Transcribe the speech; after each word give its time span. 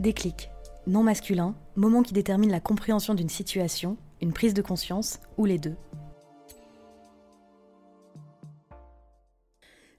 Déclic. 0.00 0.50
Non 0.86 1.04
masculin, 1.04 1.54
moment 1.76 2.02
qui 2.02 2.12
détermine 2.12 2.50
la 2.50 2.60
compréhension 2.60 3.14
d'une 3.14 3.28
situation, 3.28 3.96
une 4.20 4.32
prise 4.32 4.52
de 4.52 4.60
conscience 4.60 5.20
ou 5.38 5.44
les 5.44 5.58
deux. 5.58 5.76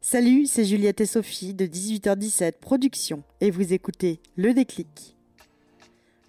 Salut, 0.02 0.46
c'est 0.46 0.66
Juliette 0.66 1.02
et 1.02 1.06
Sophie 1.06 1.54
de 1.54 1.66
18h17 1.66 2.60
Production 2.60 3.24
et 3.42 3.50
vous 3.50 3.74
écoutez 3.74 4.20
Le 4.36 4.54
Déclic. 4.54 5.16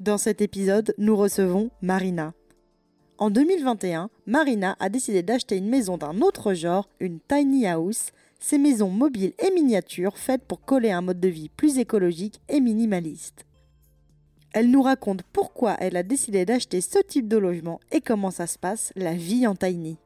Dans 0.00 0.16
cet 0.16 0.40
épisode, 0.40 0.94
nous 0.96 1.16
recevons 1.16 1.70
Marina. 1.82 2.32
En 3.18 3.30
2021, 3.30 4.10
Marina 4.26 4.76
a 4.78 4.88
décidé 4.88 5.22
d'acheter 5.22 5.56
une 5.56 5.68
maison 5.68 5.98
d'un 5.98 6.20
autre 6.20 6.54
genre, 6.54 6.88
une 7.00 7.18
tiny 7.18 7.66
house, 7.66 8.12
ces 8.38 8.58
maisons 8.58 8.90
mobiles 8.90 9.32
et 9.38 9.50
miniatures 9.50 10.18
faites 10.18 10.44
pour 10.44 10.60
coller 10.60 10.92
un 10.92 11.00
mode 11.00 11.20
de 11.20 11.28
vie 11.28 11.48
plus 11.48 11.78
écologique 11.78 12.40
et 12.48 12.60
minimaliste. 12.60 13.44
Elle 14.56 14.70
nous 14.70 14.80
raconte 14.80 15.22
pourquoi 15.34 15.76
elle 15.80 15.98
a 15.98 16.02
décidé 16.02 16.46
d'acheter 16.46 16.80
ce 16.80 16.98
type 16.98 17.28
de 17.28 17.36
logement 17.36 17.78
et 17.92 18.00
comment 18.00 18.30
ça 18.30 18.46
se 18.46 18.58
passe, 18.58 18.90
la 18.96 19.12
vie 19.12 19.46
en 19.46 19.54
tiny. 19.54 19.98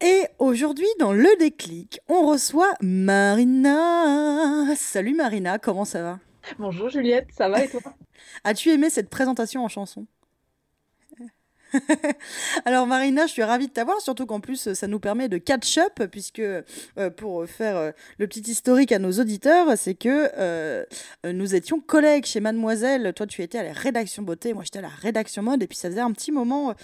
Et 0.00 0.28
aujourd'hui, 0.38 0.86
dans 0.98 1.12
le 1.12 1.28
déclic, 1.38 2.00
on 2.08 2.26
reçoit 2.26 2.72
Marina. 2.80 4.74
Salut 4.76 5.14
Marina, 5.14 5.58
comment 5.58 5.84
ça 5.84 6.02
va? 6.02 6.18
Bonjour 6.58 6.88
Juliette, 6.88 7.28
ça 7.36 7.50
va 7.50 7.64
et 7.64 7.68
toi? 7.68 7.82
As-tu 8.44 8.70
aimé 8.70 8.88
cette 8.88 9.10
présentation 9.10 9.62
en 9.62 9.68
chanson? 9.68 10.06
Alors 12.64 12.86
Marina, 12.86 13.26
je 13.26 13.32
suis 13.32 13.42
ravie 13.42 13.68
de 13.68 13.72
t'avoir, 13.72 14.00
surtout 14.00 14.26
qu'en 14.26 14.40
plus 14.40 14.72
ça 14.74 14.86
nous 14.86 15.00
permet 15.00 15.28
de 15.28 15.38
catch 15.38 15.78
up, 15.78 16.02
puisque 16.10 16.40
euh, 16.40 16.62
pour 17.16 17.46
faire 17.46 17.76
euh, 17.76 17.90
le 18.18 18.26
petit 18.26 18.50
historique 18.50 18.92
à 18.92 18.98
nos 18.98 19.12
auditeurs, 19.12 19.76
c'est 19.76 19.94
que 19.94 20.30
euh, 20.36 20.84
nous 21.24 21.54
étions 21.54 21.80
collègues 21.80 22.24
chez 22.24 22.40
Mademoiselle. 22.40 23.12
Toi, 23.14 23.26
tu 23.26 23.42
étais 23.42 23.58
à 23.58 23.62
la 23.62 23.72
rédaction 23.72 24.22
beauté, 24.22 24.54
moi 24.54 24.64
j'étais 24.64 24.78
à 24.78 24.82
la 24.82 24.88
rédaction 24.88 25.42
mode, 25.42 25.62
et 25.62 25.66
puis 25.66 25.78
ça 25.78 25.88
faisait 25.88 26.00
un 26.00 26.12
petit 26.12 26.32
moment 26.32 26.74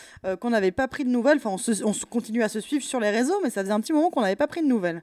qu'on 0.41 0.51
n'avait 0.51 0.73
pas 0.73 0.89
pris 0.89 1.05
de 1.05 1.11
nouvelles. 1.11 1.39
Enfin, 1.39 1.51
on, 1.51 1.59
se, 1.93 2.05
continue 2.07 2.43
à 2.43 2.49
se 2.49 2.61
suivre 2.61 2.85
sur 2.85 3.01
les 3.01 3.11
réseaux, 3.11 3.41
mais 3.43 3.51
ça 3.51 3.63
faisait 3.63 3.73
un 3.73 3.81
petit 3.81 3.93
moment 3.93 4.11
qu'on 4.11 4.23
n'avait 4.23 4.37
pas 4.37 4.47
pris 4.47 4.63
de 4.63 4.67
nouvelles. 4.67 5.03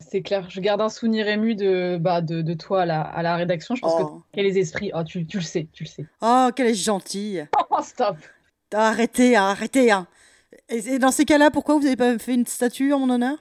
C'est 0.00 0.20
clair, 0.20 0.50
je 0.50 0.60
garde 0.60 0.82
un 0.82 0.90
souvenir 0.90 1.26
ému 1.26 1.54
de, 1.54 1.96
bah, 1.98 2.20
de, 2.20 2.54
toi 2.54 2.82
à 2.82 2.86
la, 2.86 3.00
à 3.00 3.22
la 3.22 3.36
rédaction. 3.36 3.74
Je 3.74 3.80
pense 3.80 3.94
que 3.94 4.02
oh. 4.02 4.22
quel 4.32 4.44
les 4.44 4.58
esprits? 4.58 4.90
Oh, 4.94 5.02
tu, 5.04 5.26
tu 5.26 5.38
le 5.38 5.42
sais, 5.42 5.68
tu 5.72 5.84
le 5.84 5.88
sais. 5.88 6.06
Oh, 6.20 6.50
qu'elle 6.54 6.68
est 6.68 6.74
gentille. 6.74 7.46
Oh, 7.78 7.82
stop. 7.82 8.16
Arrêtez, 8.72 9.36
arrêtez. 9.36 9.90
Hein. 9.90 10.06
Et, 10.68 10.98
dans 10.98 11.12
ces 11.12 11.24
cas-là, 11.24 11.50
pourquoi 11.50 11.76
vous 11.76 11.82
n'avez 11.82 11.96
pas 11.96 12.18
fait 12.18 12.34
une 12.34 12.46
statue 12.46 12.92
en 12.92 12.98
mon 13.00 13.10
honneur? 13.10 13.38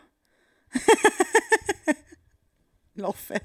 L'enfer. 2.95 3.42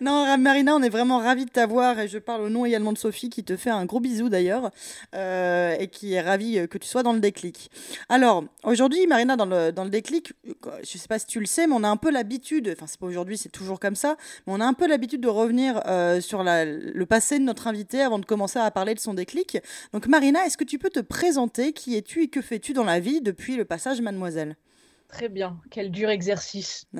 Non, 0.00 0.38
Marina, 0.38 0.76
on 0.76 0.82
est 0.82 0.88
vraiment 0.88 1.18
ravis 1.18 1.44
de 1.44 1.50
t'avoir 1.50 1.98
et 1.98 2.06
je 2.06 2.18
parle 2.18 2.42
au 2.42 2.48
nom 2.48 2.64
également 2.64 2.92
de 2.92 2.98
Sophie 2.98 3.30
qui 3.30 3.42
te 3.42 3.56
fait 3.56 3.70
un 3.70 3.84
gros 3.84 3.98
bisou 3.98 4.28
d'ailleurs 4.28 4.70
euh, 5.14 5.76
et 5.78 5.88
qui 5.88 6.12
est 6.12 6.20
ravie 6.20 6.58
euh, 6.58 6.66
que 6.66 6.78
tu 6.78 6.86
sois 6.86 7.02
dans 7.02 7.12
le 7.12 7.20
déclic. 7.20 7.70
Alors, 8.08 8.44
aujourd'hui, 8.62 9.06
Marina, 9.06 9.36
dans 9.36 9.46
le, 9.46 9.72
dans 9.72 9.84
le 9.84 9.90
déclic, 9.90 10.32
euh, 10.46 10.70
je 10.82 10.98
sais 10.98 11.08
pas 11.08 11.18
si 11.18 11.26
tu 11.26 11.40
le 11.40 11.46
sais, 11.46 11.66
mais 11.66 11.74
on 11.76 11.82
a 11.82 11.88
un 11.88 11.96
peu 11.96 12.10
l'habitude, 12.10 12.72
enfin, 12.76 12.86
c'est 12.86 13.00
pas 13.00 13.06
aujourd'hui, 13.06 13.36
c'est 13.36 13.48
toujours 13.48 13.80
comme 13.80 13.96
ça, 13.96 14.16
mais 14.46 14.52
on 14.52 14.60
a 14.60 14.64
un 14.64 14.74
peu 14.74 14.86
l'habitude 14.86 15.20
de 15.20 15.28
revenir 15.28 15.82
sur 16.20 16.42
la, 16.42 16.64
le 16.64 17.06
passé 17.06 17.38
de 17.38 17.44
notre 17.44 17.66
invité 17.66 18.00
avant 18.00 18.18
de 18.18 18.24
commencer 18.24 18.58
à 18.58 18.70
parler 18.70 18.94
de 18.94 19.00
son 19.00 19.14
déclic. 19.14 19.58
Donc, 19.92 20.06
Marina, 20.06 20.46
est-ce 20.46 20.56
que 20.56 20.64
tu 20.64 20.78
peux 20.78 20.90
te 20.90 21.00
présenter? 21.00 21.72
Qui 21.72 21.96
es-tu 21.96 22.22
et 22.22 22.28
que 22.28 22.40
fais-tu 22.40 22.72
dans 22.72 22.84
la 22.84 23.00
vie 23.00 23.20
depuis 23.20 23.56
le 23.56 23.64
passage 23.64 24.00
Mademoiselle? 24.00 24.56
Très 25.08 25.28
bien, 25.28 25.58
quel 25.70 25.90
dur 25.90 26.10
exercice. 26.10 26.86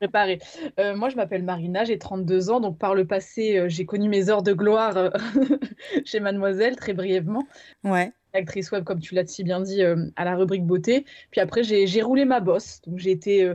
Préparé. 0.00 0.38
Euh, 0.78 0.96
moi, 0.96 1.10
je 1.10 1.16
m'appelle 1.16 1.42
Marina, 1.42 1.84
j'ai 1.84 1.98
32 1.98 2.48
ans, 2.48 2.60
donc 2.60 2.78
par 2.78 2.94
le 2.94 3.06
passé, 3.06 3.58
euh, 3.58 3.68
j'ai 3.68 3.84
connu 3.84 4.08
mes 4.08 4.30
heures 4.30 4.42
de 4.42 4.54
gloire 4.54 4.96
euh, 4.96 5.10
chez 6.06 6.20
Mademoiselle, 6.20 6.76
très 6.76 6.94
brièvement. 6.94 7.46
Ouais. 7.84 8.10
Actrice 8.32 8.72
web, 8.72 8.82
comme 8.84 9.00
tu 9.00 9.14
l'as 9.14 9.26
si 9.26 9.44
bien 9.44 9.60
dit, 9.60 9.82
à 9.82 10.24
la 10.24 10.36
rubrique 10.36 10.64
beauté. 10.64 11.04
Puis 11.30 11.42
après, 11.42 11.62
j'ai 11.64 12.02
roulé 12.02 12.24
ma 12.24 12.40
bosse. 12.40 12.80
Donc, 12.86 12.98
j'ai 12.98 13.10
été 13.10 13.52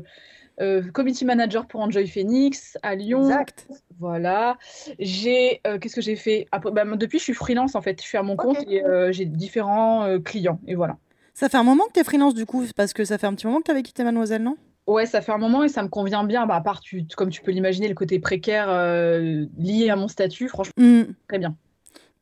committee 0.93 1.23
manager 1.23 1.65
pour 1.65 1.79
Enjoy 1.79 2.05
Phoenix 2.07 2.77
à 2.83 2.93
Lyon. 2.93 3.21
Exact. 3.23 3.69
Voilà. 3.99 4.57
J'ai, 4.99 5.61
qu'est-ce 5.79 5.95
que 5.95 6.01
j'ai 6.01 6.17
fait? 6.17 6.47
Bah, 6.51 6.83
Depuis, 6.97 7.19
je 7.19 7.23
suis 7.23 7.33
freelance 7.33 7.75
en 7.75 7.81
fait. 7.81 8.01
Je 8.01 8.05
suis 8.05 8.17
à 8.17 8.23
mon 8.23 8.35
compte 8.35 8.57
et 8.67 8.83
j'ai 9.11 9.23
différents 9.23 10.19
clients. 10.19 10.59
Et 10.67 10.75
voilà. 10.75 10.97
Ça 11.33 11.47
fait 11.47 11.57
un 11.57 11.63
moment 11.63 11.85
que 11.85 11.93
tu 11.93 12.01
es 12.01 12.03
freelance 12.03 12.33
du 12.33 12.45
coup, 12.45 12.65
parce 12.75 12.91
que 12.91 13.05
ça 13.05 13.17
fait 13.17 13.27
un 13.27 13.33
petit 13.33 13.47
moment 13.47 13.59
que 13.59 13.65
tu 13.65 13.71
avais 13.71 13.81
quitté 13.81 14.03
Mademoiselle, 14.03 14.43
non? 14.43 14.57
Ouais, 14.87 15.05
ça 15.05 15.21
fait 15.21 15.31
un 15.31 15.37
moment 15.37 15.63
et 15.63 15.69
ça 15.69 15.81
me 15.81 15.87
convient 15.87 16.23
bien. 16.23 16.45
Bah, 16.45 16.55
à 16.55 16.61
part, 16.61 16.79
tu, 16.79 17.05
comme 17.15 17.29
tu 17.29 17.41
peux 17.41 17.51
l'imaginer, 17.51 17.87
le 17.87 17.95
côté 17.95 18.19
précaire 18.19 18.67
euh, 18.69 19.45
lié 19.57 19.89
à 19.89 19.95
mon 19.95 20.07
statut, 20.07 20.47
franchement, 20.47 20.73
mmh. 20.77 21.03
très 21.27 21.39
bien. 21.39 21.55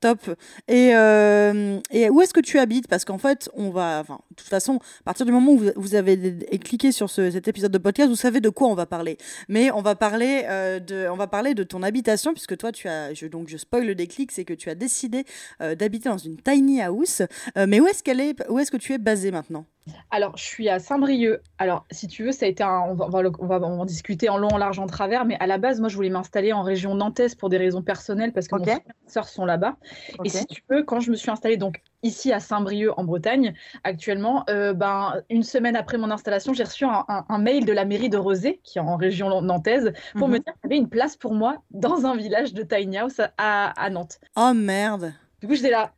Top. 0.03 0.19
Et, 0.67 0.93
euh, 0.95 1.79
et 1.89 2.09
où 2.09 2.21
est-ce 2.21 2.33
que 2.33 2.41
tu 2.41 2.59
habites? 2.59 2.89
Parce 2.89 3.05
qu'en 3.05 3.17
fait, 3.17 3.49
on 3.53 3.69
va. 3.69 3.99
Enfin, 4.01 4.19
de 4.31 4.35
toute 4.35 4.49
façon, 4.49 4.79
à 4.99 5.03
partir 5.05 5.25
du 5.25 5.31
moment 5.31 5.53
où 5.53 5.61
vous, 5.77 5.95
avez 5.95 6.39
cliqué 6.59 6.91
sur 6.91 7.09
cet 7.09 7.47
épisode 7.47 7.71
de 7.71 7.77
podcast, 7.77 8.09
vous 8.09 8.17
savez 8.17 8.41
de 8.41 8.49
quoi 8.49 8.67
on 8.67 8.75
va 8.75 8.85
parler. 8.85 9.17
Mais 9.47 9.71
on 9.71 9.81
va 9.81 9.95
parler, 9.95 10.43
euh, 10.49 10.81
de, 10.81 11.07
on 11.09 11.15
va 11.15 11.27
parler 11.27 11.53
de 11.53 11.63
ton 11.63 11.83
habitation, 11.83 12.33
puisque 12.33 12.57
toi, 12.57 12.73
tu 12.73 12.89
as. 12.89 13.13
Je, 13.13 13.27
donc, 13.27 13.47
je 13.47 13.55
spoil 13.55 13.85
le 13.85 13.95
déclic, 13.95 14.33
c'est 14.33 14.43
que 14.43 14.53
tu 14.53 14.69
as 14.69 14.75
décidé 14.75 15.23
euh, 15.61 15.73
d'habiter 15.73 16.09
dans 16.09 16.17
une 16.17 16.35
tiny 16.35 16.81
house. 16.81 17.21
mais 17.55 17.79
où 17.79 17.87
est-ce 17.87 18.03
qu'elle 18.03 18.19
est 18.19 18.35
Où 18.49 18.59
est-ce 18.59 18.71
que 18.71 18.77
tu 18.77 18.91
es 18.91 18.97
basé 18.97 19.31
maintenant? 19.31 19.65
Alors, 20.11 20.37
je 20.37 20.43
suis 20.43 20.69
à 20.69 20.79
Saint-Brieuc. 20.79 21.41
Alors, 21.57 21.85
si 21.91 22.07
tu 22.07 22.23
veux, 22.23 22.31
ça 22.31 22.45
a 22.45 22.49
été 22.49 22.63
un. 22.63 22.81
On 22.87 22.93
va, 22.93 23.07
on 23.39 23.47
va, 23.47 23.59
en 23.59 23.85
discuter 23.85 24.29
en 24.29 24.37
long, 24.37 24.49
en 24.49 24.57
large, 24.57 24.79
en 24.79 24.87
travers. 24.87 25.25
Mais 25.25 25.37
à 25.39 25.47
la 25.47 25.57
base, 25.57 25.79
moi, 25.79 25.89
je 25.89 25.95
voulais 25.95 26.09
m'installer 26.09 26.53
en 26.53 26.61
région 26.61 26.95
nantaise 26.95 27.35
pour 27.35 27.49
des 27.49 27.57
raisons 27.57 27.81
personnelles 27.81 28.31
parce 28.31 28.47
que 28.47 28.55
mes 28.55 28.77
soeurs 29.07 29.27
sont 29.27 29.45
là-bas. 29.45 29.75
Et 30.23 30.29
si 30.29 30.45
tu 30.45 30.63
veux, 30.69 30.83
quand 30.83 30.99
je 30.99 31.11
me 31.11 31.15
suis 31.15 31.31
installée 31.31 31.57
donc 31.57 31.81
ici 32.01 32.31
à 32.31 32.39
Saint-Brieuc 32.39 32.93
en 32.97 33.03
Bretagne, 33.03 33.53
actuellement, 33.83 34.43
euh, 34.49 34.73
ben, 34.73 35.21
une 35.29 35.43
semaine 35.43 35.75
après 35.75 35.97
mon 35.97 36.11
installation, 36.11 36.53
j'ai 36.53 36.63
reçu 36.63 36.85
un, 36.85 37.37
mail 37.37 37.65
de 37.65 37.73
la 37.73 37.85
mairie 37.85 38.09
de 38.09 38.17
Rosé, 38.17 38.61
qui 38.63 38.77
est 38.77 38.81
en 38.81 38.95
région 38.95 39.41
nantaise, 39.41 39.91
pour 40.15 40.27
me 40.27 40.37
mhm. 40.37 40.43
dire 40.43 40.53
qu'il 40.53 40.63
y 40.63 40.73
avait 40.73 40.77
une 40.77 40.89
place 40.89 41.17
pour 41.17 41.33
moi 41.33 41.57
dans 41.71 42.05
un 42.05 42.15
village 42.15 42.53
de 42.53 42.63
Tiny 42.63 42.97
House 42.97 43.19
à, 43.37 43.81
à 43.81 43.89
Nantes. 43.89 44.19
Oh 44.35 44.53
merde 44.53 45.13
Du 45.41 45.47
coup, 45.47 45.55
j'étais 45.55 45.71
là 45.71 45.91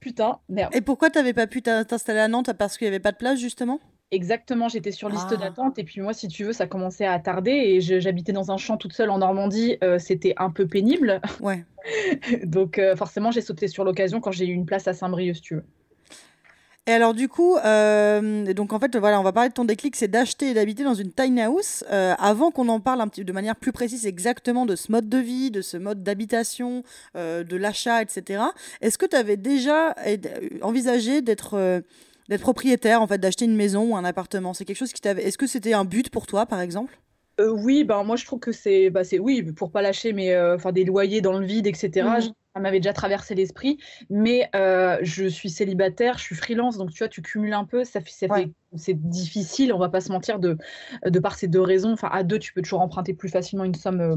Putain, 0.00 0.38
merde. 0.48 0.74
Et 0.74 0.80
pourquoi 0.80 1.10
tu 1.10 1.18
n'avais 1.18 1.32
pas 1.32 1.46
pu 1.46 1.62
t'installer 1.62 2.20
à 2.20 2.28
Nantes 2.28 2.52
parce 2.52 2.78
qu'il 2.78 2.86
n'y 2.86 2.90
avait 2.90 3.00
pas 3.00 3.12
de 3.12 3.16
place, 3.16 3.38
justement? 3.38 3.80
Exactement, 4.10 4.68
j'étais 4.68 4.90
sur 4.90 5.10
liste 5.10 5.28
ah. 5.32 5.36
d'attente 5.36 5.78
et 5.78 5.84
puis 5.84 6.00
moi, 6.00 6.14
si 6.14 6.28
tu 6.28 6.44
veux, 6.44 6.54
ça 6.54 6.66
commençait 6.66 7.04
à 7.04 7.18
tarder 7.18 7.50
et 7.50 7.80
j'habitais 7.80 8.32
dans 8.32 8.50
un 8.50 8.56
champ 8.56 8.78
toute 8.78 8.94
seule 8.94 9.10
en 9.10 9.18
Normandie, 9.18 9.76
euh, 9.84 9.98
c'était 9.98 10.32
un 10.38 10.50
peu 10.50 10.66
pénible. 10.66 11.20
Ouais. 11.40 11.66
Donc 12.44 12.78
euh, 12.78 12.96
forcément, 12.96 13.30
j'ai 13.30 13.42
sauté 13.42 13.68
sur 13.68 13.84
l'occasion 13.84 14.20
quand 14.20 14.32
j'ai 14.32 14.46
eu 14.46 14.52
une 14.52 14.64
place 14.64 14.88
à 14.88 14.94
Saint-Brieuc, 14.94 15.34
si 15.34 15.42
tu 15.42 15.54
veux. 15.56 15.64
Et 16.88 16.90
alors 16.90 17.12
du 17.12 17.28
coup, 17.28 17.54
euh, 17.58 18.54
donc 18.54 18.72
en 18.72 18.80
fait, 18.80 18.96
voilà, 18.96 19.20
on 19.20 19.22
va 19.22 19.30
parler 19.30 19.50
de 19.50 19.54
ton 19.54 19.66
déclic, 19.66 19.94
c'est 19.94 20.08
d'acheter 20.08 20.48
et 20.48 20.54
d'habiter 20.54 20.84
dans 20.84 20.94
une 20.94 21.12
tiny 21.12 21.42
house. 21.42 21.84
Euh, 21.92 22.14
avant 22.18 22.50
qu'on 22.50 22.66
en 22.70 22.80
parle 22.80 23.02
un 23.02 23.08
petit, 23.08 23.26
de 23.26 23.32
manière 23.32 23.56
plus 23.56 23.72
précise 23.72 24.06
exactement 24.06 24.64
de 24.64 24.74
ce 24.74 24.90
mode 24.90 25.06
de 25.06 25.18
vie, 25.18 25.50
de 25.50 25.60
ce 25.60 25.76
mode 25.76 26.02
d'habitation, 26.02 26.84
euh, 27.14 27.44
de 27.44 27.56
l'achat, 27.58 28.00
etc. 28.00 28.42
Est-ce 28.80 28.96
que 28.96 29.04
tu 29.04 29.16
avais 29.16 29.36
déjà 29.36 29.94
envisagé 30.62 31.20
d'être 31.20 31.82
d'être 32.30 32.40
propriétaire, 32.40 33.02
en 33.02 33.06
fait, 33.06 33.18
d'acheter 33.18 33.44
une 33.44 33.56
maison 33.56 33.92
ou 33.92 33.96
un 33.96 34.04
appartement? 34.06 34.54
C'est 34.54 34.64
quelque 34.64 34.78
chose 34.78 34.94
qui 34.94 35.02
t'avait. 35.02 35.24
Est-ce 35.24 35.36
que 35.36 35.46
c'était 35.46 35.74
un 35.74 35.84
but 35.84 36.08
pour 36.08 36.26
toi, 36.26 36.46
par 36.46 36.62
exemple? 36.62 36.98
Oui, 37.38 37.84
ben 37.84 38.02
moi 38.02 38.16
je 38.16 38.24
trouve 38.24 38.40
que 38.40 38.50
c'est, 38.50 38.90
bah, 38.90 39.04
c'est 39.04 39.18
oui, 39.18 39.42
pour 39.42 39.70
pas 39.70 39.80
lâcher 39.80 40.12
mais 40.12 40.36
enfin 40.40 40.72
des 40.72 40.84
loyers 40.84 41.20
dans 41.20 41.38
le 41.38 41.46
vide, 41.46 41.68
etc 41.68 42.30
ça 42.58 42.62
m'avait 42.62 42.80
déjà 42.80 42.92
traversé 42.92 43.36
l'esprit, 43.36 43.78
mais 44.10 44.50
euh, 44.56 44.98
je 45.02 45.26
suis 45.26 45.48
célibataire, 45.48 46.18
je 46.18 46.24
suis 46.24 46.34
freelance, 46.34 46.76
donc 46.76 46.90
tu 46.90 46.98
vois, 46.98 47.08
tu 47.08 47.22
cumules 47.22 47.52
un 47.52 47.64
peu, 47.64 47.84
ça, 47.84 48.00
c'est 48.74 48.94
difficile, 48.94 49.72
on 49.72 49.78
va 49.78 49.88
pas 49.88 50.00
se 50.00 50.10
mentir, 50.10 50.40
de, 50.40 50.58
de 51.06 51.18
par 51.20 51.36
ces 51.36 51.46
deux 51.46 51.60
raisons. 51.60 51.92
Enfin, 51.92 52.08
à 52.10 52.24
deux, 52.24 52.40
tu 52.40 52.52
peux 52.52 52.60
toujours 52.60 52.80
emprunter 52.80 53.14
plus 53.14 53.28
facilement 53.28 53.64
une 53.64 53.76
somme. 53.76 54.00
Euh, 54.00 54.16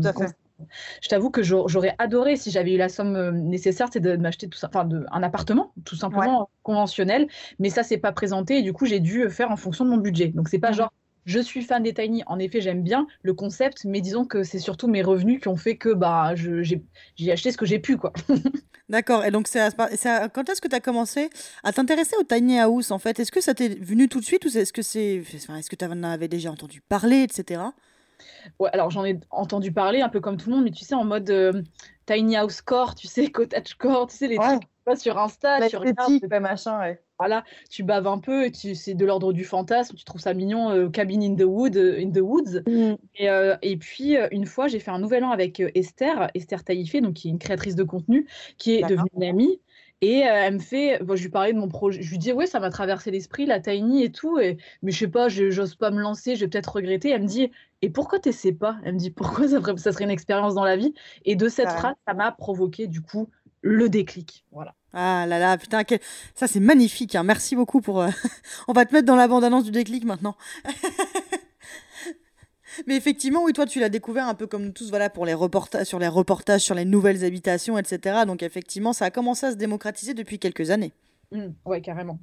je 1.02 1.10
t'avoue 1.10 1.30
que 1.30 1.44
j'aurais 1.44 1.96
adoré, 2.00 2.36
si 2.36 2.50
j'avais 2.50 2.74
eu 2.74 2.78
la 2.78 2.90
somme 2.90 3.16
euh, 3.16 3.32
nécessaire, 3.32 3.90
c'est 3.94 4.00
de 4.00 4.18
m'acheter 4.18 4.48
tout 4.48 4.58
ça, 4.58 4.68
enfin, 4.68 4.86
de, 4.86 5.06
un 5.12 5.22
appartement, 5.22 5.74
tout 5.86 5.96
simplement 5.96 6.50
conventionnel, 6.64 7.28
mais 7.60 7.70
ça, 7.70 7.84
c'est 7.84 8.00
pas 8.00 8.12
présenté, 8.12 8.58
et 8.58 8.62
du 8.64 8.74
coup, 8.74 8.88
j'ai 8.88 9.00
dû 9.00 9.30
faire 9.30 9.52
en 9.52 9.58
fonction 9.58 9.86
de 9.86 9.92
mon 9.92 9.98
budget. 9.98 10.30
Donc, 10.30 10.50
c'est 10.50 10.60
pas 10.60 10.72
mmh 10.72 10.76
genre 10.76 10.94
je 11.26 11.40
suis 11.40 11.62
fan 11.62 11.84
des 11.84 11.94
Tiny. 11.94 12.24
En 12.28 12.40
effet, 12.40 12.62
j'aime 12.62 12.84
bien 12.84 13.08
le 13.22 13.34
concept, 13.34 13.86
mais 13.86 14.02
disons 14.02 14.26
que 14.26 14.44
c'est 14.44 14.60
surtout 14.60 14.88
mes 14.88 15.02
revenus 15.02 15.40
qui 15.42 15.48
ont 15.48 15.56
fait 15.56 15.78
que 15.78 15.94
bah, 15.94 16.34
j'ai 16.36 17.32
acheté 17.32 17.52
ce 17.52 17.58
que 17.58 17.66
j'ai 17.66 17.80
pu. 17.80 17.98
quoi. 17.98 18.14
D'accord. 18.90 19.24
Et 19.24 19.32
donc, 19.32 19.48
c'est 19.48 19.60
quand 19.76 20.50
est-ce 20.50 20.62
que 20.62 20.68
tu 20.68 20.76
as 20.76 20.80
commencé 20.80 21.30
à 21.64 21.72
t'intéresser 21.72 22.16
au 22.20 22.24
tiny 22.24 22.60
house 22.60 22.92
en 22.92 23.00
fait? 23.00 23.20
Est-ce 23.20 23.32
que 23.32 23.42
ça 23.42 23.54
t'est 23.54 23.80
venu 23.80 24.10
tout 24.10 24.20
de 24.20 24.26
suite 24.26 24.44
ou 24.46 24.50
est-ce 24.50 24.74
que 24.74 24.82
c'est, 24.82 25.24
est-ce 25.34 25.70
que 25.70 25.76
tu 25.76 25.86
en 25.86 26.04
avais 26.04 26.28
déjà 26.28 26.52
entendu 26.52 26.82
parler, 26.82 27.24
etc. 27.24 27.62
Ouais, 28.60 28.70
alors 28.74 28.90
j'en 28.92 29.06
ai 29.06 29.20
entendu 29.30 29.72
parler 29.72 30.02
un 30.02 30.10
peu 30.10 30.20
comme 30.20 30.38
tout 30.38 30.50
le 30.50 30.56
monde, 30.56 30.66
mais 30.66 30.72
tu 30.72 30.84
sais, 30.84 30.96
en 30.96 31.06
mode 31.06 31.30
euh, 31.30 31.62
tiny 32.06 32.36
house 32.36 32.62
core, 32.62 32.96
tu 32.96 33.08
sais, 33.08 33.28
cottage 33.32 33.76
core, 33.76 34.08
tu 34.08 34.18
sais, 34.18 34.28
les 34.28 34.38
trucs 34.38 34.64
sur 34.98 35.18
Insta, 35.18 35.70
sur 35.70 35.82
regardes, 35.82 36.42
machin, 36.42 36.80
ouais 36.80 37.02
voilà, 37.22 37.44
tu 37.70 37.84
baves 37.84 38.08
un 38.08 38.18
peu, 38.18 38.46
et 38.46 38.52
c'est 38.74 38.96
de 38.96 39.06
l'ordre 39.06 39.32
du 39.32 39.44
fantasme, 39.44 39.96
tu 39.96 40.04
trouves 40.04 40.22
ça 40.22 40.34
mignon, 40.34 40.72
euh, 40.72 40.90
Cabin 40.90 41.22
in 41.22 41.36
the, 41.36 41.44
wood, 41.44 41.78
euh, 41.78 42.02
in 42.02 42.10
the 42.10 42.22
Woods. 42.22 42.64
Mm. 42.68 42.96
Et, 43.16 43.30
euh, 43.30 43.56
et, 43.62 43.78
puis, 43.78 44.16
une 44.32 44.48
fois, 44.48 44.68
j'ai 44.68 44.80
fait 44.80 44.90
un 44.90 45.00
nouvel 45.00 45.24
an 45.24 45.30
avec 45.30 45.62
Esther, 45.76 46.32
Esther 46.34 46.64
Taïfé, 46.64 47.00
donc 47.00 47.14
qui 47.14 47.28
est 47.28 47.32
une 47.32 47.40
créatrice 47.40 47.76
de 47.76 47.84
contenu, 47.84 48.28
qui 48.58 48.76
est 48.76 48.82
devenue 48.82 49.10
une 49.16 49.24
amie. 49.24 49.62
Et 50.04 50.22
elle 50.22 50.56
me 50.56 50.60
fait, 50.60 51.00
je 51.00 51.22
lui 51.22 51.30
parlais 51.30 51.54
de 51.54 51.60
mon 51.60 51.68
projet, 51.68 52.02
je 52.02 52.10
lui 52.10 52.18
dis, 52.18 52.34
ouais, 52.34 52.48
ça 52.48 52.60
m'a 52.60 52.72
traversé 52.72 53.12
l'esprit, 53.12 53.46
la 53.46 53.60
tiny 53.60 54.04
et 54.04 54.12
tout, 54.12 54.40
et, 54.40 54.58
mais 54.82 54.92
je 54.92 54.98
sais 54.98 55.08
pas, 55.08 55.30
j'ose 55.30 55.76
pas 55.76 55.92
me 55.92 56.02
lancer, 56.02 56.36
je 56.36 56.42
vais 56.42 56.50
peut-être 56.50 56.74
regretter. 56.74 57.12
Elle 57.12 57.22
me 57.22 57.28
dit, 57.28 57.52
et 57.84 57.92
pourquoi 57.92 58.18
t'essaies 58.18 58.54
pas? 58.54 58.78
Elle 58.84 58.96
me 58.96 58.98
dit, 58.98 59.12
pourquoi 59.12 59.48
ça, 59.48 59.60
ça 59.78 59.92
serait 59.92 60.06
une 60.06 60.10
expérience 60.10 60.56
dans 60.56 60.64
la 60.64 60.76
vie? 60.76 60.96
Et 61.24 61.36
de 61.36 61.48
cette 61.48 61.70
phrase, 61.70 61.94
ça 62.08 62.16
m'a 62.16 62.32
provoqué, 62.32 62.88
du 62.88 63.02
coup, 63.02 63.30
le 63.62 63.90
déclic. 63.90 64.44
Voilà. 64.52 64.74
Ah 64.94 65.26
là 65.26 65.40
là, 65.40 65.58
putain, 65.58 65.84
ça 66.36 66.48
c'est 66.48 66.60
magnifique. 66.60 67.16
Hein. 67.16 67.24
Merci 67.24 67.56
beaucoup 67.56 67.82
pour. 67.82 68.02
Euh, 68.02 68.10
on 68.68 68.74
va 68.74 68.86
te 68.86 68.94
mettre 68.94 69.06
dans 69.06 69.16
la 69.16 69.28
bande-annonce 69.28 69.64
du 69.64 69.72
déclic 69.72 70.04
maintenant. 70.04 70.36
Mais 72.88 72.96
effectivement, 72.96 73.44
oui, 73.44 73.54
toi, 73.54 73.66
tu 73.66 73.80
l'as 73.80 73.90
découvert 73.90 74.28
un 74.28 74.34
peu 74.34 74.48
comme 74.48 74.64
nous 74.64 74.72
tous, 74.72 74.90
voilà, 74.90 75.10
pour 75.10 75.26
les 75.26 75.34
reportages, 75.34 75.88
sur 75.88 76.00
les 76.00 76.08
reportages 76.08 76.62
sur 76.62 76.76
les 76.76 76.86
nouvelles 76.86 77.26
habitations, 77.26 77.78
etc. 77.78 78.22
Donc, 78.26 78.44
effectivement, 78.44 78.94
ça 78.94 79.06
a 79.06 79.12
commencé 79.12 79.46
à 79.46 79.52
se 79.52 79.58
démocratiser 79.58 80.14
depuis 80.14 80.40
quelques 80.40 80.70
années. 80.72 80.94
Mmh, 81.32 81.48
ouais, 81.66 81.82
carrément. 81.82 82.20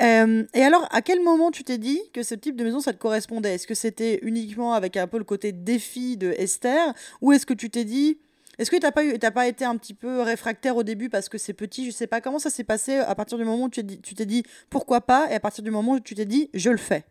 Euh, 0.00 0.44
et 0.54 0.62
alors, 0.62 0.86
à 0.90 1.02
quel 1.02 1.22
moment 1.22 1.50
tu 1.50 1.64
t'es 1.64 1.78
dit 1.78 2.00
que 2.12 2.22
ce 2.22 2.34
type 2.34 2.56
de 2.56 2.64
maison, 2.64 2.80
ça 2.80 2.92
te 2.92 2.98
correspondait? 2.98 3.54
Est-ce 3.54 3.66
que 3.66 3.74
c'était 3.74 4.18
uniquement 4.22 4.74
avec 4.74 4.96
un 4.96 5.06
peu 5.06 5.18
le 5.18 5.24
côté 5.24 5.52
défi 5.52 6.16
de 6.16 6.32
Esther? 6.32 6.92
Ou 7.22 7.32
est-ce 7.32 7.46
que 7.46 7.54
tu 7.54 7.70
t'es 7.70 7.84
dit, 7.84 8.18
est-ce 8.58 8.70
que 8.70 8.76
tu 8.76 8.82
n'as 8.82 8.92
pas, 8.92 9.30
pas 9.30 9.46
été 9.46 9.64
un 9.64 9.76
petit 9.76 9.94
peu 9.94 10.22
réfractaire 10.22 10.76
au 10.76 10.82
début 10.82 11.08
parce 11.08 11.28
que 11.28 11.38
c'est 11.38 11.52
petit 11.52 11.86
Je 11.86 11.90
sais 11.90 12.06
pas 12.06 12.20
comment 12.20 12.38
ça 12.38 12.50
s'est 12.50 12.64
passé 12.64 12.96
à 12.96 13.14
partir 13.14 13.36
du 13.38 13.44
moment 13.44 13.64
où 13.64 13.68
tu 13.68 13.84
t'es 13.84 14.26
dit 14.26 14.44
pourquoi 14.70 15.00
pas 15.02 15.30
et 15.30 15.34
à 15.34 15.40
partir 15.40 15.62
du 15.62 15.70
moment 15.70 15.92
où 15.92 16.00
tu 16.00 16.14
t'es 16.14 16.24
dit 16.24 16.50
je 16.54 16.70
le 16.70 16.78
fais? 16.78 17.04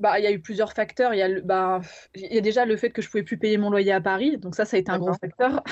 Bah, 0.00 0.18
il 0.18 0.24
y 0.24 0.26
a 0.26 0.32
eu 0.32 0.40
plusieurs 0.40 0.72
facteurs. 0.72 1.14
Il 1.14 1.18
y, 1.18 1.22
a 1.22 1.40
bah, 1.42 1.80
il 2.14 2.32
y 2.34 2.38
a 2.38 2.40
déjà 2.40 2.64
le 2.64 2.76
fait 2.76 2.90
que 2.90 3.02
je 3.02 3.10
pouvais 3.10 3.22
plus 3.22 3.36
payer 3.36 3.58
mon 3.58 3.70
loyer 3.70 3.92
à 3.92 4.00
Paris. 4.00 4.38
Donc 4.38 4.54
ça, 4.54 4.64
ça 4.64 4.76
a 4.76 4.80
été 4.80 4.90
un 4.90 4.98
gros 4.98 5.12
facteur. 5.12 5.62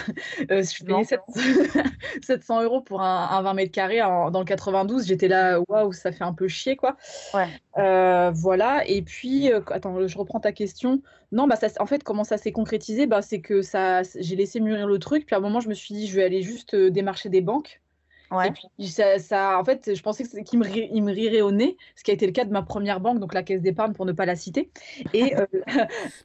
Euh, 0.50 0.62
je 0.62 0.84
payais 0.84 1.04
700 2.22 2.62
euros 2.62 2.80
pour 2.80 3.02
un, 3.02 3.42
20 3.42 3.54
mètres 3.54 3.72
carrés 3.72 3.98
dans 3.98 4.38
le 4.38 4.44
92. 4.44 5.06
J'étais 5.06 5.28
là, 5.28 5.60
waouh, 5.68 5.92
ça 5.92 6.12
fait 6.12 6.24
un 6.24 6.32
peu 6.32 6.46
chier, 6.48 6.76
quoi. 6.76 6.96
Ouais. 7.34 7.48
Euh, 7.78 8.30
voilà. 8.34 8.86
Et 8.86 9.02
puis, 9.02 9.50
euh, 9.52 9.60
attends, 9.70 10.06
je 10.06 10.18
reprends 10.18 10.40
ta 10.40 10.52
question. 10.52 11.02
Non, 11.32 11.46
bah, 11.46 11.56
ça, 11.56 11.68
en 11.80 11.86
fait, 11.86 12.04
comment 12.04 12.24
ça 12.24 12.36
s'est 12.36 12.52
concrétisé? 12.52 13.06
Bah, 13.06 13.22
C'est 13.22 13.40
que 13.40 13.62
ça, 13.62 14.02
j'ai 14.02 14.36
laissé 14.36 14.60
mûrir 14.60 14.86
le 14.86 14.98
truc. 14.98 15.26
Puis 15.26 15.34
à 15.34 15.38
un 15.38 15.42
moment, 15.42 15.60
je 15.60 15.68
me 15.68 15.74
suis 15.74 15.94
dit, 15.94 16.06
je 16.06 16.16
vais 16.16 16.24
aller 16.24 16.42
juste 16.42 16.76
démarcher 16.76 17.28
des 17.28 17.40
banques. 17.40 17.80
Ouais. 18.30 18.48
Et 18.48 18.50
puis, 18.50 18.88
ça, 18.88 19.58
en 19.58 19.64
fait, 19.64 19.94
je 19.94 20.02
pensais 20.02 20.24
qu'il 20.24 20.58
me, 20.58 20.66
il 20.68 21.02
me 21.02 21.12
rirait 21.12 21.40
au 21.40 21.50
nez, 21.50 21.76
ce 21.96 22.04
qui 22.04 22.10
a 22.10 22.14
été 22.14 22.26
le 22.26 22.32
cas 22.32 22.44
de 22.44 22.52
ma 22.52 22.62
première 22.62 23.00
banque, 23.00 23.20
donc 23.20 23.34
la 23.34 23.42
Caisse 23.42 23.62
d'épargne, 23.62 23.92
pour 23.92 24.06
ne 24.06 24.12
pas 24.12 24.26
la 24.26 24.36
citer. 24.36 24.70
Et 25.14 25.34
euh, 25.36 25.46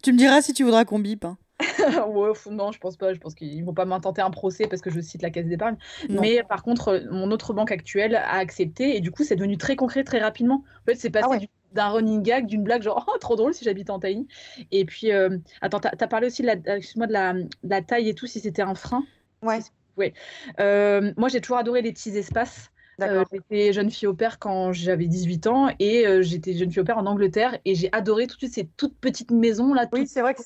tu 0.01 0.13
me 0.13 0.17
diras 0.17 0.41
si 0.41 0.53
tu 0.53 0.63
voudras 0.63 0.85
qu'on 0.85 0.99
bip. 0.99 1.25
Hein. 1.25 1.37
ouais, 2.07 2.31
non, 2.51 2.71
je 2.71 2.79
pense 2.79 2.97
pas. 2.97 3.13
Je 3.13 3.19
pense 3.19 3.35
qu'ils 3.35 3.63
vont 3.63 3.73
pas 3.73 3.85
m'intenter 3.85 4.21
un 4.21 4.31
procès 4.31 4.67
parce 4.67 4.81
que 4.81 4.89
je 4.89 4.99
cite 4.99 5.21
la 5.21 5.29
Caisse 5.29 5.47
d'épargne. 5.47 5.77
Mais 6.09 6.43
par 6.43 6.63
contre, 6.63 6.89
euh, 6.89 6.99
mon 7.11 7.31
autre 7.31 7.53
banque 7.53 7.71
actuelle 7.71 8.15
a 8.15 8.35
accepté 8.35 8.97
et 8.97 9.01
du 9.01 9.11
coup, 9.11 9.23
c'est 9.23 9.35
devenu 9.35 9.57
très 9.57 9.75
concret 9.75 10.03
très 10.03 10.19
rapidement. 10.19 10.63
En 10.81 10.85
fait, 10.85 10.95
c'est 10.95 11.09
passé 11.09 11.27
ah 11.31 11.45
d'un 11.73 11.89
running 11.89 12.21
gag, 12.21 12.45
d'une 12.45 12.63
blague 12.63 12.83
genre 12.83 13.03
oh 13.11 13.17
trop 13.17 13.35
drôle 13.35 13.53
si 13.53 13.63
j'habite 13.63 13.89
en 13.89 13.99
Taï. 13.99 14.27
Et 14.71 14.85
puis, 14.85 15.11
euh, 15.11 15.37
attends, 15.61 15.79
t'as 15.79 15.91
as 15.99 16.07
parlé 16.07 16.27
aussi 16.27 16.41
de 16.41 16.47
la, 16.47 16.55
moi 16.95 17.07
de 17.07 17.13
la, 17.13 17.33
de 17.33 17.47
la 17.63 17.81
taille 17.81 18.09
et 18.09 18.15
tout, 18.15 18.27
si 18.27 18.39
c'était 18.39 18.61
un 18.61 18.75
frein? 18.75 19.03
Ouais. 19.41 19.59
Oui. 19.97 20.13
Euh, 20.59 21.13
moi, 21.17 21.29
j'ai 21.29 21.41
toujours 21.41 21.57
adoré 21.57 21.81
les 21.81 21.91
petits 21.91 22.15
espaces. 22.17 22.69
Euh, 23.01 23.23
j'étais 23.31 23.73
jeune 23.73 23.89
fille 23.89 24.07
au 24.07 24.13
père 24.13 24.37
quand 24.37 24.71
j'avais 24.71 25.07
18 25.07 25.47
ans 25.47 25.69
et 25.79 26.05
euh, 26.05 26.21
j'étais 26.21 26.53
jeune 26.53 26.71
fille 26.71 26.81
au 26.81 26.85
père 26.85 26.99
en 26.99 27.07
Angleterre 27.07 27.57
et 27.65 27.73
j'ai 27.73 27.89
adoré 27.91 28.27
tout 28.27 28.35
de 28.35 28.39
suite 28.39 28.53
ces 28.53 28.67
toutes 28.77 28.95
petites 28.97 29.31
maisons 29.31 29.73
là. 29.73 29.87
Oui, 29.91 30.05
c'est 30.05 30.21
vrai 30.21 30.35
que 30.35 30.41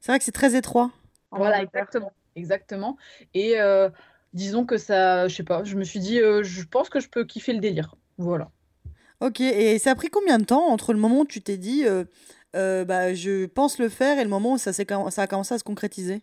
c'est 0.00 0.12
vrai 0.12 0.18
que 0.18 0.24
c'est 0.24 0.32
très 0.32 0.56
étroit. 0.56 0.90
Voilà, 1.30 1.62
exactement, 1.62 2.12
exactement. 2.34 2.96
Et 3.34 3.54
disons 4.34 4.66
que 4.66 4.78
ça, 4.78 5.28
je 5.28 5.36
sais 5.36 5.44
pas, 5.44 5.62
je 5.62 5.76
me 5.76 5.84
suis 5.84 6.00
dit, 6.00 6.18
je 6.18 6.64
pense 6.64 6.88
que 6.88 6.98
je 6.98 7.08
peux 7.08 7.24
kiffer 7.24 7.52
le 7.52 7.60
délire. 7.60 7.94
Voilà. 8.18 8.50
Ok, 9.20 9.40
et 9.40 9.78
ça 9.78 9.92
a 9.92 9.94
pris 9.94 10.08
combien 10.08 10.38
de 10.38 10.44
temps 10.44 10.66
entre 10.66 10.92
le 10.92 10.98
moment 10.98 11.20
où 11.20 11.26
tu 11.26 11.40
t'es 11.40 11.56
dit, 11.56 11.84
bah, 12.52 13.14
je 13.14 13.46
pense 13.46 13.78
le 13.78 13.88
faire 13.88 14.18
et 14.18 14.24
le 14.24 14.30
moment 14.30 14.54
où 14.54 14.58
ça, 14.58 14.72
ça 14.72 14.82
a 14.82 15.26
commencé 15.28 15.54
à 15.54 15.58
se 15.58 15.64
concrétiser? 15.64 16.20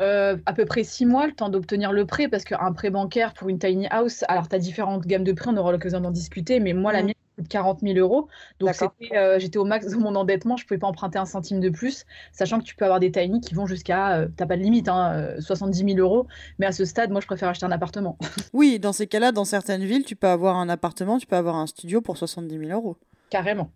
Euh, 0.00 0.36
à 0.46 0.52
peu 0.52 0.64
près 0.64 0.84
six 0.84 1.06
mois 1.06 1.26
le 1.26 1.32
temps 1.32 1.48
d'obtenir 1.48 1.92
le 1.92 2.06
prêt 2.06 2.28
parce 2.28 2.44
qu'un 2.44 2.72
prêt 2.72 2.90
bancaire 2.90 3.34
pour 3.34 3.48
une 3.48 3.58
tiny 3.58 3.86
house, 3.90 4.24
alors 4.28 4.48
tu 4.48 4.56
as 4.56 4.58
différentes 4.58 5.06
gammes 5.06 5.24
de 5.24 5.32
prêts, 5.32 5.50
on 5.50 5.56
aura 5.56 5.72
l'occasion 5.72 6.00
d'en 6.00 6.10
discuter, 6.10 6.60
mais 6.60 6.72
moi 6.72 6.92
la 6.92 7.02
mmh. 7.02 7.06
mienne 7.06 7.14
coûte 7.36 7.48
40 7.48 7.80
000 7.80 7.98
euros. 7.98 8.28
Donc 8.60 8.74
euh, 9.14 9.38
j'étais 9.38 9.58
au 9.58 9.64
max 9.64 9.86
de 9.86 9.96
mon 9.96 10.14
endettement, 10.14 10.56
je 10.56 10.66
pouvais 10.66 10.78
pas 10.78 10.86
emprunter 10.86 11.18
un 11.18 11.26
centime 11.26 11.60
de 11.60 11.68
plus, 11.68 12.04
sachant 12.32 12.58
que 12.58 12.64
tu 12.64 12.74
peux 12.74 12.84
avoir 12.84 13.00
des 13.00 13.12
tiny 13.12 13.40
qui 13.40 13.54
vont 13.54 13.66
jusqu'à, 13.66 14.16
euh, 14.16 14.28
t'as 14.36 14.46
pas 14.46 14.56
de 14.56 14.62
limite, 14.62 14.88
hein, 14.88 15.34
70 15.38 15.94
000 15.94 15.98
euros, 15.98 16.26
mais 16.58 16.66
à 16.66 16.72
ce 16.72 16.84
stade, 16.84 17.10
moi 17.10 17.20
je 17.20 17.26
préfère 17.26 17.48
acheter 17.48 17.66
un 17.66 17.72
appartement. 17.72 18.18
oui, 18.52 18.78
dans 18.78 18.92
ces 18.92 19.06
cas-là, 19.06 19.32
dans 19.32 19.44
certaines 19.44 19.84
villes, 19.84 20.04
tu 20.04 20.16
peux 20.16 20.28
avoir 20.28 20.56
un 20.56 20.68
appartement, 20.68 21.18
tu 21.18 21.26
peux 21.26 21.36
avoir 21.36 21.56
un 21.56 21.66
studio 21.66 22.00
pour 22.00 22.16
70 22.16 22.58
000 22.58 22.70
euros. 22.70 22.96
Carrément. 23.30 23.70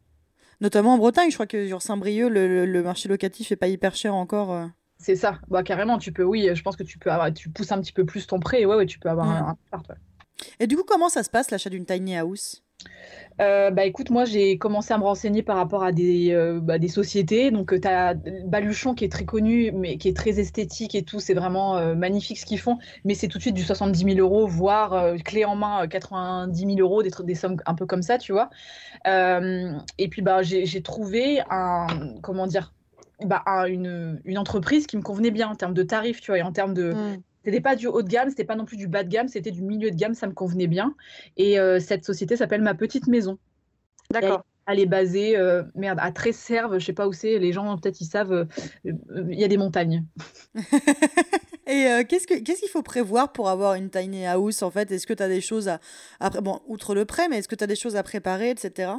Notamment 0.61 0.95
en 0.95 0.99
Bretagne, 0.99 1.31
je 1.31 1.35
crois 1.35 1.47
que 1.47 1.67
sur 1.67 1.83
Saint-Brieuc, 1.83 2.31
le, 2.31 2.83
marché 2.83 3.11
locatif 3.11 3.53
est 3.53 3.57
pas 3.57 3.69
hyper 3.69 3.95
cher 3.95 4.15
encore. 4.15 4.69
C'est 4.99 5.17
ça. 5.17 5.39
Bah, 5.49 5.63
carrément, 5.63 5.99
tu 5.99 6.13
peux, 6.13 6.25
oui, 6.25 6.49
je 6.53 6.63
pense 6.63 6.77
que 6.77 6.83
tu 6.83 6.99
peux 6.99 7.11
avoir, 7.11 7.33
tu 7.33 7.51
pousses 7.51 7.73
un 7.73 7.81
petit 7.81 7.93
peu 7.93 8.05
plus 8.05 8.27
ton 8.27 8.41
prêt, 8.41 8.65
ouais, 8.65 8.77
ouais 8.77 8.87
tu 8.87 8.99
peux 8.99 9.11
avoir 9.11 9.29
un, 9.29 9.57
Et 10.59 10.67
du 10.67 10.77
coup, 10.77 10.85
comment 10.87 11.09
ça 11.09 11.23
se 11.23 11.31
passe 11.31 11.51
l'achat 11.51 11.71
d'une 11.71 11.85
tiny 11.85 12.17
house? 12.17 12.63
Euh, 13.41 13.71
bah 13.71 13.85
écoute, 13.85 14.09
moi 14.09 14.25
j'ai 14.25 14.57
commencé 14.57 14.95
à 14.95 14.99
me 14.99 15.03
renseigner 15.03 15.43
par 15.43 15.57
rapport 15.57 15.85
à 15.85 15.93
des, 15.93 16.33
euh, 16.33 16.59
bah, 16.61 16.79
des 16.79 16.89
sociétés. 16.89 17.51
Donc 17.51 17.73
euh, 17.73 17.81
tu 17.81 17.89
as 17.89 18.15
Baluchon 18.15 18.95
qui 18.95 19.05
est 19.05 19.13
très 19.13 19.25
connu, 19.25 19.73
mais 19.73 19.99
qui 19.99 20.09
est 20.09 20.17
très 20.17 20.41
esthétique 20.41 20.95
et 20.95 21.03
tout. 21.03 21.21
C'est 21.21 21.35
vraiment 21.35 21.95
magnifique 21.95 22.39
ce 22.39 22.47
qu'ils 22.47 22.59
font. 22.61 22.79
Mais 23.05 23.15
c'est 23.15 23.29
tout 23.29 23.39
de 23.39 23.43
suite 23.43 23.55
du 23.55 23.63
70 23.63 24.15
000 24.15 24.19
euros, 24.19 24.47
voire 24.47 25.15
clé 25.25 25.45
en 25.45 25.57
main 25.57 25.87
90 25.87 26.59
000 26.59 26.79
euros, 26.79 27.03
des, 27.03 27.11
des 27.25 27.35
sommes 27.35 27.57
un 27.67 27.75
peu 27.75 27.87
comme 27.87 28.03
ça, 28.03 28.19
tu 28.19 28.33
vois. 28.33 28.51
et 29.07 30.09
puis 30.09 30.23
bah, 30.23 30.43
j'ai 30.43 30.83
trouvé 30.83 31.41
un, 31.51 31.87
comment 32.23 32.47
dire, 32.47 32.73
bah, 33.25 33.43
une, 33.69 34.21
une, 34.25 34.39
entreprise 34.39 34.87
qui 34.87 34.97
me 34.97 35.03
convenait 35.03 35.31
bien 35.31 35.49
en 35.49 35.55
termes 35.55 35.75
de 35.75 35.83
tarifs, 35.83 36.21
tu 36.21 36.31
vois, 36.31 36.39
et 36.39 36.43
en 36.43 36.53
termes 36.53 36.75
de. 36.75 36.93
Mm. 36.93 37.23
C'était 37.45 37.61
pas 37.61 37.77
du 37.77 37.87
haut 37.87 38.03
de 38.03 38.09
gamme, 38.09 38.29
c'était 38.29 38.45
pas 38.45 38.57
non 38.57 38.65
plus 38.65 38.77
du 38.77 38.89
bas 38.89 39.05
de 39.05 39.09
gamme, 39.09 39.29
c'était 39.29 39.53
du 39.53 39.63
milieu 39.63 39.93
de 39.93 39.97
gamme, 39.97 40.15
ça 40.15 40.27
me 40.27 40.33
convenait 40.33 40.67
bien. 40.67 40.97
Et 41.37 41.61
euh, 41.61 41.79
cette 41.79 42.05
société 42.05 42.37
s'appelle 42.37 42.61
Ma 42.61 42.75
Petite 42.75 43.07
Maison. 43.07 43.39
D'accord. 44.11 44.45
Elle, 44.67 44.81
est 44.81 44.87
basée, 44.87 45.37
euh, 45.37 45.63
merde, 45.77 46.01
à 46.03 46.11
Tresserve, 46.11 46.81
je 46.81 46.85
sais 46.85 46.93
pas 46.93 47.07
où 47.07 47.13
c'est, 47.13 47.39
les 47.39 47.53
gens 47.53 47.79
peut-être 47.79 48.01
ils 48.01 48.07
savent, 48.07 48.33
euh, 48.33 48.45
il 48.85 49.39
y 49.39 49.45
a 49.45 49.49
des 49.49 49.59
montagnes. 49.59 50.05
Et 51.69 52.05
qu'est-ce 52.09 52.27
qu'il 52.27 52.69
faut 52.69 52.83
prévoir 52.83 53.33
pour 53.33 53.49
avoir 53.49 53.75
une 53.75 53.91
tiny 53.91 54.27
house 54.27 54.63
en 54.63 54.71
fait? 54.73 54.91
Est-ce 54.91 55.07
que 55.07 55.15
tu 55.15 55.23
as 55.23 55.29
des 55.29 55.41
choses 55.41 55.69
à, 55.69 56.31
bon, 56.41 56.61
outre 56.67 56.97
le 56.97 57.05
prêt, 57.05 57.29
mais 57.29 57.39
est-ce 57.39 57.49
que 57.49 57.55
tu 57.55 57.63
as 57.63 57.69
des 57.69 57.77
choses 57.77 57.95
à 57.95 58.03
préparer, 58.03 58.51
etc. 58.51 58.93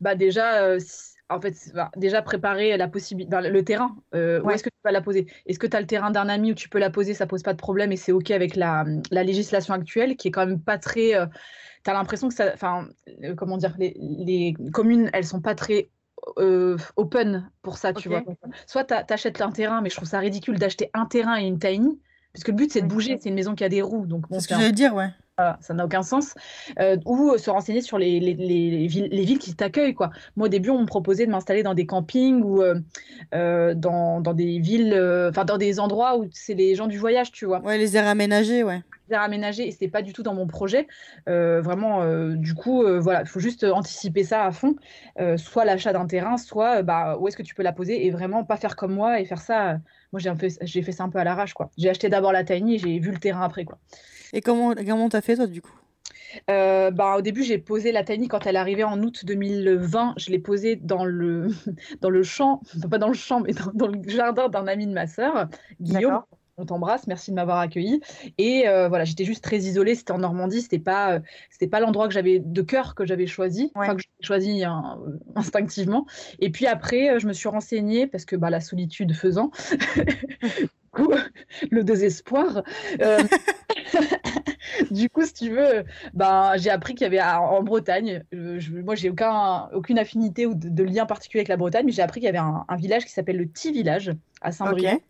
Bah 0.00 0.14
déjà, 0.14 0.78
en 1.28 1.40
fait, 1.40 1.54
déjà 1.96 2.22
préparer 2.22 2.76
la 2.76 2.88
possibilité, 2.88 3.36
le 3.42 3.64
terrain. 3.64 3.96
Euh, 4.14 4.40
où 4.42 4.50
est-ce 4.50 4.62
que 4.62 4.68
tu 4.68 4.78
vas 4.84 4.92
la 4.92 5.00
poser? 5.00 5.26
Est-ce 5.46 5.58
que 5.58 5.66
tu 5.66 5.76
as 5.76 5.80
le 5.80 5.86
terrain 5.86 6.10
d'un 6.10 6.28
ami 6.28 6.52
où 6.52 6.54
tu 6.54 6.68
peux 6.68 6.78
la 6.78 6.90
poser 6.90 7.14
Ça 7.14 7.26
pose 7.26 7.42
pas 7.42 7.52
de 7.52 7.58
problème 7.58 7.92
et 7.92 7.96
c'est 7.96 8.12
OK 8.12 8.30
avec 8.30 8.54
la, 8.56 8.84
législation 9.10 9.74
actuelle 9.74 10.16
qui 10.16 10.28
est 10.28 10.30
quand 10.30 10.46
même 10.46 10.60
pas 10.60 10.78
très. 10.78 11.14
Euh, 11.14 11.26
tu 11.84 11.90
as 11.90 11.94
l'impression 11.94 12.28
que 12.28 12.34
ça. 12.34 12.50
Enfin, 12.54 12.88
euh, 13.24 13.34
comment 13.34 13.56
dire 13.56 13.74
les, 13.78 14.54
communes, 14.72 15.10
elles 15.12 15.26
sont 15.26 15.40
pas 15.40 15.54
très 15.54 15.90
open 16.96 17.50
pour 17.62 17.78
ça, 17.78 17.92
tu 17.92 18.08
vois. 18.08 18.22
Soit 18.66 18.84
tu 18.84 18.94
achètes 18.94 19.40
un 19.40 19.50
terrain, 19.50 19.80
mais 19.80 19.90
je 19.90 19.96
trouve 19.96 20.08
ça 20.08 20.18
ridicule 20.18 20.58
d'acheter 20.58 20.90
un 20.94 21.06
terrain 21.06 21.38
et 21.40 21.46
une 21.46 21.58
tiny 21.58 22.00
Puisque 22.32 22.48
le 22.48 22.54
but, 22.54 22.70
c'est 22.70 22.82
de 22.82 22.86
bouger. 22.86 23.16
C'est 23.18 23.30
une 23.30 23.34
maison 23.34 23.54
qui 23.54 23.64
a 23.64 23.70
des 23.70 23.80
roues. 23.80 24.06
Donc, 24.06 24.28
bon, 24.28 24.38
c'est 24.38 24.42
ce 24.42 24.48
que 24.48 24.54
j'allais 24.56 24.72
dire, 24.72 24.94
ouais. 24.94 25.08
Ça 25.36 25.74
n'a 25.74 25.84
aucun 25.84 26.02
sens. 26.02 26.34
Euh, 26.78 26.96
ou 27.04 27.36
se 27.36 27.50
renseigner 27.50 27.82
sur 27.82 27.98
les, 27.98 28.20
les, 28.20 28.34
les, 28.34 28.86
villes, 28.86 29.08
les 29.10 29.24
villes, 29.24 29.38
qui 29.38 29.54
t'accueillent. 29.54 29.94
Quoi. 29.94 30.10
Moi, 30.36 30.46
au 30.46 30.48
début, 30.48 30.70
on 30.70 30.80
me 30.80 30.86
proposait 30.86 31.26
de 31.26 31.30
m'installer 31.30 31.62
dans 31.62 31.74
des 31.74 31.84
campings 31.84 32.42
ou 32.42 32.62
euh, 32.62 32.80
euh, 33.34 33.74
dans, 33.74 34.22
dans, 34.22 34.32
des 34.32 34.58
villes, 34.58 34.94
enfin, 35.28 35.44
dans 35.44 35.58
des 35.58 35.78
endroits 35.78 36.16
où 36.16 36.26
c'est 36.32 36.54
les 36.54 36.74
gens 36.74 36.86
du 36.86 36.98
voyage, 36.98 37.32
tu 37.32 37.44
vois. 37.44 37.60
Ouais, 37.60 37.76
les 37.76 37.96
aires 37.96 38.06
aménagées, 38.06 38.62
ouais 38.62 38.82
aménagé 39.14 39.68
et 39.68 39.70
c'était 39.70 39.88
pas 39.88 40.02
du 40.02 40.12
tout 40.12 40.22
dans 40.22 40.34
mon 40.34 40.46
projet. 40.46 40.86
Euh, 41.28 41.60
vraiment, 41.60 42.02
euh, 42.02 42.34
du 42.34 42.54
coup, 42.54 42.82
euh, 42.82 42.98
voilà, 42.98 43.20
il 43.20 43.28
faut 43.28 43.40
juste 43.40 43.64
anticiper 43.64 44.24
ça 44.24 44.44
à 44.44 44.50
fond. 44.50 44.74
soit 45.36 45.64
l'achat 45.64 45.92
d'un 45.92 46.06
terrain, 46.06 46.36
soit 46.36 46.82
bah, 46.82 47.16
où 47.20 47.28
est-ce 47.28 47.36
que 47.36 47.42
tu 47.42 47.54
peux 47.54 47.62
la 47.62 47.72
poser 47.72 48.06
et 48.06 48.10
vraiment 48.10 48.44
pas 48.44 48.56
faire 48.56 48.76
comme 48.76 48.94
moi 48.94 49.20
et 49.20 49.24
faire 49.24 49.40
ça. 49.40 49.78
moi, 50.12 50.20
j'ai 50.20 50.34
fait, 50.34 50.58
j'ai 50.62 50.82
fait 50.82 50.92
ça 50.92 51.04
un 51.04 51.08
peu 51.08 51.18
à 51.18 51.24
l'arrache, 51.24 51.54
quoi. 51.54 51.70
J'ai 51.78 51.88
acheté 51.88 52.08
d'abord 52.08 52.32
la 52.32 52.44
tiny 52.44 52.74
et 52.74 52.78
j'ai 52.78 52.98
vu 52.98 53.12
le 53.12 53.18
terrain 53.18 53.42
après, 53.42 53.64
quoi. 53.64 53.78
Et 54.32 54.40
comment 54.40 54.74
comment 54.74 55.08
t'as 55.08 55.20
fait 55.20 55.36
toi 55.36 55.46
du 55.46 55.62
coup? 55.62 55.74
Bah, 56.48 57.16
au 57.16 57.22
début, 57.22 57.42
j'ai 57.42 57.58
posé 57.58 57.92
la 57.92 58.04
tiny 58.04 58.28
quand 58.28 58.46
elle 58.46 58.56
arrivait 58.56 58.84
en 58.84 59.00
août 59.02 59.24
2020. 59.24 60.14
Je 60.18 60.30
l'ai 60.30 60.38
posée 60.38 60.76
dans 60.76 61.04
le, 61.04 61.48
dans 62.00 62.10
le 62.10 62.22
champ, 62.22 62.60
pas 62.90 62.98
dans 62.98 63.08
le 63.08 63.14
champ, 63.14 63.40
mais 63.40 63.52
dans, 63.52 63.72
dans 63.72 63.88
le 63.88 64.00
jardin 64.06 64.48
d'un 64.48 64.66
ami 64.66 64.86
de 64.86 64.92
ma 64.92 65.06
sœur, 65.06 65.48
Guillaume, 65.80 66.22
on 66.58 66.64
t'embrasse, 66.64 67.06
merci 67.06 67.30
de 67.30 67.36
m'avoir 67.36 67.58
accueilli. 67.58 68.00
Et 68.38 68.66
euh, 68.66 68.88
voilà, 68.88 69.04
j'étais 69.04 69.24
juste 69.24 69.44
très 69.44 69.58
isolée, 69.58 69.94
c'était 69.94 70.12
en 70.12 70.18
Normandie, 70.18 70.62
c'était 70.62 70.78
pas, 70.78 71.14
euh, 71.14 71.20
c'était 71.50 71.66
pas 71.66 71.80
l'endroit 71.80 72.08
que 72.08 72.14
j'avais 72.14 72.38
de 72.38 72.62
cœur 72.62 72.94
que 72.94 73.04
j'avais 73.04 73.26
choisi, 73.26 73.70
enfin 73.74 73.94
que 73.94 74.02
j'ai 74.02 74.26
choisi 74.26 74.64
hein, 74.64 74.98
euh, 75.06 75.18
instinctivement. 75.36 76.06
Et 76.38 76.50
puis 76.50 76.66
après, 76.66 77.20
je 77.20 77.26
me 77.26 77.32
suis 77.32 77.48
renseignée 77.48 78.06
parce 78.06 78.24
que 78.24 78.36
bah, 78.36 78.50
la 78.50 78.60
solitude 78.60 79.12
faisant, 79.14 79.50
le 81.70 81.84
désespoir. 81.84 82.62
du 84.90 85.08
coup, 85.08 85.24
si 85.24 85.32
tu 85.32 85.50
veux, 85.50 85.84
bah, 86.14 86.56
j'ai 86.56 86.70
appris 86.70 86.94
qu'il 86.94 87.02
y 87.02 87.06
avait 87.06 87.22
en 87.22 87.62
Bretagne, 87.62 88.22
moi 88.32 88.94
j'ai 88.94 89.10
aucun, 89.10 89.68
aucune 89.72 89.98
affinité 89.98 90.46
ou 90.46 90.54
de, 90.54 90.84
lien 90.84 91.06
particulier 91.06 91.40
avec 91.40 91.48
la 91.48 91.56
Bretagne, 91.56 91.86
mais 91.86 91.92
j'ai 91.92 92.02
appris 92.02 92.20
qu'il 92.20 92.26
y 92.26 92.36
avait 92.36 92.38
un, 92.38 92.64
village 92.76 93.04
qui 93.04 93.12
s'appelle 93.12 93.36
le 93.36 93.46
Petit 93.46 93.72
Village 93.72 94.12
à 94.40 94.52
Saint-Brieuc. 94.52 95.02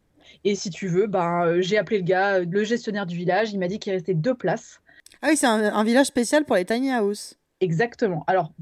Et 0.45 0.55
si 0.55 0.71
tu 0.71 0.89
veux, 0.89 1.07
ben, 1.07 1.47
euh, 1.47 1.63
j'ai 1.63 1.79
appelé 1.79 1.99
le 1.99 2.05
gars, 2.05 2.41
le 2.41 2.65
gestionnaire 2.65 3.07
du 3.07 3.17
village. 3.17 3.53
Il 3.53 3.59
m'a 3.59 3.69
dit 3.69 3.79
qu'il 3.79 3.93
restait 3.93 4.15
deux 4.15 4.35
places. 4.35 4.81
Ah 5.23 5.29
oui, 5.31 5.37
c'est 5.37 5.47
un, 5.47 5.85
village 5.85 6.07
spécial 6.07 6.45
pour 6.45 6.57
les 6.57 6.65
tiny 6.65 6.91
house. 6.91 7.39
Exactement. 7.61 8.25
Alors, 8.27 8.53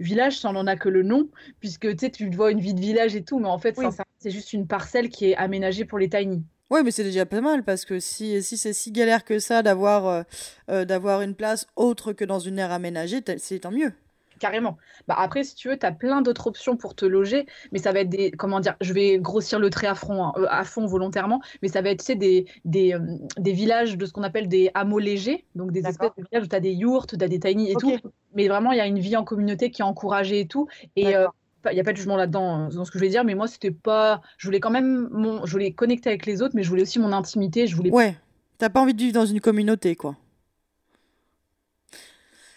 village, 0.00 0.38
ça 0.38 0.52
n'en 0.52 0.66
a 0.66 0.76
que 0.76 0.88
le 0.88 1.02
nom, 1.02 1.28
puisque 1.60 1.96
tu 2.12 2.30
vois 2.30 2.52
une 2.52 2.60
vie 2.60 2.74
de 2.74 2.80
village 2.80 3.14
et 3.16 3.22
tout, 3.22 3.38
mais 3.38 3.48
en 3.48 3.58
fait, 3.58 3.76
c'est 4.24 4.30
juste 4.30 4.54
une 4.54 4.66
parcelle 4.66 5.10
qui 5.10 5.30
est 5.30 5.36
aménagée 5.36 5.84
pour 5.84 5.98
les 5.98 6.08
tiny. 6.08 6.42
Oui, 6.70 6.80
mais 6.82 6.90
c'est 6.90 7.04
déjà 7.04 7.26
pas 7.26 7.42
mal 7.42 7.62
parce 7.62 7.84
que 7.84 8.00
si, 8.00 8.42
si 8.42 8.56
c'est 8.56 8.72
si 8.72 8.90
galère 8.90 9.22
que 9.22 9.38
ça 9.38 9.62
d'avoir 9.62 10.06
euh, 10.06 10.22
euh, 10.70 10.86
d'avoir 10.86 11.20
une 11.20 11.34
place 11.34 11.66
autre 11.76 12.14
que 12.14 12.24
dans 12.24 12.38
une 12.38 12.58
aire 12.58 12.72
aménagée, 12.72 13.22
c'est 13.36 13.58
tant 13.58 13.70
mieux. 13.70 13.92
Carrément. 14.40 14.78
Bah 15.06 15.14
après, 15.18 15.44
si 15.44 15.54
tu 15.54 15.68
veux, 15.68 15.78
tu 15.78 15.84
as 15.84 15.92
plein 15.92 16.22
d'autres 16.22 16.46
options 16.46 16.78
pour 16.78 16.94
te 16.94 17.04
loger, 17.04 17.44
mais 17.70 17.78
ça 17.78 17.92
va 17.92 18.00
être 18.00 18.08
des, 18.08 18.30
comment 18.30 18.60
dire, 18.60 18.76
je 18.80 18.94
vais 18.94 19.18
grossir 19.18 19.58
le 19.58 19.68
trait 19.68 19.86
à 19.88 19.94
fond, 19.94 20.24
hein, 20.24 20.32
euh, 20.38 20.46
à 20.48 20.64
fond 20.64 20.86
volontairement, 20.86 21.42
mais 21.60 21.68
ça 21.68 21.82
va 21.82 21.90
être, 21.90 22.00
tu 22.00 22.06
sais, 22.06 22.14
des, 22.14 22.46
des, 22.64 22.94
euh, 22.94 22.98
des 23.36 23.52
villages 23.52 23.98
de 23.98 24.06
ce 24.06 24.12
qu'on 24.12 24.22
appelle 24.22 24.48
des 24.48 24.70
hameaux 24.74 24.98
légers, 24.98 25.44
donc 25.54 25.70
des 25.70 25.86
espèces 25.86 26.10
de 26.16 26.24
villages 26.30 26.44
où 26.44 26.48
tu 26.48 26.56
as 26.56 26.60
des 26.60 26.72
yurts, 26.72 27.06
tu 27.06 27.22
as 27.22 27.28
des 27.28 27.38
tiny 27.38 27.70
et 27.70 27.74
tout, 27.74 27.94
mais 28.34 28.48
vraiment, 28.48 28.72
il 28.72 28.78
y 28.78 28.80
a 28.80 28.86
une 28.86 28.98
vie 28.98 29.16
en 29.16 29.24
communauté 29.24 29.70
qui 29.70 29.82
est 29.82 29.84
encouragée 29.84 30.40
et 30.40 30.48
tout, 30.48 30.66
et 30.96 31.14
euh, 31.14 31.28
il 31.70 31.74
n'y 31.74 31.80
a 31.80 31.84
pas 31.84 31.92
de 31.92 31.96
jugement 31.96 32.16
là-dedans 32.16 32.68
dans 32.68 32.84
ce 32.84 32.90
que 32.90 32.98
je 32.98 33.04
vais 33.04 33.10
dire, 33.10 33.24
mais 33.24 33.34
moi, 33.34 33.46
c'était 33.46 33.70
pas. 33.70 34.20
Je 34.38 34.46
voulais 34.46 34.60
quand 34.60 34.70
même. 34.70 35.08
Mon... 35.12 35.44
Je 35.46 35.52
voulais 35.52 35.72
connecter 35.72 36.10
avec 36.10 36.26
les 36.26 36.42
autres, 36.42 36.54
mais 36.54 36.62
je 36.62 36.68
voulais 36.68 36.82
aussi 36.82 36.98
mon 36.98 37.12
intimité. 37.12 37.66
Je 37.66 37.76
voulais... 37.76 37.90
Ouais. 37.90 38.16
T'as 38.58 38.68
pas 38.68 38.80
envie 38.80 38.94
de 38.94 39.00
vivre 39.00 39.14
dans 39.14 39.26
une 39.26 39.40
communauté, 39.40 39.96
quoi. 39.96 40.16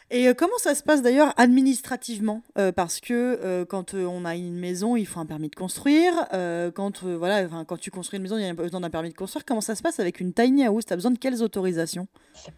Et 0.10 0.30
euh, 0.30 0.34
comment 0.34 0.58
ça 0.58 0.74
se 0.74 0.84
passe 0.84 1.02
d'ailleurs 1.02 1.34
administrativement 1.36 2.42
euh, 2.58 2.72
Parce 2.72 3.02
que 3.02 3.14
euh, 3.14 3.66
quand 3.66 3.94
on 3.94 4.24
a 4.24 4.36
une 4.36 4.56
maison, 4.58 4.96
il 4.96 5.06
faut 5.06 5.20
un 5.20 5.26
permis 5.26 5.50
de 5.50 5.56
construire. 5.56 6.14
quand, 6.74 7.04
voilà, 7.04 7.46
quand 7.68 7.78
tu 7.78 7.92
construis 7.92 8.18
une 8.18 8.24
maison, 8.24 8.38
il 8.38 8.46
y 8.46 8.48
a 8.48 8.54
besoin 8.54 8.80
d'un 8.80 8.90
permis 8.90 9.10
de 9.10 9.16
construire. 9.16 9.44
Comment 9.46 9.62
ça 9.62 9.76
se 9.76 9.82
passe 9.82 10.00
avec 10.00 10.20
une 10.20 10.34
tiny 10.34 10.66
house? 10.66 10.86
Tu 10.86 10.94
as 10.94 10.96
besoin 10.96 11.12
de 11.12 11.18
quelles 11.18 11.44
autorisations? 11.44 12.08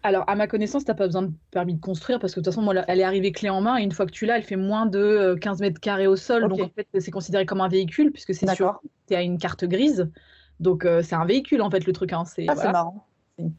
Alors, 0.02 0.24
à 0.28 0.36
ma 0.36 0.46
connaissance, 0.46 0.84
tu 0.84 0.90
n'as 0.90 0.94
pas 0.94 1.06
besoin 1.06 1.22
de 1.22 1.32
permis 1.50 1.74
de 1.74 1.80
construire 1.80 2.20
parce 2.20 2.34
que 2.34 2.40
de 2.40 2.44
toute 2.44 2.54
façon, 2.54 2.62
moi, 2.62 2.74
elle 2.86 3.00
est 3.00 3.04
arrivée 3.04 3.32
clé 3.32 3.50
en 3.50 3.60
main 3.60 3.78
et 3.78 3.82
une 3.82 3.92
fois 3.92 4.06
que 4.06 4.12
tu 4.12 4.26
l'as, 4.26 4.36
elle 4.36 4.44
fait 4.44 4.56
moins 4.56 4.86
de 4.86 5.36
15 5.40 5.60
mètres 5.60 5.80
carrés 5.80 6.06
au 6.06 6.16
sol. 6.16 6.48
Donc, 6.48 6.60
en 6.60 6.68
fait, 6.68 6.86
c'est 7.00 7.10
considéré 7.10 7.46
comme 7.46 7.60
un 7.60 7.68
véhicule 7.68 8.12
puisque 8.12 8.34
c'est 8.34 8.48
sûr, 8.54 8.80
tu 9.08 9.14
as 9.14 9.22
une 9.22 9.38
carte 9.38 9.64
grise. 9.64 10.08
Donc, 10.60 10.86
c'est 11.02 11.14
un 11.14 11.24
véhicule, 11.24 11.62
en 11.62 11.70
fait, 11.70 11.84
le 11.84 11.92
truc. 11.92 12.12
Hein. 12.12 12.24
C'est 12.26 12.46
ah, 12.48 12.70
marrant 12.70 13.06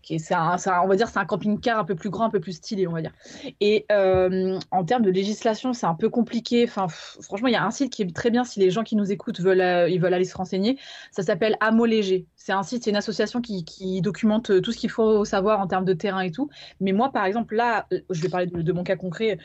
c'est 0.03 0.33
un, 0.33 0.57
on 0.83 0.87
va 0.87 0.95
dire 0.95 1.07
c'est 1.07 1.19
un 1.19 1.25
camping-car 1.25 1.79
un 1.79 1.83
peu 1.83 1.95
plus 1.95 2.09
grand, 2.09 2.25
un 2.25 2.29
peu 2.29 2.39
plus 2.39 2.53
stylé, 2.53 2.87
on 2.87 2.91
va 2.91 3.01
dire. 3.01 3.13
Et 3.59 3.85
euh, 3.91 4.59
en 4.71 4.83
termes 4.83 5.03
de 5.03 5.09
législation, 5.09 5.73
c'est 5.73 5.85
un 5.85 5.95
peu 5.95 6.09
compliqué. 6.09 6.65
Enfin, 6.67 6.87
franchement, 6.87 7.47
il 7.47 7.53
y 7.53 7.57
a 7.57 7.63
un 7.63 7.71
site 7.71 7.91
qui 7.91 8.01
est 8.01 8.15
très 8.15 8.29
bien 8.29 8.43
si 8.43 8.59
les 8.59 8.71
gens 8.71 8.83
qui 8.83 8.95
nous 8.95 9.11
écoutent 9.11 9.39
veulent, 9.39 9.61
euh, 9.61 9.89
ils 9.89 9.99
veulent 9.99 10.13
aller 10.13 10.25
se 10.25 10.35
renseigner. 10.35 10.77
Ça 11.11 11.23
s'appelle 11.23 11.57
Amo 11.59 11.85
Léger. 11.85 12.25
C'est 12.35 12.53
un 12.53 12.63
site, 12.63 12.83
c'est 12.83 12.89
une 12.89 12.95
association 12.95 13.41
qui, 13.41 13.63
qui, 13.65 14.01
documente 14.01 14.61
tout 14.61 14.71
ce 14.71 14.77
qu'il 14.77 14.89
faut 14.89 15.25
savoir 15.25 15.59
en 15.59 15.67
termes 15.67 15.85
de 15.85 15.93
terrain 15.93 16.21
et 16.21 16.31
tout. 16.31 16.49
Mais 16.79 16.91
moi, 16.91 17.11
par 17.11 17.25
exemple, 17.25 17.55
là, 17.55 17.87
je 18.09 18.21
vais 18.21 18.29
parler 18.29 18.47
de, 18.47 18.73
mon 18.73 18.83
cas 18.83 18.95
concret 18.95 19.37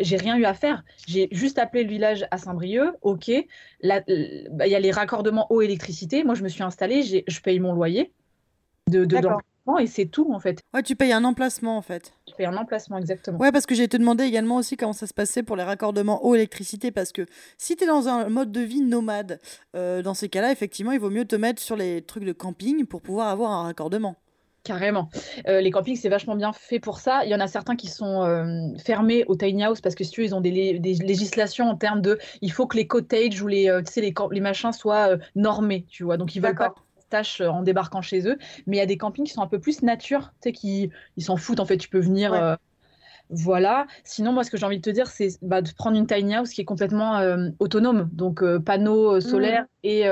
j'ai 0.00 0.16
rien 0.16 0.36
eu 0.36 0.44
à 0.44 0.54
faire. 0.54 0.82
J'ai 1.06 1.28
juste 1.30 1.56
appelé 1.56 1.84
le 1.84 1.88
village 1.88 2.26
à 2.32 2.38
Saint-Brieuc. 2.38 2.94
Ok, 3.02 3.30
bah, 3.84 4.00
il 4.08 4.48
y 4.66 4.74
a 4.74 4.80
les 4.80 4.90
raccordements 4.90 5.46
eau 5.52 5.62
électricité. 5.62 6.24
Moi, 6.24 6.34
je 6.34 6.42
me 6.42 6.48
suis 6.48 6.64
installée, 6.64 7.02
je 7.04 7.40
paye 7.40 7.60
mon 7.60 7.72
loyer 7.72 8.12
dedans 9.66 9.78
et 9.78 9.86
c'est 9.86 10.06
tout 10.06 10.32
en 10.32 10.40
fait. 10.40 10.60
Ouais, 10.72 10.82
tu 10.82 10.96
payes 10.96 11.12
un 11.12 11.24
emplacement 11.24 11.76
en 11.76 11.82
fait. 11.82 12.12
Tu 12.26 12.34
payes 12.34 12.46
un 12.46 12.56
emplacement 12.56 12.98
exactement. 12.98 13.38
Ouais, 13.38 13.52
parce 13.52 13.66
que 13.66 13.74
j'ai 13.74 13.88
te 13.88 13.96
demandé 13.96 14.24
également 14.24 14.56
aussi 14.56 14.76
comment 14.76 14.92
ça 14.92 15.06
se 15.06 15.14
passait 15.14 15.42
pour 15.42 15.56
les 15.56 15.62
raccordements 15.62 16.24
eau 16.24 16.34
électricité 16.34 16.90
parce 16.90 17.12
que 17.12 17.26
si 17.58 17.76
tu 17.76 17.84
es 17.84 17.86
dans 17.86 18.08
un 18.08 18.28
mode 18.28 18.52
de 18.52 18.60
vie 18.60 18.80
nomade, 18.80 19.40
euh, 19.74 20.02
dans 20.02 20.14
ces 20.14 20.28
cas-là, 20.28 20.52
effectivement, 20.52 20.92
il 20.92 21.00
vaut 21.00 21.10
mieux 21.10 21.24
te 21.24 21.36
mettre 21.36 21.60
sur 21.60 21.76
les 21.76 22.02
trucs 22.02 22.24
de 22.24 22.32
camping 22.32 22.86
pour 22.86 23.02
pouvoir 23.02 23.28
avoir 23.28 23.50
un 23.52 23.62
raccordement. 23.64 24.16
Carrément. 24.62 25.10
Euh, 25.46 25.60
les 25.60 25.70
campings, 25.70 25.96
c'est 25.96 26.08
vachement 26.08 26.36
bien 26.36 26.54
fait 26.54 26.80
pour 26.80 26.98
ça. 26.98 27.22
Il 27.24 27.30
y 27.30 27.34
en 27.34 27.40
a 27.40 27.46
certains 27.46 27.76
qui 27.76 27.88
sont 27.88 28.24
euh, 28.24 28.46
fermés 28.78 29.24
au 29.26 29.36
tiny 29.36 29.62
house 29.62 29.82
parce 29.82 29.94
que 29.94 30.04
si 30.04 30.10
tu 30.10 30.22
veux, 30.22 30.26
ils 30.28 30.34
ont 30.34 30.40
des, 30.40 30.50
législations 30.80 31.68
en 31.68 31.76
termes 31.76 32.00
de 32.00 32.18
il 32.40 32.50
faut 32.50 32.66
que 32.66 32.78
les 32.78 32.86
cottages 32.86 33.42
ou 33.42 33.46
les, 33.46 33.70
tu 33.84 33.92
sais, 33.92 34.00
les, 34.00 34.14
les 34.30 34.40
machins 34.40 34.72
soient 34.72 35.18
normés, 35.34 35.84
tu 35.90 36.04
vois. 36.04 36.16
Donc 36.16 36.34
ils 36.34 36.40
veulent 36.40 36.54
pas 36.54 36.74
euh, 37.40 37.48
en 37.48 37.62
débarquant 37.62 38.02
chez 38.02 38.28
eux. 38.28 38.38
Mais 38.66 38.76
il 38.76 38.80
y 38.80 38.82
a 38.82 38.86
des 38.86 38.96
campings 38.96 39.24
qui 39.24 39.32
sont 39.32 39.42
un 39.42 39.46
peu 39.46 39.58
plus 39.58 39.82
nature, 39.82 40.32
tu 40.40 40.48
sais, 40.48 40.52
qui 40.52 40.90
ils 41.16 41.24
s'en 41.24 41.36
foutent 41.36 41.60
en 41.60 41.66
fait. 41.66 41.76
Tu 41.76 41.88
peux 41.88 42.00
venir. 42.00 42.32
Euh, 42.32 42.56
voilà. 43.30 43.86
Sinon, 44.04 44.32
moi, 44.32 44.44
ce 44.44 44.50
que 44.50 44.56
j'ai 44.56 44.66
envie 44.66 44.76
de 44.78 44.82
te 44.82 44.90
dire, 44.90 45.06
c'est 45.06 45.38
bah, 45.42 45.62
de 45.62 45.70
prendre 45.72 45.96
une 45.96 46.06
tiny 46.06 46.34
house 46.34 46.50
qui 46.50 46.60
est 46.60 46.66
complètement 46.66 47.16
euh, 47.18 47.48
autonome. 47.58 48.10
Donc, 48.12 48.44
panneaux 48.64 49.20
solaires 49.20 49.62
mmh. 49.62 49.66
et 49.84 50.06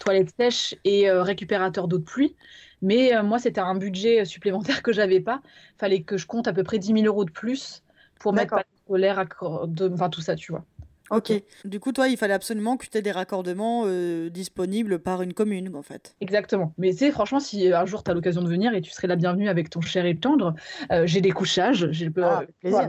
toilettes 0.00 0.34
sèches 0.38 0.74
et 0.84 1.10
récupérateur 1.10 1.86
d'eau 1.86 1.98
de 1.98 2.04
pluie. 2.04 2.36
Mais 2.82 3.12
moi, 3.22 3.38
c'était 3.38 3.60
un 3.60 3.76
budget 3.76 4.24
supplémentaire 4.24 4.82
que 4.82 4.92
j'avais 4.92 5.20
pas. 5.20 5.40
Fallait 5.78 6.02
que 6.02 6.16
je 6.16 6.26
compte 6.26 6.48
à 6.48 6.52
peu 6.52 6.64
près 6.64 6.78
10 6.78 6.94
000 6.94 6.98
euros 7.06 7.24
de 7.24 7.30
plus 7.30 7.84
pour 8.18 8.32
mettre 8.32 8.50
panneaux 8.50 8.64
solaires, 8.88 9.24
enfin 9.40 10.08
tout 10.10 10.20
ça, 10.20 10.34
tu 10.34 10.50
vois. 10.50 10.64
Ok. 11.10 11.32
Du 11.64 11.80
coup, 11.80 11.92
toi, 11.92 12.08
il 12.08 12.16
fallait 12.16 12.34
absolument 12.34 12.76
que 12.76 12.86
tu 12.86 12.98
aies 12.98 13.02
des 13.02 13.12
raccordements 13.12 13.84
euh, 13.86 14.28
disponibles 14.30 14.98
par 14.98 15.22
une 15.22 15.32
commune, 15.32 15.74
en 15.74 15.82
fait. 15.82 16.14
Exactement. 16.20 16.74
Mais 16.78 16.92
c'est 16.92 17.10
franchement, 17.10 17.40
si 17.40 17.72
un 17.72 17.86
jour 17.86 18.02
tu 18.02 18.10
as 18.10 18.14
l'occasion 18.14 18.42
de 18.42 18.48
venir 18.48 18.74
et 18.74 18.80
tu 18.80 18.90
serais 18.90 19.08
la 19.08 19.16
bienvenue 19.16 19.48
avec 19.48 19.70
ton 19.70 19.80
cher 19.80 20.04
et 20.06 20.16
tendre, 20.16 20.54
euh, 20.92 21.06
j'ai 21.06 21.20
des 21.20 21.30
couchages. 21.30 21.88
J'ai 21.90 22.10
ah, 22.22 22.42
plaisir. 22.60 22.88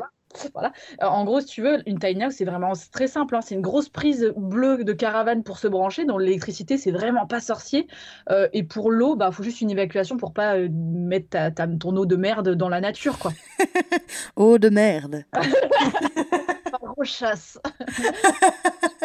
Voilà. 0.54 0.72
Euh, 1.02 1.08
en 1.08 1.26
gros, 1.26 1.40
si 1.40 1.48
tu 1.48 1.64
veux, 1.64 1.82
une 1.88 1.98
tiny 1.98 2.24
house, 2.24 2.36
c'est 2.38 2.46
vraiment 2.46 2.74
très 2.92 3.08
simple. 3.08 3.36
Hein. 3.36 3.42
C'est 3.42 3.56
une 3.56 3.62
grosse 3.62 3.90
prise 3.90 4.32
bleue 4.38 4.84
de 4.84 4.94
caravane 4.94 5.42
pour 5.42 5.58
se 5.58 5.68
brancher. 5.68 6.06
Dans 6.06 6.20
l'électricité, 6.20 6.78
c'est 6.78 6.92
vraiment 6.92 7.26
pas 7.26 7.40
sorcier. 7.40 7.88
et 8.54 8.64
pour 8.64 8.92
l'eau, 8.92 9.16
il 9.16 9.18
bah, 9.18 9.32
faut 9.32 9.42
juste 9.42 9.62
une 9.62 9.72
évacuation 9.72 10.18
pour 10.18 10.34
pas 10.34 10.56
mettre 10.70 11.30
ta, 11.30 11.50
ton 11.52 11.96
eau 11.96 12.06
de 12.06 12.16
merde 12.16 12.54
dans 12.54 12.70
la 12.70 12.80
nature. 12.80 13.18
quoi. 13.18 13.32
eau 14.36 14.60
de 14.60 14.70
merde. 14.70 15.24
chasse. 17.04 17.58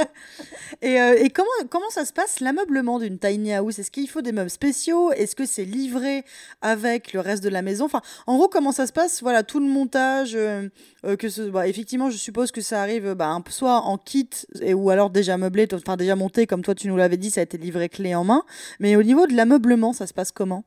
et, 0.83 1.01
euh, 1.01 1.17
et 1.19 1.31
comment, 1.31 1.91
ça 1.91 2.05
se 2.05 2.13
passe 2.13 2.41
l'ameublement 2.41 2.99
d'une 2.99 3.19
tiny 3.19 3.55
house? 3.55 3.79
Est-ce 3.79 3.91
qu'il 3.91 4.09
faut 4.09 4.23
des 4.23 4.33
meubles 4.33 4.51
spéciaux? 4.51 5.13
Est-ce 5.13 5.37
que 5.37 5.47
c'est 5.47 5.65
livré 5.65 6.25
avec 6.63 7.13
le 7.13 7.21
reste 7.21 7.43
de 7.43 7.49
la 7.49 7.63
maison? 7.63 7.89
En 8.27 8.37
gros, 8.37 8.49
comment 8.49 8.73
ça 8.73 8.87
se 8.87 8.93
passe? 8.93 9.23
Voilà, 9.23 9.43
tout 9.43 9.61
le 9.61 9.67
montage. 9.67 10.35
Euh, 10.35 10.69
euh, 11.05 11.17
que 11.17 11.29
ce, 11.29 11.43
bah, 11.43 11.69
effectivement, 11.69 12.11
je 12.11 12.17
suppose 12.17 12.51
que 12.51 12.61
ça 12.61 12.81
arrive 12.81 13.15
bah, 13.15 13.39
soit 13.49 13.83
en 13.83 13.99
kit 13.99 14.29
et, 14.61 14.75
ou 14.75 14.91
alors 14.91 15.11
déjà 15.11 15.37
meublé, 15.37 15.69
enfin 15.73 15.97
déjà 15.97 16.17
monté, 16.17 16.47
comme 16.47 16.63
toi 16.63 16.75
tu 16.75 16.89
nous 16.89 16.97
l'avais 16.97 17.17
dit, 17.17 17.31
ça 17.31 17.41
a 17.41 17.45
été 17.45 17.59
livré 17.59 17.89
clé 17.89 18.15
en 18.15 18.25
main. 18.25 18.43
Mais 18.81 18.97
au 18.97 19.03
niveau 19.03 19.27
de 19.27 19.35
l'ameublement, 19.35 19.93
ça 19.93 20.07
se 20.07 20.15
passe 20.15 20.33
comment? 20.33 20.65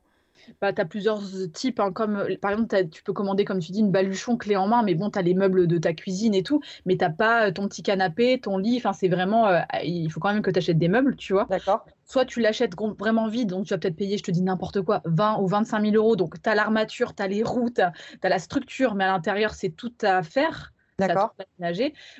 Bah, 0.62 0.74
tu 0.74 0.82
as 0.82 0.86
plusieurs 0.86 1.22
types, 1.54 1.80
hein, 1.80 1.92
comme 1.92 2.26
par 2.42 2.52
exemple, 2.52 2.90
tu 2.90 3.04
peux 3.04 3.14
commander, 3.14 3.46
comme 3.46 3.60
tu 3.60 3.72
dis, 3.72 3.80
une 3.80 3.92
baluchon 3.92 4.38
clé 4.38 4.56
en 4.56 4.68
main, 4.68 4.84
mais 4.84 4.96
bon, 4.96 5.10
tu 5.10 5.20
as 5.20 5.22
les 5.22 5.34
meubles 5.34 5.68
de 5.68 5.78
ta 5.78 5.94
cuisine 5.94 6.34
et 6.34 6.44
tout, 6.44 6.62
mais 6.86 6.98
tu 6.98 7.06
pas 7.18 7.52
ton 7.52 7.68
petit 7.68 7.84
canapé, 7.84 8.40
ton 8.40 8.58
lit, 8.58 8.78
enfin, 8.78 8.94
c'est 8.94 9.08
vraiment, 9.08 9.48
il 9.84 10.10
faut 10.10 10.20
quand 10.20 10.34
même 10.34 10.42
que 10.42 10.52
tu 10.52 10.60
achètes 10.60 10.78
des 10.78 10.90
meubles, 10.90 11.16
tu 11.16 11.34
vois. 11.34 11.48
D'accord. 11.50 11.86
Soit 12.06 12.26
tu 12.26 12.40
l'achètes 12.40 12.74
vraiment 13.00 13.28
vide, 13.28 13.50
donc 13.50 13.66
tu 13.66 13.74
vas 13.74 13.78
peut-être 13.78 13.96
payer, 13.96 14.18
je 14.18 14.24
te 14.24 14.32
dis 14.32 14.42
n'importe 14.42 14.82
quoi, 14.82 15.02
20 15.06 15.40
ou 15.40 15.48
25 15.48 15.82
000 15.82 15.96
euros, 15.96 16.16
donc 16.16 16.42
tu 16.42 16.50
as 16.50 16.56
l'armature, 16.56 17.16
tu 17.16 17.24
as 17.24 17.28
les 17.28 17.44
roues, 17.44 17.70
tu 17.70 17.82
as, 17.82 17.92
la 18.24 18.40
structure, 18.40 18.96
mais 18.96 19.04
à 19.04 19.08
l'intérieur, 19.08 19.54
c'est 19.54 19.70
tout 19.70 19.94
à 20.02 20.24
faire. 20.24 20.74
D'accord. 21.00 21.36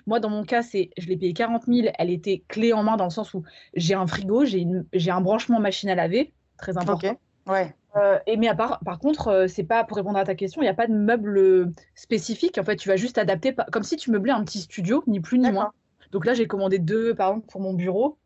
Moi, 0.06 0.20
dans 0.20 0.30
mon 0.30 0.44
cas, 0.44 0.62
c'est, 0.62 0.92
je 0.98 1.08
l'ai 1.08 1.18
payé 1.18 1.34
40 1.34 1.64
000. 1.66 1.88
Elle 1.98 2.12
était 2.12 2.44
clé 2.48 2.74
en 2.74 2.84
main 2.84 2.96
dans 2.96 3.06
le 3.06 3.10
sens 3.10 3.34
où 3.34 3.44
j'ai 3.74 3.96
un 3.96 4.06
frigo, 4.06 4.46
j'ai, 4.46 4.68
j'ai 4.94 5.10
un 5.10 5.22
branchement 5.22 5.60
machine 5.60 5.90
à 5.90 5.96
laver, 5.96 6.34
très 6.58 6.78
important. 6.78 7.18
Ouais. 7.48 7.74
Euh, 7.98 8.20
et 8.28 8.38
mais 8.38 8.48
à 8.48 8.56
part, 8.56 8.80
par 8.86 9.00
contre, 9.00 9.28
euh, 9.30 9.48
c'est 9.48 9.64
pas 9.64 9.84
pour 9.84 9.98
répondre 9.98 10.18
à 10.18 10.24
ta 10.24 10.36
question, 10.36 10.62
il 10.62 10.66
n'y 10.66 10.70
a 10.70 10.74
pas 10.74 10.88
de 10.88 10.94
meuble 10.94 11.72
spécifique. 11.96 12.58
En 12.58 12.64
fait, 12.64 12.76
tu 12.76 12.90
vas 12.90 12.96
juste 12.96 13.18
adapter, 13.18 13.56
comme 13.72 13.84
si 13.84 13.96
tu 13.98 14.12
meublais 14.12 14.32
un 14.32 14.44
petit 14.44 14.60
studio, 14.60 15.04
ni 15.08 15.20
plus 15.20 15.40
ni 15.40 15.52
moins. 15.52 15.72
Donc 16.12 16.26
là, 16.26 16.34
j'ai 16.34 16.48
commandé 16.48 16.80
deux, 16.80 17.16
par 17.16 17.30
exemple, 17.30 17.48
pour 17.52 17.62
mon 17.62 17.74
bureau, 17.74 18.18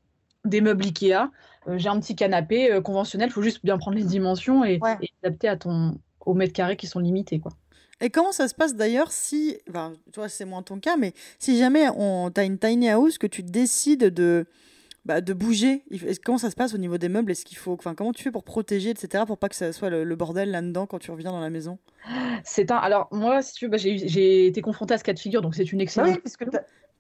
des 0.46 0.62
meubles 0.62 0.84
Ikea. 0.84 1.32
Euh, 1.68 1.78
j'ai 1.78 1.90
un 1.90 2.00
petit 2.00 2.16
canapé 2.16 2.80
conventionnel. 2.84 3.30
Il 3.30 3.32
faut 3.32 3.42
juste 3.42 3.64
bien 3.64 3.78
prendre 3.78 3.98
les 3.98 4.04
dimensions 4.04 4.64
et, 4.66 4.80
et 5.02 5.10
adapter 5.24 5.48
à 5.48 5.58
ton, 5.58 5.98
aux 6.26 6.34
mètres 6.34 6.54
carrés 6.54 6.78
qui 6.78 6.88
sont 6.88 7.00
limités, 7.00 7.40
quoi. 7.40 7.52
Et 8.02 8.10
comment 8.10 8.32
ça 8.32 8.48
se 8.48 8.56
passe 8.56 8.76
d'ailleurs 8.76 9.12
si, 9.12 9.60
enfin, 9.70 9.94
toi 10.12 10.28
c'est 10.28 10.46
moins 10.46 10.64
ton 10.64 10.80
cas, 10.80 10.98
mais 10.98 11.14
si 11.38 11.60
jamais 11.60 11.88
on, 11.96 12.32
as 12.36 12.44
une 12.44 12.58
tiny 12.58 12.90
house 12.90 13.20
que 13.20 13.28
tu 13.28 13.44
décides 13.44 14.06
de, 14.06 14.48
bah, 15.06 15.22
de 15.22 15.34
bouger, 15.34 15.84
comment 16.24 16.38
ça 16.38 16.50
se 16.50 16.56
passe 16.56 16.74
au 16.74 16.78
niveau 16.78 16.98
des 16.98 17.10
meubles? 17.10 17.32
Est-ce 17.32 17.46
qu'il 17.46 17.58
faut, 17.58 17.74
enfin, 17.74 17.96
comment 17.96 18.12
tu 18.12 18.24
fais 18.24 18.32
pour 18.32 18.44
protéger, 18.44 18.92
etc., 18.92 19.24
pour 19.26 19.38
pas 19.38 19.50
que 19.50 19.56
ça 19.56 19.74
soit 19.74 19.90
le, 19.90 20.16
bordel 20.16 20.52
là-dedans 20.52 20.86
quand 20.86 21.00
tu 21.00 21.12
reviens 21.12 21.32
dans 21.32 21.40
la 21.40 21.50
maison? 21.50 21.80
C'est 22.44 22.72
un, 22.72 22.78
alors 22.78 23.08
moi, 23.12 23.42
si 23.42 23.54
tu 23.54 23.66
veux, 23.66 23.72
bah, 23.72 23.78
j'ai 23.78 24.46
été 24.46 24.62
confrontée 24.62 24.94
à 24.94 24.98
ce 24.98 25.04
cas 25.04 25.14
de 25.14 25.20
figure, 25.20 25.42
donc 25.42 25.56
c'est 25.56 25.72
une 25.72 25.82
excellente. 25.82 26.16
Oui, 26.16 26.20
puisque 26.20 26.46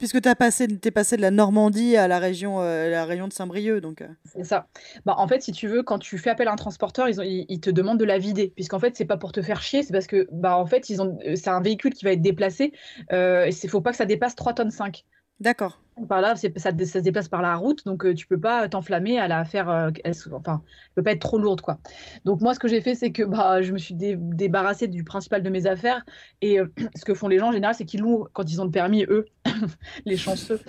Puisque 0.01 0.19
tu 0.19 0.35
passé, 0.35 0.67
es 0.83 0.89
passé 0.89 1.15
de 1.15 1.21
la 1.21 1.29
Normandie 1.29 1.95
à 1.95 2.07
la 2.07 2.17
région, 2.17 2.59
euh, 2.59 2.89
la 2.89 3.05
région 3.05 3.27
de 3.27 3.33
Saint-Brieuc. 3.33 3.81
donc. 3.81 4.01
Euh. 4.01 4.07
C'est 4.25 4.43
ça. 4.43 4.65
Bah, 5.05 5.13
en 5.19 5.27
fait, 5.27 5.43
si 5.43 5.51
tu 5.51 5.67
veux, 5.67 5.83
quand 5.83 5.99
tu 5.99 6.17
fais 6.17 6.31
appel 6.31 6.47
à 6.47 6.53
un 6.53 6.55
transporteur, 6.55 7.07
ils, 7.07 7.45
ils, 7.47 7.59
te 7.59 7.69
demandent 7.69 7.99
de 7.99 8.05
la 8.05 8.17
vider. 8.17 8.51
Puisqu'en 8.55 8.79
fait, 8.79 8.97
c'est 8.97 9.05
pas 9.05 9.17
pour 9.17 9.31
te 9.31 9.43
faire 9.43 9.61
chier, 9.61 9.83
c'est 9.83 9.93
parce 9.93 10.07
que 10.07 10.27
bah, 10.31 10.57
en 10.57 10.65
fait, 10.65 10.89
ils 10.89 11.03
ont, 11.03 11.19
euh, 11.27 11.35
c'est 11.35 11.51
un 11.51 11.61
véhicule 11.61 11.93
qui 11.93 12.03
va 12.03 12.13
être 12.13 12.21
déplacé. 12.23 12.73
Euh, 13.13 13.47
il 13.47 13.69
faut 13.69 13.81
pas 13.81 13.91
que 13.91 13.97
ça 13.97 14.05
dépasse 14.05 14.35
3 14.35 14.55
tonnes 14.55 14.71
5. 14.71 15.05
D'accord. 15.41 15.81
Par 16.07 16.21
là, 16.21 16.35
ça, 16.35 16.47
ça, 16.55 16.71
se 16.71 16.99
déplace 16.99 17.27
par 17.27 17.41
la 17.41 17.55
route, 17.55 17.83
donc 17.83 18.05
euh, 18.05 18.13
tu 18.13 18.27
peux 18.27 18.39
pas 18.39 18.69
t'enflammer 18.69 19.19
à 19.19 19.27
la 19.27 19.43
faire. 19.43 19.69
Euh, 19.69 19.89
elle, 20.03 20.13
enfin, 20.33 20.61
elle 20.63 20.93
peut 20.95 21.03
pas 21.03 21.11
être 21.13 21.21
trop 21.21 21.39
lourde, 21.39 21.61
quoi. 21.61 21.79
Donc 22.25 22.41
moi, 22.41 22.53
ce 22.53 22.59
que 22.59 22.67
j'ai 22.67 22.79
fait, 22.79 22.93
c'est 22.93 23.11
que 23.11 23.23
bah, 23.23 23.63
je 23.63 23.73
me 23.73 23.79
suis 23.79 23.95
débarrassée 23.95 24.87
du 24.87 25.03
principal 25.03 25.41
de 25.41 25.49
mes 25.49 25.65
affaires. 25.65 26.05
Et 26.41 26.59
euh, 26.59 26.71
ce 26.95 27.03
que 27.03 27.15
font 27.15 27.27
les 27.27 27.39
gens 27.39 27.49
en 27.49 27.51
général, 27.51 27.73
c'est 27.73 27.85
qu'ils 27.85 28.01
louent 28.01 28.27
quand 28.33 28.51
ils 28.51 28.61
ont 28.61 28.65
le 28.65 28.71
permis, 28.71 29.03
eux, 29.05 29.25
les 30.05 30.15
chanceux. 30.15 30.61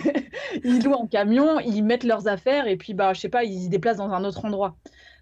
ils 0.64 0.84
louent 0.84 0.92
en 0.92 1.06
camion, 1.06 1.58
ils 1.58 1.82
mettent 1.82 2.04
leurs 2.04 2.28
affaires 2.28 2.66
et 2.66 2.76
puis 2.76 2.92
bah, 2.92 3.14
je 3.14 3.20
sais 3.20 3.30
pas, 3.30 3.44
ils 3.44 3.64
se 3.64 3.68
déplacent 3.70 3.96
dans 3.96 4.10
un 4.10 4.24
autre 4.24 4.44
endroit. 4.44 4.76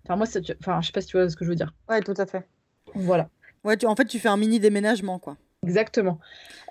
Enfin 0.04 0.16
moi, 0.16 0.26
enfin, 0.60 0.80
je 0.80 0.86
sais 0.86 0.92
pas 0.92 1.00
si 1.00 1.06
tu 1.06 1.16
vois 1.16 1.28
ce 1.30 1.36
que 1.36 1.44
je 1.44 1.50
veux 1.50 1.56
dire. 1.56 1.72
Ouais, 1.88 2.00
tout 2.00 2.14
à 2.16 2.26
fait. 2.26 2.48
Voilà. 2.94 3.28
Ouais, 3.62 3.76
tu, 3.76 3.86
en 3.86 3.94
fait, 3.94 4.06
tu 4.06 4.18
fais 4.18 4.28
un 4.28 4.36
mini 4.36 4.58
déménagement, 4.58 5.18
quoi. 5.18 5.36
Exactement. 5.68 6.18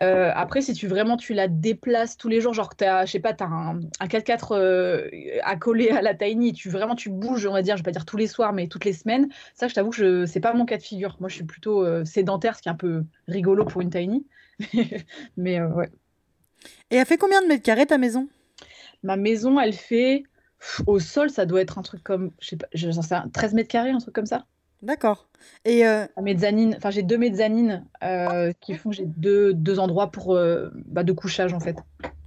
Euh, 0.02 0.32
après, 0.34 0.62
si 0.62 0.74
tu 0.74 0.88
vraiment 0.88 1.18
tu 1.18 1.36
la 1.36 1.48
déplaces 1.48 2.18
tous 2.18 2.30
les 2.30 2.42
jours, 2.42 2.54
genre 2.54 2.70
que 2.70 2.78
tu 2.78 2.84
as, 2.84 3.06
je 3.06 3.12
sais 3.12 3.20
pas, 3.20 3.34
tu 3.34 3.44
as 3.44 3.48
un, 3.48 3.80
4x4 4.02 4.56
euh, 4.56 5.08
à 5.44 5.56
coller 5.56 5.92
à 5.92 6.02
la 6.02 6.16
tiny, 6.16 6.52
tu 6.52 6.70
vraiment 6.70 6.96
tu 6.96 7.10
bouges, 7.12 7.46
on 7.46 7.54
va 7.54 7.62
dire, 7.62 7.78
je 7.78 7.84
vais 7.84 7.86
pas 7.86 7.92
dire 7.92 8.06
tous 8.06 8.18
les 8.18 8.26
soirs, 8.26 8.54
mais 8.54 8.68
toutes 8.68 8.86
les 8.86 8.94
semaines, 8.94 9.30
ça, 9.54 9.68
je 9.68 9.76
t'avoue 9.76 9.92
que 9.92 9.98
je, 9.98 10.26
c'est 10.26 10.40
pas 10.40 10.54
mon 10.54 10.66
cas 10.66 10.78
de 10.78 10.82
figure. 10.82 11.16
Moi, 11.20 11.30
je 11.30 11.36
suis 11.36 11.44
plutôt 11.44 11.86
euh, 11.86 12.06
sédentaire, 12.06 12.58
ce 12.58 12.64
qui 12.64 12.70
est 12.70 12.72
un 12.72 12.76
peu 12.76 13.04
rigolo 13.28 13.66
pour 13.66 13.82
une 13.82 13.92
tiny. 13.92 14.26
mais 15.38 15.62
ouais. 15.62 15.92
Et 16.90 16.96
elle 16.96 17.06
fait 17.06 17.18
combien 17.18 17.44
de 17.44 17.48
mètres 17.48 17.64
carrés 17.64 17.86
ta 17.86 18.00
maison? 18.00 18.28
Ma 19.04 19.16
maison, 19.16 19.60
elle 19.60 19.74
fait 19.74 20.24
au 20.88 21.00
sol, 21.00 21.30
ça 21.30 21.46
doit 21.46 21.62
être 21.62 21.78
un 21.78 21.84
truc 21.84 22.04
comme, 22.04 22.32
je 22.40 22.50
sais 22.50 22.58
pas, 22.58 22.68
j'en 22.74 23.04
sais 23.04 23.16
13 23.32 23.54
mètres 23.54 23.70
carrés, 23.70 23.92
un 23.92 24.00
truc 24.00 24.16
comme 24.16 24.26
ça. 24.26 24.48
D'accord. 24.82 25.28
Et 25.66 25.88
euh, 25.88 26.06
mezzanine, 26.22 26.76
enfin 26.78 26.92
j'ai 26.92 27.04
deux 27.04 27.18
mezzanines 27.18 27.86
euh, 28.04 28.52
qui 28.62 28.76
font 28.76 28.92
j'ai 28.92 29.06
deux, 29.06 29.54
deux 29.54 29.80
endroits 29.80 30.12
pour 30.12 30.36
euh, 30.36 30.70
bah, 30.86 31.04
de 31.04 31.12
couchage 31.14 31.54
en 31.54 31.60
fait. 31.60 31.78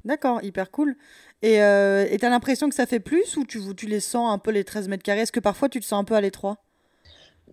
D'accord, 0.04 0.42
hyper 0.42 0.71
cool. 0.71 0.97
Et 1.42 1.57
tu 1.57 1.61
as 1.61 2.30
l'impression 2.30 2.69
que 2.69 2.75
ça 2.75 2.87
fait 2.87 3.00
plus 3.00 3.37
ou 3.37 3.45
tu, 3.45 3.61
tu 3.76 3.87
les 3.87 4.00
sens 4.00 4.33
un 4.33 4.38
peu 4.38 4.50
les 4.50 4.64
13 4.64 4.88
mètres 4.88 5.02
carrés? 5.02 5.21
Est-ce 5.21 5.33
que 5.33 5.40
parfois 5.40 5.69
tu 5.69 5.80
te 5.80 5.85
sens 5.85 6.00
un 6.00 6.04
peu 6.04 6.14
à 6.14 6.21
l'étroit? 6.21 6.62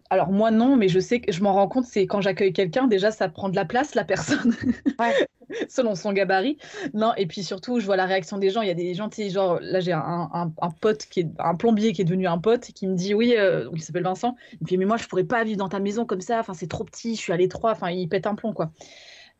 Alors 0.10 0.32
moi 0.32 0.52
non, 0.52 0.76
mais 0.76 0.88
je 0.88 1.00
sais 1.00 1.20
que 1.20 1.32
je 1.32 1.42
m'en 1.44 1.54
rends 1.54 1.68
compte, 1.68 1.86
c'est 1.86 2.08
quand 2.08 2.22
j'accueille 2.22 2.54
quelqu'un, 2.54 2.88
déjà 2.88 3.12
ça 3.12 3.30
prend 3.30 3.50
de 3.50 3.56
la 3.56 3.66
place, 3.66 3.96
la 3.96 4.04
personne, 4.04 4.56
selon 5.70 5.96
son 5.96 6.14
gabarit. 6.14 6.58
Non, 6.94 7.14
et 7.18 7.26
puis 7.26 7.44
surtout, 7.44 7.80
je 7.80 7.86
vois 7.86 7.96
la 7.96 8.06
réaction 8.06 8.38
des 8.38 8.50
gens. 8.50 8.62
Il 8.62 8.68
y 8.68 8.72
a 8.72 8.74
des 8.74 8.94
gens, 8.94 9.10
genre 9.30 9.60
là 9.62 9.80
j'ai 9.80 9.94
un, 9.94 10.30
un, 10.34 10.70
pote 10.72 11.06
qui 11.06 11.22
est 11.22 11.30
un 11.40 11.56
plombier 11.56 11.94
qui 11.94 12.02
est 12.02 12.06
devenu 12.06 12.28
un 12.28 12.38
pote 12.38 12.72
qui 12.74 12.88
me 12.88 12.96
dit 12.96 13.14
oui, 13.14 13.36
euh, 13.38 13.70
il 13.74 13.82
s'appelle 13.82 14.04
Vincent. 14.04 14.36
Il 14.54 14.60
me 14.62 14.68
dit 14.68 14.78
mais 14.78 14.86
moi 14.86 14.98
je 14.98 15.08
pourrais 15.08 15.24
pas 15.24 15.44
vivre 15.44 15.58
dans 15.58 15.70
ta 15.70 15.80
maison 15.80 16.06
comme 16.06 16.22
ça. 16.22 16.40
Enfin 16.40 16.54
c'est 16.54 16.68
trop 16.68 16.84
petit, 16.84 17.16
je 17.16 17.22
suis 17.22 17.34
à 17.34 17.38
l'étroit. 17.38 17.72
Enfin 17.72 17.90
il 17.90 18.08
pète 18.10 18.28
un 18.28 18.36
plomb 18.36 18.54
quoi. 18.54 18.72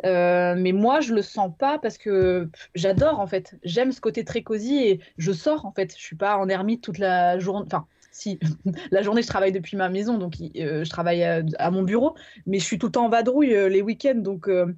Euh, 0.06 0.56
mais 0.58 0.74
moi, 0.74 1.02
je 1.02 1.14
le 1.14 1.22
sens 1.22 1.52
pas 1.58 1.80
parce 1.80 1.98
que 1.98 2.50
j'adore 2.76 3.20
en 3.20 3.28
fait. 3.28 3.58
J'aime 3.64 3.92
ce 3.92 4.02
côté 4.02 4.24
très 4.24 4.44
cosy 4.44 4.78
et 4.78 5.00
je 5.18 5.32
sors 5.32 5.66
en 5.66 5.72
fait. 5.72 5.96
Je 5.98 6.02
suis 6.02 6.16
pas 6.16 6.38
en 6.38 6.50
ermite 6.50 6.84
toute 6.84 7.00
la 7.00 7.40
journée. 7.40 7.66
Enfin, 7.66 7.88
si 8.18 8.40
la 8.92 9.02
journée 9.02 9.22
je 9.22 9.28
travaille 9.28 9.52
depuis 9.52 9.78
ma 9.78 9.90
maison, 9.90 10.18
donc 10.18 10.36
euh, 10.58 10.84
je 10.84 10.90
travaille 10.90 11.24
à, 11.24 11.72
mon 11.72 11.84
bureau, 11.84 12.16
mais 12.46 12.60
je 12.60 12.66
suis 12.66 12.80
tout 12.80 12.88
le 12.88 12.92
temps 12.92 13.06
en 13.06 13.10
vadrouille 13.10 13.54
euh, 13.54 13.70
les 13.70 13.82
week-ends, 13.82 14.16
donc 14.16 14.50
euh, 14.50 14.74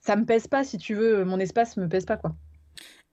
ça 0.00 0.16
me 0.16 0.24
pèse 0.24 0.48
pas 0.48 0.64
si 0.64 0.78
tu 0.78 0.94
veux, 0.94 1.24
mon 1.24 1.38
espace 1.38 1.76
me 1.76 1.88
pèse 1.88 2.04
pas 2.04 2.16
quoi. 2.16 2.34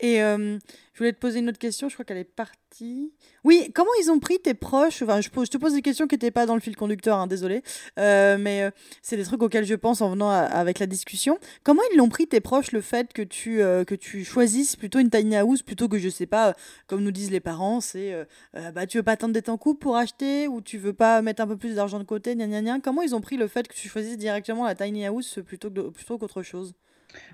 Et 0.02 0.24
euh, 0.24 0.58
je 0.94 0.98
voulais 0.98 1.12
te 1.12 1.20
poser 1.20 1.40
une 1.40 1.50
autre 1.50 1.60
question, 1.60 1.90
je 1.90 1.94
crois 1.94 2.06
qu'elle 2.06 2.18
est 2.18 2.24
partie. 2.24 3.12
Oui, 3.44 3.70
comment 3.76 3.92
ils 4.02 4.10
ont 4.10 4.20
pris 4.20 4.40
tes 4.40 4.54
proches? 4.54 5.02
Enfin, 5.02 5.20
je, 5.20 5.30
te 5.30 5.58
pose 5.58 5.74
des 5.74 5.82
questions 5.82 6.08
qui 6.08 6.16
n'étaient 6.16 6.32
pas 6.32 6.46
dans 6.46 6.56
le 6.56 6.62
fil 6.62 6.78
conducteur, 6.78 7.18
hein, 7.18 7.28
désolé. 7.28 7.64
Euh, 7.98 8.38
mais 8.40 8.64
euh, 8.64 8.72
c'est 9.02 9.18
des 9.18 9.24
trucs 9.24 9.44
auxquels 9.44 9.66
je 9.66 9.76
pense 9.76 10.02
en 10.02 10.12
venant 10.12 10.30
avec 10.30 10.80
la 10.80 10.86
discussion. 10.86 11.38
Comment 11.64 11.82
ils 11.92 11.98
l'ont 11.98 12.08
pris 12.08 12.28
tes 12.28 12.40
proches, 12.40 12.72
le 12.72 12.80
fait 12.80 13.12
que 13.12 13.22
tu, 13.22 13.58
que 13.58 13.96
tu 13.96 14.24
choisisses 14.24 14.78
plutôt 14.78 15.00
une 15.00 15.10
tiny 15.10 15.36
house 15.36 15.64
plutôt 15.64 15.90
que, 15.90 15.98
je 15.98 16.10
sais 16.10 16.26
pas, 16.26 16.56
comme 16.88 17.04
nous 17.04 17.12
disent 17.12 17.32
les 17.32 17.42
parents, 17.42 17.82
c'est 17.82 18.16
bah, 18.54 18.88
tu 18.88 18.98
veux 18.98 19.04
pas 19.04 19.14
attendre 19.14 19.34
d'être 19.34 19.50
en 19.50 19.58
couple 19.58 19.80
pour 19.80 19.98
acheter 19.98 20.48
ou 20.48 20.62
tu 20.62 20.78
veux 20.78 20.94
pas 20.94 21.22
mettre 21.22 21.42
un 21.42 21.48
peu 21.48 21.58
plus 21.58 21.76
d'argent 21.76 22.00
de 22.00 22.06
côté, 22.06 22.36
gna, 22.36 22.48
gna, 22.48 22.62
gna. 22.62 22.80
Comment 22.80 23.02
ils 23.02 23.16
ont 23.16 23.22
pris 23.22 23.36
le 23.36 23.48
fait 23.48 23.68
que 23.68 23.74
tu 23.74 23.90
choisisses 23.90 24.18
directement 24.18 24.66
la 24.66 24.76
tiny 24.76 25.06
house 25.06 25.40
plutôt 25.46 25.70
qu'autre 25.70 25.92
plutôt 25.92 26.44
chose? 26.44 26.74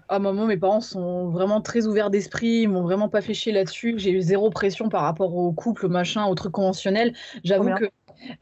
Un 0.09 0.19
moment, 0.19 0.45
mes 0.45 0.57
parents 0.57 0.81
sont 0.81 1.29
vraiment 1.29 1.61
très 1.61 1.87
ouverts 1.87 2.09
d'esprit, 2.09 2.61
ils 2.61 2.69
m'ont 2.69 2.83
vraiment 2.83 3.09
pas 3.09 3.21
fait 3.21 3.33
chier 3.33 3.51
là-dessus. 3.51 3.95
J'ai 3.97 4.11
eu 4.11 4.21
zéro 4.21 4.49
pression 4.49 4.89
par 4.89 5.01
rapport 5.01 5.35
au 5.35 5.51
couple, 5.51 5.87
machin, 5.87 6.25
aux 6.25 6.35
trucs 6.35 6.51
conventionnels. 6.51 7.13
J'avoue 7.43 7.73
que 7.75 7.89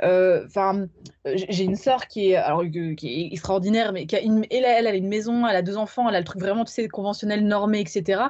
euh, 0.04 0.44
enfin, 0.46 0.88
j'ai 1.26 1.64
une 1.64 1.76
sœur 1.76 2.08
qui 2.08 2.32
est, 2.32 2.36
alors, 2.36 2.64
qui 2.64 3.08
est 3.08 3.34
extraordinaire, 3.34 3.94
mais 3.94 4.06
qui 4.06 4.16
a 4.16 4.22
une, 4.22 4.46
elle, 4.52 4.66
elle, 4.66 4.88
a 4.88 4.96
une 4.96 5.08
maison, 5.08 5.48
elle 5.48 5.56
a 5.56 5.62
deux 5.62 5.78
enfants, 5.78 6.08
elle 6.10 6.16
a 6.16 6.20
le 6.20 6.26
truc 6.26 6.42
vraiment, 6.42 6.66
tu 6.66 6.72
sais, 6.72 6.88
conventionnel, 6.88 7.46
normé, 7.46 7.80
etc. 7.80 8.24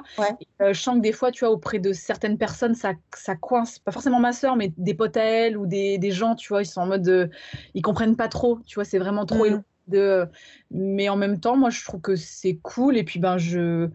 Euh, 0.60 0.72
je 0.72 0.80
sens 0.80 0.96
que 0.96 1.00
des 1.00 1.12
fois, 1.12 1.30
tu 1.30 1.44
vois, 1.44 1.52
auprès 1.52 1.78
de 1.78 1.92
certaines 1.92 2.38
personnes, 2.38 2.74
ça, 2.74 2.92
ça 3.14 3.36
coince. 3.36 3.78
Pas 3.78 3.92
forcément 3.92 4.20
ma 4.20 4.32
sœur, 4.32 4.56
mais 4.56 4.72
des 4.76 4.94
potes 4.94 5.16
à 5.16 5.24
elle 5.24 5.56
ou 5.56 5.66
des, 5.66 5.98
des 5.98 6.10
gens, 6.10 6.34
tu 6.34 6.48
vois, 6.48 6.62
ils 6.62 6.66
sont 6.66 6.80
en 6.80 6.86
mode, 6.86 7.30
ils 7.74 7.82
comprennent 7.82 8.16
pas 8.16 8.28
trop, 8.28 8.58
tu 8.66 8.76
vois, 8.76 8.84
c'est 8.84 8.98
vraiment 8.98 9.26
trop 9.26 9.44
mmh. 9.44 9.62
De... 9.88 10.26
Mais 10.70 11.08
en 11.08 11.16
même 11.16 11.40
temps, 11.40 11.56
moi, 11.56 11.70
je 11.70 11.84
trouve 11.84 12.00
que 12.00 12.16
c'est 12.16 12.58
cool. 12.62 12.96
Et 12.96 13.04
puis, 13.04 13.18
ben, 13.18 13.38
je, 13.38 13.88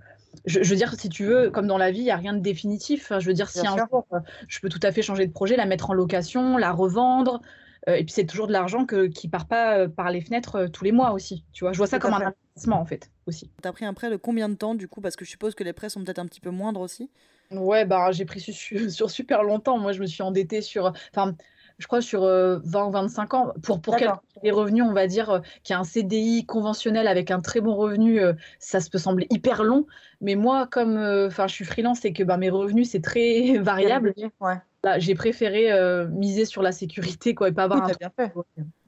je, 0.45 0.59
veux 0.59 0.75
dire, 0.75 0.93
si 0.93 1.09
tu 1.09 1.25
veux, 1.25 1.49
comme 1.49 1.67
dans 1.67 1.77
la 1.77 1.91
vie, 1.91 1.99
il 1.99 2.05
n'y 2.05 2.11
a 2.11 2.15
rien 2.17 2.33
de 2.33 2.39
définitif. 2.39 3.11
je 3.17 3.25
veux 3.25 3.33
dire, 3.33 3.49
si 3.49 3.65
un 3.65 3.77
jour, 3.77 4.05
euh, 4.13 4.19
je 4.47 4.59
peux 4.59 4.69
tout 4.69 4.79
à 4.83 4.91
fait 4.91 5.01
changer 5.01 5.25
de 5.27 5.31
projet, 5.31 5.55
la 5.55 5.65
mettre 5.65 5.89
en 5.89 5.93
location, 5.93 6.57
la 6.57 6.71
revendre. 6.71 7.41
Euh, 7.87 7.95
et 7.95 8.03
puis, 8.03 8.13
c'est 8.13 8.25
toujours 8.25 8.47
de 8.47 8.53
l'argent 8.53 8.85
que, 8.85 9.07
qui 9.07 9.27
part 9.27 9.47
pas 9.47 9.77
euh, 9.77 9.87
par 9.87 10.11
les 10.11 10.21
fenêtres 10.21 10.67
tous 10.67 10.83
les 10.83 10.91
mois 10.91 11.11
aussi. 11.11 11.45
Tu 11.53 11.63
vois, 11.63 11.73
je 11.73 11.77
vois 11.77 11.87
ça 11.87 11.99
comme 11.99 12.13
un 12.13 12.21
investissement, 12.21 12.79
en 12.79 12.85
fait, 12.85 13.09
aussi. 13.25 13.49
Tu 13.61 13.67
as 13.67 13.71
pris 13.71 13.85
un 13.85 13.93
prêt 13.93 14.09
de 14.09 14.15
combien 14.15 14.49
de 14.49 14.55
temps, 14.55 14.75
du 14.75 14.87
coup? 14.87 15.01
Parce 15.01 15.15
que 15.15 15.25
je 15.25 15.29
suppose 15.29 15.55
que 15.55 15.63
les 15.63 15.73
prêts 15.73 15.89
sont 15.89 16.03
peut-être 16.03 16.19
un 16.19 16.25
petit 16.25 16.41
peu 16.41 16.49
moindres 16.49 16.81
aussi. 16.81 17.09
Ouais, 17.51 17.85
bah, 17.85 18.11
j'ai 18.11 18.25
pris 18.25 18.39
sur, 18.39 18.53
sur, 18.91 19.09
super 19.09 19.43
longtemps. 19.43 19.77
Moi, 19.77 19.91
je 19.91 20.01
me 20.01 20.05
suis 20.05 20.21
endettée 20.21 20.61
sur. 20.61 20.93
Enfin, 21.13 21.35
je 21.79 21.87
crois, 21.87 22.01
sur 22.01 22.21
20 22.21 22.27
euh, 22.27 22.59
ou 22.59 22.91
25 22.91 23.33
ans. 23.33 23.53
Pour, 23.63 23.81
pour 23.81 23.95
des 24.43 24.51
revenus, 24.51 24.83
on 24.83 24.93
va 24.93 25.07
dire, 25.07 25.29
euh, 25.29 25.39
qu'il 25.63 25.73
y 25.73 25.77
a 25.77 25.79
un 25.79 25.85
CDI 25.85 26.45
conventionnel 26.45 27.07
avec 27.07 27.31
un 27.31 27.39
très 27.39 27.61
bon 27.61 27.75
revenu, 27.75 28.21
euh, 28.21 28.33
ça 28.59 28.81
se 28.81 28.89
peut 28.89 28.97
sembler 28.97 29.27
hyper 29.29 29.63
long. 29.63 29.87
Mais 30.21 30.35
moi, 30.35 30.67
comme 30.67 30.97
enfin 31.27 31.47
je 31.47 31.53
suis 31.53 31.65
freelance 31.65 32.03
et 32.03 32.11
que 32.11 32.23
bah, 32.23 32.37
mes 32.37 32.49
revenus, 32.49 32.91
c'est 32.91 33.01
très 33.01 33.57
variable, 33.61 34.13
ouais. 34.41 34.99
j'ai 34.99 35.15
préféré 35.15 35.71
miser 36.09 36.45
sur 36.45 36.61
la 36.61 36.73
sécurité 36.73 37.33
quoi, 37.33 37.47
et 37.47 37.51
pas 37.53 37.63
avoir 37.63 37.83
un 37.83 37.93
bien 37.97 38.11
fait. 38.15 38.33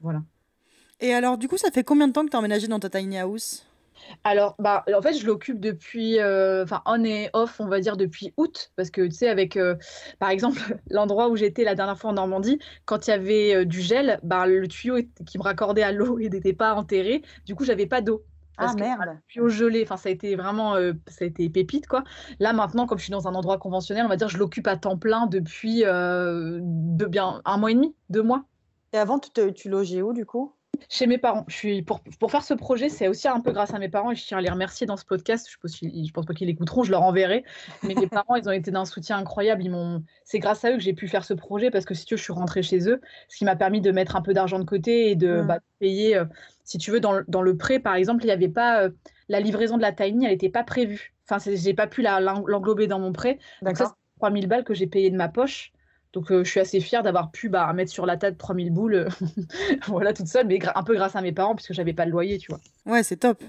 Voilà. 0.00 0.22
Et 1.00 1.14
alors, 1.14 1.38
du 1.38 1.48
coup, 1.48 1.56
ça 1.56 1.70
fait 1.70 1.82
combien 1.82 2.06
de 2.06 2.12
temps 2.12 2.24
que 2.24 2.30
tu 2.30 2.36
as 2.36 2.38
emménagé 2.38 2.68
dans 2.68 2.78
ta 2.78 2.90
tiny 2.90 3.18
house? 3.18 3.66
Alors, 4.24 4.54
bah, 4.58 4.84
en 4.94 5.02
fait, 5.02 5.14
je 5.14 5.26
l'occupe 5.26 5.60
depuis, 5.60 6.20
euh, 6.20 6.64
enfin, 6.64 6.82
on 6.86 7.04
et 7.04 7.30
off, 7.32 7.60
on 7.60 7.66
va 7.66 7.80
dire 7.80 7.96
depuis 7.96 8.32
août, 8.36 8.72
parce 8.76 8.90
que 8.90 9.02
tu 9.02 9.12
sais, 9.12 9.28
avec, 9.28 9.56
euh, 9.56 9.76
par 10.18 10.30
exemple, 10.30 10.58
l'endroit 10.90 11.28
où 11.28 11.36
j'étais 11.36 11.64
la 11.64 11.74
dernière 11.74 11.98
fois 11.98 12.10
en 12.10 12.14
Normandie, 12.14 12.58
quand 12.84 13.06
il 13.06 13.10
y 13.10 13.12
avait 13.14 13.54
euh, 13.54 13.64
du 13.64 13.80
gel, 13.80 14.20
bah, 14.22 14.46
le 14.46 14.66
tuyau 14.68 14.98
qui 15.26 15.38
me 15.38 15.42
raccordait 15.42 15.82
à 15.82 15.92
l'eau 15.92 16.18
n'était 16.20 16.52
pas 16.52 16.74
enterré, 16.74 17.22
du 17.46 17.54
coup, 17.54 17.64
j'avais 17.64 17.86
pas 17.86 18.00
d'eau. 18.00 18.24
Ah 18.58 18.74
merde. 18.74 19.00
le 19.06 19.18
tuyau 19.28 19.48
gelé, 19.48 19.82
enfin, 19.82 19.96
ça 19.96 20.10
a 20.10 20.12
été 20.12 20.36
vraiment, 20.36 20.74
ça 21.08 21.24
a 21.24 21.24
été 21.24 21.48
pépite, 21.48 21.86
quoi. 21.86 22.04
Là, 22.38 22.52
maintenant, 22.52 22.86
comme 22.86 22.98
je 22.98 23.04
suis 23.04 23.10
dans 23.10 23.26
un 23.26 23.34
endroit 23.34 23.58
conventionnel, 23.58 24.04
on 24.04 24.08
va 24.08 24.16
dire, 24.16 24.28
je 24.28 24.36
l'occupe 24.36 24.66
à 24.68 24.76
temps 24.76 24.98
plein 24.98 25.26
depuis 25.26 25.80
de 25.80 27.06
bien 27.06 27.40
un 27.44 27.56
mois 27.56 27.70
et 27.70 27.74
demi, 27.74 27.96
deux 28.10 28.22
mois. 28.22 28.44
Et 28.92 28.98
avant, 28.98 29.18
tu, 29.18 29.30
tu 29.54 29.70
logeais 29.70 30.02
où, 30.02 30.12
du 30.12 30.26
coup? 30.26 30.54
Chez 30.88 31.06
mes 31.06 31.16
parents. 31.16 31.44
Je 31.48 31.56
suis 31.56 31.82
pour, 31.82 32.00
pour 32.20 32.30
faire 32.30 32.44
ce 32.44 32.52
projet, 32.52 32.90
c'est 32.90 33.08
aussi 33.08 33.26
un 33.26 33.40
peu 33.40 33.52
grâce 33.52 33.72
à 33.72 33.78
mes 33.78 33.88
parents 33.88 34.10
et 34.10 34.14
je 34.14 34.26
tiens 34.26 34.38
à 34.38 34.40
les 34.40 34.50
remercier 34.50 34.86
dans 34.86 34.98
ce 34.98 35.04
podcast. 35.06 35.48
Je 35.50 35.56
pense, 35.56 35.78
je 35.80 36.12
pense 36.12 36.26
pas 36.26 36.34
qu'ils 36.34 36.48
l'écouteront, 36.48 36.82
je 36.82 36.90
leur 36.90 37.02
enverrai. 37.02 37.44
Mais 37.82 37.94
mes 37.94 38.06
parents, 38.08 38.34
ils 38.34 38.46
ont 38.46 38.52
été 38.52 38.70
d'un 38.70 38.84
soutien 38.84 39.16
incroyable. 39.16 39.62
Ils 39.62 39.70
m'ont, 39.70 40.02
c'est 40.24 40.38
grâce 40.38 40.64
à 40.64 40.70
eux 40.70 40.74
que 40.74 40.82
j'ai 40.82 40.92
pu 40.92 41.08
faire 41.08 41.24
ce 41.24 41.32
projet 41.32 41.70
parce 41.70 41.86
que 41.86 41.94
si 41.94 42.04
tu 42.04 42.14
veux, 42.14 42.18
je 42.18 42.22
suis 42.22 42.32
rentrée 42.34 42.62
chez 42.62 42.88
eux, 42.90 43.00
ce 43.28 43.38
qui 43.38 43.44
m'a 43.46 43.56
permis 43.56 43.80
de 43.80 43.90
mettre 43.90 44.16
un 44.16 44.22
peu 44.22 44.34
d'argent 44.34 44.58
de 44.58 44.64
côté 44.64 45.10
et 45.10 45.16
de 45.16 45.40
mmh. 45.40 45.46
bah, 45.46 45.58
payer. 45.78 46.16
Euh, 46.16 46.24
si 46.64 46.76
tu 46.76 46.90
veux, 46.90 47.00
dans, 47.00 47.22
dans, 47.26 47.42
le 47.42 47.56
prêt, 47.56 47.78
par 47.78 47.94
exemple, 47.94 48.22
il 48.22 48.26
n'y 48.26 48.32
avait 48.32 48.48
pas 48.48 48.82
euh, 48.82 48.90
la 49.28 49.40
livraison 49.40 49.78
de 49.78 49.82
la 49.82 49.92
tiny, 49.92 50.26
elle 50.26 50.32
n'était 50.32 50.50
pas 50.50 50.62
prévue. 50.62 51.14
Enfin, 51.28 51.42
j'ai 51.54 51.74
pas 51.74 51.86
pu 51.86 52.02
l'englober 52.02 52.86
dans 52.86 52.98
mon 52.98 53.12
prêt. 53.12 53.38
Donc 53.62 53.76
ça, 53.76 53.86
c'est 53.86 54.20
3000 54.20 54.46
balles 54.46 54.64
que 54.64 54.74
j'ai 54.74 54.86
payé 54.86 55.10
de 55.10 55.16
ma 55.16 55.28
poche. 55.28 55.72
Donc 56.12 56.30
euh, 56.30 56.44
je 56.44 56.50
suis 56.50 56.60
assez 56.60 56.80
fière 56.80 57.02
d'avoir 57.02 57.30
pu 57.30 57.48
bah, 57.48 57.72
mettre 57.72 57.90
sur 57.90 58.04
la 58.04 58.16
table 58.16 58.36
3000 58.36 58.70
boules, 58.70 58.94
euh, 58.94 59.08
voilà, 59.88 60.12
toute 60.12 60.26
seule, 60.26 60.46
mais 60.46 60.58
un 60.74 60.82
peu 60.82 60.94
grâce 60.94 61.16
à 61.16 61.22
mes 61.22 61.32
parents, 61.32 61.54
puisque 61.54 61.72
j'avais 61.72 61.94
pas 61.94 62.04
de 62.04 62.10
loyer, 62.10 62.38
tu 62.38 62.52
vois. 62.52 62.60
Ouais, 62.84 63.02
c'est 63.02 63.16
top. 63.16 63.42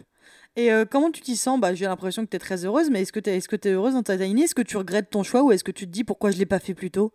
Et 0.55 0.71
euh, 0.71 0.85
comment 0.89 1.11
tu 1.11 1.21
t'y 1.21 1.35
sens? 1.35 1.59
Bah, 1.59 1.73
J'ai 1.73 1.85
l'impression 1.85 2.23
que 2.23 2.29
tu 2.29 2.35
es 2.37 2.39
très 2.39 2.63
heureuse, 2.63 2.89
mais 2.89 3.01
est-ce 3.01 3.11
que 3.11 3.19
tu 3.19 3.29
es, 3.29 3.35
est 3.37 3.65
es, 3.65 3.69
heureuse 3.69 3.95
dans 3.95 4.03
ta 4.03 4.17
tiny? 4.17 4.43
Est-ce 4.43 4.55
que 4.55 4.61
tu 4.61 4.77
regrettes 4.77 5.09
ton 5.09 5.23
choix 5.23 5.43
ou 5.43 5.51
est-ce 5.51 5.63
que 5.63 5.71
tu 5.71 5.85
te 5.87 5.91
dis 5.91 6.03
pourquoi 6.03 6.31
je 6.31 6.37
l'ai 6.37 6.45
pas 6.45 6.59
fait 6.59 6.73
plus 6.73 6.91
tôt? 6.91 7.11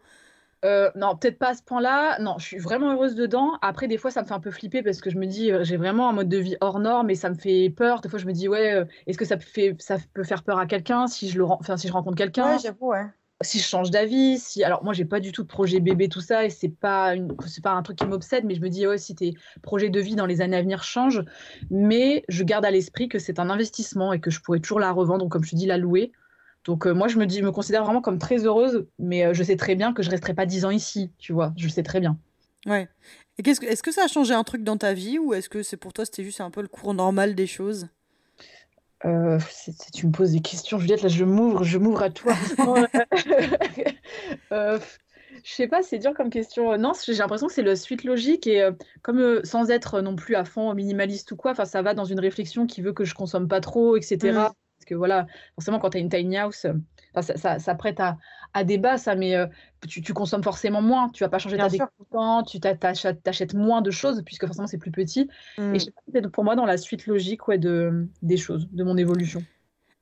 Non, 0.64 1.16
peut-être 1.16 1.38
pas 1.38 1.50
à 1.50 1.54
ce 1.54 1.62
point-là. 1.62 2.18
Non, 2.18 2.34
je 2.38 2.44
suis 2.44 2.58
vraiment 2.58 2.92
heureuse 2.92 3.14
dedans. 3.14 3.52
Après, 3.62 3.86
des 3.86 3.96
fois, 3.96 4.10
ça 4.10 4.22
me 4.22 4.26
fait 4.26 4.34
un 4.34 4.40
peu 4.40 4.50
flipper 4.50 4.82
parce 4.82 5.00
que 5.00 5.08
je 5.08 5.16
me 5.16 5.24
dis, 5.24 5.52
j'ai 5.62 5.76
vraiment 5.76 6.10
un 6.10 6.12
mode 6.12 6.28
de 6.28 6.36
vie 6.36 6.56
hors 6.60 6.80
norme 6.80 7.08
et 7.10 7.14
ça 7.14 7.30
me 7.30 7.36
fait 7.36 7.70
peur. 7.70 8.00
Des 8.00 8.08
fois, 8.08 8.18
je 8.18 8.26
me 8.26 8.32
dis, 8.32 8.48
ouais, 8.48 8.84
est-ce 9.06 9.16
que 9.16 9.24
ça, 9.24 9.38
fait, 9.38 9.76
ça 9.78 9.96
peut 10.12 10.24
faire 10.24 10.42
peur 10.42 10.58
à 10.58 10.66
quelqu'un 10.66 11.06
si, 11.06 11.30
je 11.30 11.38
le, 11.38 11.44
enfin, 11.44 11.76
si 11.76 11.86
je 11.86 11.92
rencontre 11.92 12.16
quelqu'un? 12.16 12.54
Ouais, 12.54 12.58
j'avoue, 12.58 12.88
ouais 12.88 13.06
si 13.40 13.58
je 13.60 13.64
change 13.64 13.90
d'avis, 13.90 14.38
si 14.38 14.64
alors 14.64 14.82
moi 14.82 14.92
j'ai 14.92 15.04
pas 15.04 15.20
du 15.20 15.30
tout 15.30 15.42
de 15.42 15.48
projet 15.48 15.78
bébé 15.78 16.08
tout 16.08 16.20
ça 16.20 16.44
et 16.44 16.50
c'est 16.50 16.68
pas 16.68 17.14
c'est 17.46 17.62
pas 17.62 17.72
un 17.72 17.82
truc 17.82 17.96
qui 17.96 18.06
m'obsède 18.06 18.44
mais 18.44 18.56
je 18.56 18.60
me 18.60 18.68
dis 18.68 18.86
ouais 18.86 18.98
si 18.98 19.14
tes 19.14 19.34
projets 19.62 19.90
de 19.90 20.00
vie 20.00 20.16
dans 20.16 20.26
les 20.26 20.40
années 20.40 20.56
à 20.56 20.62
venir 20.62 20.82
changent 20.82 21.24
mais 21.70 22.24
je 22.28 22.42
garde 22.42 22.64
à 22.64 22.70
l'esprit 22.70 23.08
que 23.08 23.20
c'est 23.20 23.38
un 23.38 23.48
investissement 23.48 24.12
et 24.12 24.20
que 24.20 24.30
je 24.30 24.40
pourrais 24.40 24.58
toujours 24.58 24.80
la 24.80 24.90
revendre 24.90 25.20
donc 25.20 25.32
comme 25.32 25.44
je 25.44 25.50
te 25.50 25.56
dis 25.56 25.66
la 25.66 25.78
louer. 25.78 26.12
Donc 26.64 26.86
euh, 26.86 26.92
moi 26.92 27.06
je 27.06 27.18
me 27.18 27.26
dis 27.26 27.40
me 27.40 27.52
considère 27.52 27.84
vraiment 27.84 28.00
comme 28.00 28.18
très 28.18 28.44
heureuse 28.44 28.86
mais 28.98 29.24
euh, 29.24 29.34
je 29.34 29.44
sais 29.44 29.56
très 29.56 29.76
bien 29.76 29.92
que 29.92 30.02
je 30.02 30.10
resterai 30.10 30.34
pas 30.34 30.44
dix 30.44 30.64
ans 30.64 30.70
ici, 30.70 31.12
tu 31.18 31.32
vois, 31.32 31.52
je 31.56 31.68
sais 31.68 31.84
très 31.84 32.00
bien. 32.00 32.18
Ouais. 32.66 32.88
Et 33.38 33.44
qu'est-ce 33.44 33.60
que 33.60 33.66
est-ce 33.66 33.84
que 33.84 33.92
ça 33.92 34.04
a 34.04 34.08
changé 34.08 34.34
un 34.34 34.42
truc 34.42 34.64
dans 34.64 34.76
ta 34.76 34.94
vie 34.94 35.20
ou 35.20 35.32
est-ce 35.32 35.48
que 35.48 35.62
c'est 35.62 35.76
pour 35.76 35.92
toi 35.92 36.04
c'était 36.04 36.24
juste 36.24 36.40
un 36.40 36.50
peu 36.50 36.60
le 36.60 36.68
cours 36.68 36.92
normal 36.92 37.36
des 37.36 37.46
choses? 37.46 37.88
Euh, 39.04 39.38
tu 39.94 40.06
me 40.06 40.12
poses 40.12 40.32
des 40.32 40.40
questions, 40.40 40.78
Juliette, 40.78 41.02
là 41.02 41.08
je 41.08 41.24
m'ouvre, 41.24 41.64
je 41.64 41.78
m'ouvre 41.78 42.02
à 42.02 42.10
toi. 42.10 42.34
euh, 44.52 44.78
je 45.44 45.52
sais 45.52 45.68
pas, 45.68 45.82
c'est 45.82 45.98
dur 45.98 46.14
comme 46.14 46.30
question. 46.30 46.76
Non, 46.78 46.92
j'ai 47.06 47.14
l'impression 47.14 47.46
que 47.46 47.52
c'est 47.52 47.62
la 47.62 47.76
suite 47.76 48.04
logique 48.04 48.46
et 48.46 48.62
euh, 48.62 48.72
comme 49.02 49.18
euh, 49.20 49.40
sans 49.44 49.70
être 49.70 50.00
non 50.00 50.16
plus 50.16 50.34
à 50.34 50.44
fond 50.44 50.74
minimaliste 50.74 51.30
ou 51.32 51.36
quoi, 51.36 51.52
enfin 51.52 51.64
ça 51.64 51.82
va 51.82 51.94
dans 51.94 52.04
une 52.04 52.20
réflexion 52.20 52.66
qui 52.66 52.82
veut 52.82 52.92
que 52.92 53.04
je 53.04 53.14
consomme 53.14 53.48
pas 53.48 53.60
trop, 53.60 53.96
etc 53.96 54.48
que 54.88 54.94
voilà, 54.94 55.26
forcément, 55.54 55.78
quand 55.78 55.90
tu 55.90 55.98
as 55.98 56.00
une 56.00 56.08
tiny 56.08 56.36
house, 56.38 56.66
euh, 57.16 57.22
ça, 57.22 57.58
ça, 57.58 57.74
prête 57.74 58.00
à, 58.00 58.18
à, 58.54 58.64
débat, 58.64 58.98
ça, 58.98 59.14
mais 59.14 59.34
euh, 59.34 59.46
tu, 59.86 60.12
consommes 60.12 60.42
forcément 60.42 60.82
moins. 60.82 61.08
Tu 61.10 61.24
vas 61.24 61.28
pas 61.28 61.38
changer 61.38 61.56
ta 61.56 61.68
déco 61.68 61.86
tu 62.46 62.60
t'achètes 62.60 63.54
moins 63.54 63.82
de 63.82 63.90
choses 63.90 64.22
puisque 64.24 64.46
forcément 64.46 64.66
c'est 64.66 64.78
plus 64.78 64.90
petit. 64.90 65.28
Et 65.58 65.60
mmh. 65.60 65.78
c'est 66.12 66.28
pour 66.30 66.44
moi 66.44 66.56
dans 66.56 66.66
la 66.66 66.76
suite 66.76 67.06
logique 67.06 67.48
ouais, 67.48 67.58
de, 67.58 68.08
des 68.22 68.36
choses, 68.36 68.68
de 68.72 68.84
mon 68.84 68.96
évolution. 68.96 69.42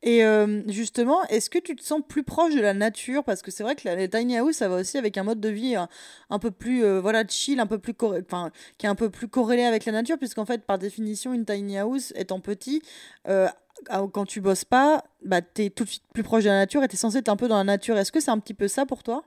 Et 0.03 0.25
euh, 0.25 0.62
justement, 0.69 1.25
est-ce 1.25 1.51
que 1.51 1.59
tu 1.59 1.75
te 1.75 1.83
sens 1.83 2.01
plus 2.07 2.23
proche 2.23 2.55
de 2.55 2.61
la 2.61 2.75
nature? 2.75 3.25
Parce 3.25 3.42
que 3.42 3.51
c'est 3.51 3.64
vrai 3.64 3.75
que 3.75 3.88
la, 3.88 4.07
tiny 4.07 4.37
house, 4.37 4.57
ça 4.57 4.69
va 4.69 4.77
aussi 4.77 4.99
avec 4.99 5.16
un 5.19 5.25
mode 5.25 5.40
de 5.40 5.49
vie 5.49 5.75
un, 5.75 6.38
peu 6.38 6.51
plus 6.51 6.87
voilà 6.99 7.25
chill, 7.27 7.59
un 7.59 7.66
peu 7.66 7.79
plus 7.79 7.95
enfin 8.01 8.51
qui 8.79 8.87
est 8.87 8.88
un 8.88 8.95
peu 8.95 9.11
plus 9.11 9.27
corrélé 9.27 9.64
avec 9.64 9.85
la 9.85 9.92
nature, 9.92 10.19
puisqu'en 10.19 10.45
fait, 10.45 10.64
par 10.64 10.79
définition, 10.79 11.33
une 11.33 11.45
tiny 11.45 11.79
house 11.79 12.12
étant 12.14 12.40
petit, 12.40 12.83
ah, 13.27 13.53
quand 14.12 14.25
tu 14.27 14.41
bosses 14.41 14.65
pas, 14.65 15.05
bah, 15.25 15.41
tu 15.43 15.65
es 15.65 15.71
tout 15.71 15.85
de 15.85 15.89
suite 15.89 16.05
plus 16.12 16.23
proche 16.23 16.45
de 16.45 16.49
la 16.49 16.57
nature 16.57 16.83
et 16.83 16.89
tu 16.89 16.95
es 16.95 16.99
censé 16.99 17.19
être 17.19 17.29
un 17.29 17.37
peu 17.37 17.49
dans 17.49 17.57
la 17.57 17.65
nature. 17.65 17.97
Est-ce 17.97 18.12
que 18.12 18.21
c'est 18.21 18.31
un 18.31 18.39
petit 18.39 18.55
peu 18.55 18.69
ça 18.69 18.87
pour 18.87 19.03
toi? 19.03 19.25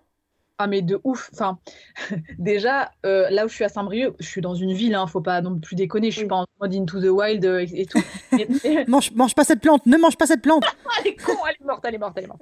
Ah 0.61 0.67
mais 0.67 0.81
de 0.81 0.99
ouf. 1.05 1.29
Enfin, 1.33 1.57
déjà, 2.37 2.91
euh, 3.05 3.29
là 3.29 3.45
où 3.45 3.47
je 3.47 3.55
suis 3.55 3.63
à 3.63 3.69
Saint-Brieuc, 3.69 4.13
je 4.19 4.27
suis 4.27 4.41
dans 4.41 4.55
une 4.55 4.73
ville, 4.73 4.93
hein, 4.93 5.07
faut 5.07 5.21
pas 5.21 5.39
non 5.39 5.57
plus 5.57 5.77
déconner, 5.77 6.11
je 6.11 6.17
suis 6.17 6.27
pas 6.27 6.35
en 6.35 6.45
mode 6.59 6.75
into 6.75 6.99
the 6.99 7.05
wild 7.05 7.45
euh, 7.45 7.65
et, 7.71 7.85
tout. 7.85 7.99
mange, 8.87 9.11
mange 9.13 9.35
pas 9.35 9.45
cette 9.45 9.61
plante, 9.61 9.85
ne 9.85 9.97
mange 9.97 10.17
pas 10.17 10.27
cette 10.27 10.41
plante. 10.41 10.65
elle 10.99 11.07
est 11.07 11.15
con, 11.15 11.31
elle 11.47 11.55
est 11.61 11.65
morte, 11.65 11.85
elle 11.85 11.95
est 11.95 11.97
morte, 11.97 12.13
elle 12.17 12.23
est 12.25 12.27
morte. 12.27 12.41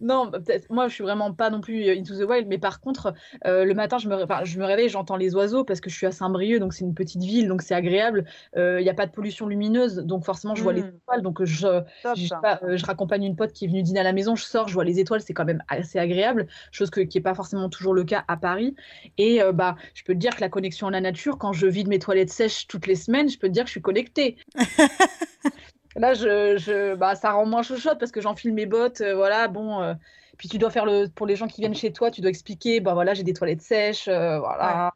Non, 0.00 0.30
peut-être. 0.30 0.70
Moi, 0.70 0.88
je 0.88 0.94
suis 0.94 1.04
vraiment 1.04 1.32
pas 1.32 1.50
non 1.50 1.60
plus 1.60 1.88
euh, 1.88 1.98
into 1.98 2.14
the 2.14 2.28
wild, 2.28 2.46
mais 2.48 2.58
par 2.58 2.80
contre, 2.80 3.14
euh, 3.46 3.64
le 3.64 3.74
matin, 3.74 3.98
je 3.98 4.08
me, 4.08 4.24
je 4.44 4.58
me 4.58 4.64
réveille, 4.64 4.88
j'entends 4.88 5.16
les 5.16 5.34
oiseaux 5.34 5.64
parce 5.64 5.80
que 5.80 5.90
je 5.90 5.94
suis 5.94 6.06
à 6.06 6.12
Saint-Brieuc, 6.12 6.58
donc 6.58 6.74
c'est 6.74 6.84
une 6.84 6.94
petite 6.94 7.22
ville, 7.22 7.48
donc 7.48 7.62
c'est 7.62 7.74
agréable. 7.74 8.24
Euh, 8.56 8.80
il 8.80 8.84
n'y 8.84 8.90
a 8.90 8.94
pas 8.94 9.06
de 9.06 9.12
pollution 9.12 9.46
lumineuse, 9.46 9.96
donc 9.96 10.24
forcément, 10.24 10.54
je 10.54 10.62
vois 10.62 10.72
les 10.72 10.82
mmh. 10.82 10.92
étoiles. 10.96 11.22
Donc 11.22 11.44
je, 11.44 11.82
je, 12.04 12.84
raccompagne 12.84 13.24
une 13.24 13.36
pote 13.36 13.52
qui 13.52 13.64
est 13.64 13.68
venue 13.68 13.82
dîner 13.82 14.00
à 14.00 14.04
la 14.04 14.12
maison, 14.12 14.36
je 14.36 14.44
sors, 14.44 14.68
je 14.68 14.74
vois 14.74 14.84
les 14.84 14.98
étoiles, 14.98 15.20
c'est 15.20 15.34
quand 15.34 15.44
même 15.44 15.62
assez 15.68 15.98
agréable, 15.98 16.46
chose 16.70 16.90
que, 16.90 17.00
qui 17.00 17.18
n'est 17.18 17.22
pas 17.22 17.34
forcément 17.34 17.68
toujours 17.68 17.94
le 17.94 18.04
cas 18.04 18.24
à 18.28 18.36
Paris. 18.36 18.74
Et 19.18 19.40
bah, 19.52 19.76
je 19.94 20.02
peux 20.04 20.14
te 20.14 20.18
dire 20.18 20.36
que 20.36 20.40
la 20.40 20.48
connexion 20.48 20.88
à 20.88 20.90
la 20.90 21.00
nature, 21.00 21.38
quand 21.38 21.52
je 21.52 21.66
vide 21.66 21.88
mes 21.88 21.98
toilettes 21.98 22.30
sèches 22.30 22.66
toutes 22.66 22.86
les 22.86 22.96
semaines, 22.96 23.28
je 23.28 23.38
peux 23.38 23.48
te 23.48 23.52
dire 23.52 23.64
que 23.64 23.68
je 23.68 23.72
suis 23.72 23.82
connectée. 23.82 24.36
Là, 25.96 26.14
je, 26.14 26.56
je, 26.56 26.94
bah, 26.94 27.14
ça 27.14 27.32
rend 27.32 27.46
moins 27.46 27.62
chauchotte 27.62 27.98
parce 27.98 28.10
que 28.10 28.20
j'enfile 28.20 28.52
mes 28.52 28.66
bottes, 28.66 29.00
euh, 29.00 29.14
voilà, 29.14 29.48
bon. 29.48 29.80
Euh, 29.80 29.94
puis 30.36 30.48
tu 30.48 30.58
dois 30.58 30.70
faire 30.70 30.86
le, 30.86 31.06
pour 31.06 31.26
les 31.26 31.36
gens 31.36 31.46
qui 31.46 31.60
viennent 31.60 31.74
chez 31.74 31.92
toi, 31.92 32.10
tu 32.10 32.20
dois 32.20 32.30
expliquer, 32.30 32.80
bah 32.80 32.94
voilà, 32.94 33.14
j'ai 33.14 33.22
des 33.22 33.32
toilettes 33.32 33.62
sèches, 33.62 34.08
euh, 34.08 34.40
voilà. 34.40 34.92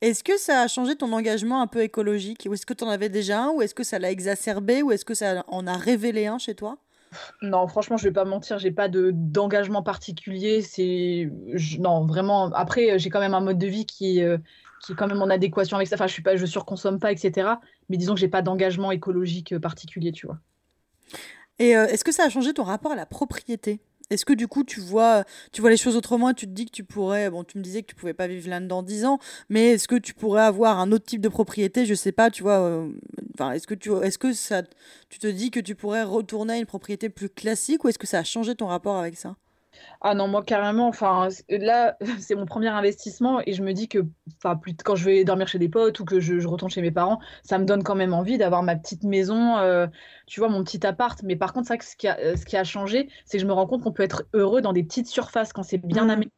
Est-ce 0.00 0.24
que 0.24 0.36
ça 0.36 0.62
a 0.62 0.68
changé 0.68 0.96
ton 0.96 1.12
engagement 1.12 1.62
un 1.62 1.68
peu 1.68 1.82
écologique? 1.82 2.46
Ou 2.50 2.54
est-ce 2.54 2.66
que 2.66 2.74
tu 2.74 2.82
en 2.82 2.88
avais 2.88 3.08
déjà 3.08 3.44
un? 3.44 3.50
Ou 3.50 3.62
est-ce 3.62 3.74
que 3.74 3.84
ça 3.84 3.98
l'a 3.98 4.10
exacerbé? 4.10 4.82
Ou 4.82 4.90
est-ce 4.90 5.04
que 5.04 5.14
ça 5.14 5.44
en 5.46 5.66
a 5.66 5.76
révélé 5.76 6.26
un 6.26 6.38
chez 6.38 6.54
toi? 6.54 6.78
Non, 7.40 7.66
franchement, 7.66 7.96
je 7.96 8.04
vais 8.04 8.12
pas 8.12 8.24
mentir, 8.24 8.58
j'ai 8.58 8.70
pas 8.70 8.88
de 8.88 9.10
d'engagement 9.12 9.82
particulier. 9.82 10.62
C'est 10.62 11.30
non, 11.78 12.04
vraiment. 12.06 12.52
Après, 12.52 12.98
j'ai 12.98 13.10
quand 13.10 13.20
même 13.20 13.34
un 13.34 13.40
mode 13.40 13.58
de 13.58 13.66
vie 13.66 13.86
qui 13.86 14.22
qui 14.82 14.92
est 14.92 14.94
quand 14.94 15.06
même 15.06 15.22
en 15.22 15.30
adéquation 15.30 15.76
avec 15.76 15.88
ça. 15.88 15.96
Enfin, 15.96 16.06
je 16.06 16.12
suis 16.12 16.22
pas, 16.22 16.36
je 16.36 16.46
surconsomme 16.46 16.98
pas, 16.98 17.12
etc. 17.12 17.48
Mais 17.88 17.96
disons 17.96 18.14
que 18.14 18.20
j'ai 18.20 18.28
pas 18.28 18.42
d'engagement 18.42 18.90
écologique 18.92 19.52
euh, 19.52 19.60
particulier, 19.60 20.12
tu 20.12 20.26
vois. 20.26 20.38
Et 21.58 21.76
euh, 21.76 21.86
est-ce 21.86 22.04
que 22.04 22.12
ça 22.12 22.24
a 22.24 22.30
changé 22.30 22.54
ton 22.54 22.64
rapport 22.64 22.92
à 22.92 22.96
la 22.96 23.06
propriété? 23.06 23.80
Est-ce 24.10 24.24
que 24.24 24.32
du 24.32 24.48
coup 24.48 24.64
tu 24.64 24.80
vois, 24.80 25.24
tu 25.52 25.60
vois 25.60 25.70
les 25.70 25.76
choses 25.76 25.94
autrement 25.94 26.34
tu 26.34 26.46
te 26.46 26.50
dis 26.50 26.66
que 26.66 26.72
tu 26.72 26.82
pourrais, 26.82 27.30
bon 27.30 27.44
tu 27.44 27.58
me 27.58 27.62
disais 27.62 27.82
que 27.82 27.86
tu 27.86 27.94
pouvais 27.94 28.12
pas 28.12 28.26
vivre 28.26 28.50
là-dedans 28.50 28.82
10 28.82 29.04
ans, 29.04 29.20
mais 29.48 29.74
est-ce 29.74 29.86
que 29.86 29.94
tu 29.94 30.14
pourrais 30.14 30.42
avoir 30.42 30.80
un 30.80 30.90
autre 30.90 31.04
type 31.04 31.20
de 31.20 31.28
propriété, 31.28 31.86
je 31.86 31.94
sais 31.94 32.10
pas, 32.10 32.28
tu 32.28 32.42
vois, 32.42 32.58
euh, 32.58 32.88
enfin 33.34 33.52
est-ce 33.52 33.68
que 33.68 33.74
tu, 33.74 33.92
est-ce 34.02 34.18
que 34.18 34.32
ça, 34.32 34.62
tu 35.10 35.20
te 35.20 35.28
dis 35.28 35.52
que 35.52 35.60
tu 35.60 35.76
pourrais 35.76 36.02
retourner 36.02 36.54
à 36.54 36.56
une 36.56 36.66
propriété 36.66 37.08
plus 37.08 37.28
classique 37.28 37.84
ou 37.84 37.88
est-ce 37.88 38.00
que 38.00 38.08
ça 38.08 38.18
a 38.18 38.24
changé 38.24 38.56
ton 38.56 38.66
rapport 38.66 38.96
avec 38.96 39.16
ça? 39.16 39.36
Ah 40.02 40.14
non, 40.14 40.28
moi 40.28 40.42
carrément, 40.42 40.88
enfin 40.88 41.28
là, 41.50 41.96
c'est 42.18 42.34
mon 42.34 42.46
premier 42.46 42.68
investissement 42.68 43.40
et 43.44 43.52
je 43.52 43.62
me 43.62 43.72
dis 43.72 43.88
que 43.88 44.06
enfin, 44.38 44.56
plus 44.56 44.74
quand 44.74 44.96
je 44.96 45.04
vais 45.04 45.24
dormir 45.24 45.46
chez 45.46 45.58
des 45.58 45.68
potes 45.68 46.00
ou 46.00 46.04
que 46.04 46.20
je, 46.20 46.46
retourne 46.46 46.70
chez 46.70 46.80
mes 46.80 46.90
parents, 46.90 47.20
ça 47.42 47.58
me 47.58 47.64
donne 47.66 47.82
quand 47.82 47.94
même 47.94 48.14
envie 48.14 48.38
d'avoir 48.38 48.62
ma 48.62 48.76
petite 48.76 49.04
maison, 49.04 49.58
euh, 49.58 49.86
tu 50.26 50.40
vois, 50.40 50.48
mon 50.48 50.64
petit 50.64 50.86
appart. 50.86 51.22
Mais 51.22 51.36
par 51.36 51.52
contre, 51.52 51.74
que 51.76 51.84
ce 51.84 51.96
qui 51.96 52.08
a, 52.08 52.18
euh, 52.18 52.36
ce 52.36 52.46
qui 52.46 52.56
a 52.56 52.64
changé, 52.64 53.08
c'est 53.26 53.36
que 53.36 53.42
je 53.42 53.46
me 53.46 53.52
rends 53.52 53.66
compte 53.66 53.82
qu'on 53.82 53.92
peut 53.92 54.02
être 54.02 54.24
heureux 54.32 54.62
dans 54.62 54.72
des 54.72 54.82
petites 54.82 55.06
surfaces 55.06 55.52
quand 55.52 55.62
c'est 55.62 55.78
bien 55.78 56.06
mmh. 56.06 56.10
aménagé. 56.10 56.30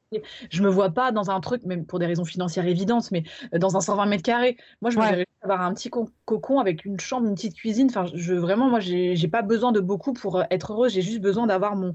Je 0.50 0.62
me 0.62 0.68
vois 0.68 0.90
pas 0.90 1.12
dans 1.12 1.30
un 1.30 1.40
truc, 1.40 1.64
même 1.64 1.86
pour 1.86 1.98
des 1.98 2.06
raisons 2.06 2.24
financières 2.24 2.66
évidentes, 2.66 3.10
mais 3.12 3.22
euh, 3.54 3.58
dans 3.58 3.76
un 3.76 3.80
120 3.80 4.06
mètres 4.06 4.22
carrés. 4.24 4.56
Moi, 4.80 4.90
je 4.90 4.98
me 4.98 5.24
avoir 5.42 5.62
un 5.62 5.74
petit 5.74 5.90
cocon 5.90 6.60
avec 6.60 6.84
une 6.84 7.00
chambre, 7.00 7.26
une 7.26 7.34
petite 7.34 7.54
cuisine. 7.54 7.88
Enfin, 7.90 8.06
je 8.14 8.34
vraiment, 8.34 8.68
moi, 8.68 8.80
j'ai 8.80 9.28
pas 9.28 9.42
besoin 9.42 9.72
de 9.72 9.80
beaucoup 9.80 10.12
pour 10.12 10.42
être 10.50 10.72
heureuse. 10.72 10.92
J'ai 10.92 11.02
juste 11.02 11.20
besoin 11.20 11.46
d'avoir 11.46 11.74
mon 11.76 11.94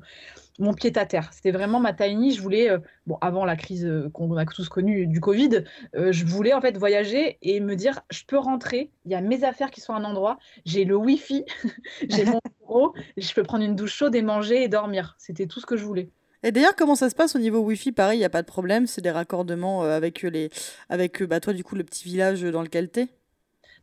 mon 0.59 0.73
pied 0.73 0.91
à 0.97 1.05
terre. 1.05 1.29
C'était 1.33 1.51
vraiment 1.51 1.79
ma 1.79 1.93
tiny. 1.93 2.31
Je 2.31 2.41
voulais, 2.41 2.69
euh, 2.69 2.79
bon, 3.05 3.17
avant 3.21 3.45
la 3.45 3.55
crise 3.55 3.85
euh, 3.85 4.09
qu'on 4.11 4.35
a 4.37 4.45
tous 4.45 4.69
connue 4.69 5.07
du 5.07 5.19
Covid, 5.19 5.63
euh, 5.95 6.11
je 6.11 6.25
voulais 6.25 6.53
en 6.53 6.61
fait 6.61 6.77
voyager 6.77 7.37
et 7.41 7.59
me 7.59 7.75
dire, 7.75 8.01
je 8.09 8.23
peux 8.25 8.37
rentrer, 8.37 8.91
il 9.05 9.11
y 9.11 9.15
a 9.15 9.21
mes 9.21 9.43
affaires 9.43 9.71
qui 9.71 9.81
sont 9.81 9.93
à 9.93 9.97
un 9.97 10.03
endroit, 10.03 10.37
j'ai 10.65 10.85
le 10.85 10.95
Wi-Fi, 10.95 11.45
j'ai 12.09 12.25
mon 12.25 12.39
bureau, 12.59 12.93
je 13.17 13.33
peux 13.33 13.43
prendre 13.43 13.63
une 13.63 13.75
douche 13.75 13.93
chaude 13.93 14.15
et 14.15 14.21
manger 14.21 14.63
et 14.63 14.67
dormir. 14.67 15.15
C'était 15.17 15.47
tout 15.47 15.59
ce 15.59 15.65
que 15.65 15.77
je 15.77 15.85
voulais. 15.85 16.09
Et 16.43 16.51
d'ailleurs, 16.51 16.75
comment 16.75 16.95
ça 16.95 17.09
se 17.09 17.15
passe 17.15 17.35
au 17.35 17.39
niveau 17.39 17.59
Wi-Fi? 17.59 17.91
Pareil, 17.91 18.17
il 18.17 18.21
n'y 18.21 18.25
a 18.25 18.29
pas 18.29 18.43
de 18.43 18.47
problème, 18.47 18.85
c'est 18.85 19.01
des 19.01 19.11
raccordements 19.11 19.81
avec, 19.81 20.21
les, 20.21 20.49
avec 20.87 21.23
bah, 21.23 21.39
toi, 21.39 21.53
du 21.53 21.63
coup, 21.63 21.75
le 21.75 21.83
petit 21.83 22.03
village 22.03 22.43
dans 22.43 22.61
lequel 22.61 22.91
tu 22.91 23.01
es 23.01 23.16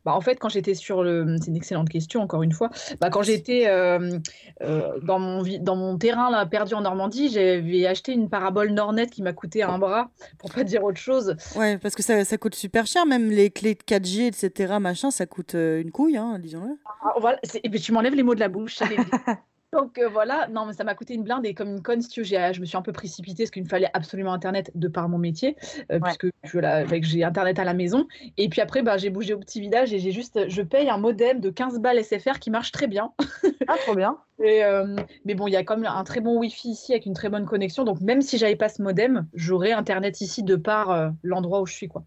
bah, 0.05 0.13
en 0.13 0.21
fait, 0.21 0.35
quand 0.35 0.49
j'étais 0.49 0.75
sur 0.75 1.03
le. 1.03 1.35
C'est 1.41 1.47
une 1.47 1.55
excellente 1.55 1.89
question, 1.89 2.21
encore 2.21 2.43
une 2.43 2.51
fois. 2.51 2.69
Bah, 3.01 3.09
quand 3.09 3.23
j'étais 3.23 3.67
euh, 3.67 4.19
euh, 4.61 4.99
dans, 5.01 5.17
mon, 5.17 5.43
dans 5.59 5.75
mon 5.75 5.97
terrain 5.97 6.29
là, 6.29 6.45
perdu 6.45 6.75
en 6.75 6.81
Normandie, 6.81 7.29
j'avais 7.29 7.87
acheté 7.87 8.13
une 8.13 8.29
parabole 8.29 8.69
Nornet 8.69 9.07
qui 9.07 9.23
m'a 9.23 9.33
coûté 9.33 9.63
un 9.63 9.79
bras, 9.79 10.11
pour 10.37 10.51
pas 10.51 10.63
dire 10.63 10.83
autre 10.83 10.99
chose. 10.99 11.35
Ouais, 11.55 11.79
parce 11.79 11.95
que 11.95 12.03
ça, 12.03 12.23
ça 12.23 12.37
coûte 12.37 12.53
super 12.53 12.85
cher, 12.85 13.07
même 13.07 13.31
les 13.31 13.49
clés 13.49 13.73
de 13.73 13.81
4G, 13.81 14.27
etc., 14.27 14.75
machin, 14.79 15.09
ça 15.09 15.25
coûte 15.25 15.55
euh, 15.55 15.81
une 15.81 15.91
couille, 15.91 16.17
hein, 16.17 16.37
disons-le. 16.39 16.77
Ah, 17.03 17.13
voilà, 17.19 17.39
et 17.63 17.69
puis 17.69 17.81
tu 17.81 17.91
m'enlèves 17.91 18.13
les 18.15 18.23
mots 18.23 18.35
de 18.35 18.39
la 18.39 18.49
bouche. 18.49 18.79
Donc 19.75 19.97
euh, 19.97 20.07
voilà, 20.07 20.47
non, 20.47 20.65
mais 20.65 20.73
ça 20.73 20.83
m'a 20.83 20.95
coûté 20.95 21.13
une 21.13 21.23
blinde 21.23 21.45
et 21.45 21.53
comme 21.53 21.69
une 21.69 21.81
conne, 21.81 22.01
si 22.01 22.07
tu 22.07 22.21
veux, 22.21 22.25
je 22.25 22.59
me 22.61 22.65
suis 22.65 22.77
un 22.77 22.81
peu 22.81 22.93
précipitée 22.93 23.43
parce 23.43 23.51
qu'il 23.51 23.63
me 23.63 23.67
fallait 23.67 23.89
absolument 23.93 24.31
Internet 24.31 24.71
de 24.73 24.87
par 24.87 25.09
mon 25.09 25.17
métier, 25.17 25.57
euh, 25.91 25.99
puisque 25.99 26.27
j'ai 26.43 27.23
Internet 27.23 27.59
à 27.59 27.65
la 27.65 27.73
maison. 27.73 28.07
Et 28.37 28.47
puis 28.47 28.61
après, 28.61 28.83
bah, 28.83 28.97
j'ai 28.97 29.09
bougé 29.09 29.33
au 29.33 29.39
petit 29.39 29.59
village 29.59 29.93
et 29.93 29.99
j'ai 29.99 30.11
juste, 30.11 30.47
je 30.47 30.61
paye 30.61 30.89
un 30.89 30.97
modem 30.97 31.41
de 31.41 31.49
15 31.49 31.79
balles 31.79 32.01
SFR 32.01 32.39
qui 32.39 32.51
marche 32.51 32.71
très 32.71 32.87
bien. 32.87 33.11
ah, 33.67 33.75
trop 33.77 33.95
bien. 33.95 34.17
Et, 34.43 34.65
euh, 34.65 34.97
mais 35.23 35.33
bon, 35.33 35.47
il 35.47 35.53
y 35.53 35.55
a 35.55 35.63
quand 35.63 35.77
même 35.77 35.89
un 35.89 36.03
très 36.03 36.19
bon 36.19 36.37
Wi-Fi 36.39 36.71
ici 36.71 36.91
avec 36.91 37.05
une 37.05 37.13
très 37.13 37.29
bonne 37.29 37.45
connexion. 37.45 37.85
Donc 37.85 38.01
même 38.01 38.21
si 38.21 38.37
j'avais 38.37 38.57
pas 38.57 38.67
ce 38.67 38.81
modem, 38.81 39.27
j'aurais 39.33 39.71
Internet 39.71 40.19
ici 40.19 40.43
de 40.43 40.57
par 40.57 41.13
l'endroit 41.23 41.61
où 41.61 41.65
je 41.65 41.73
suis, 41.73 41.87
quoi. 41.87 42.03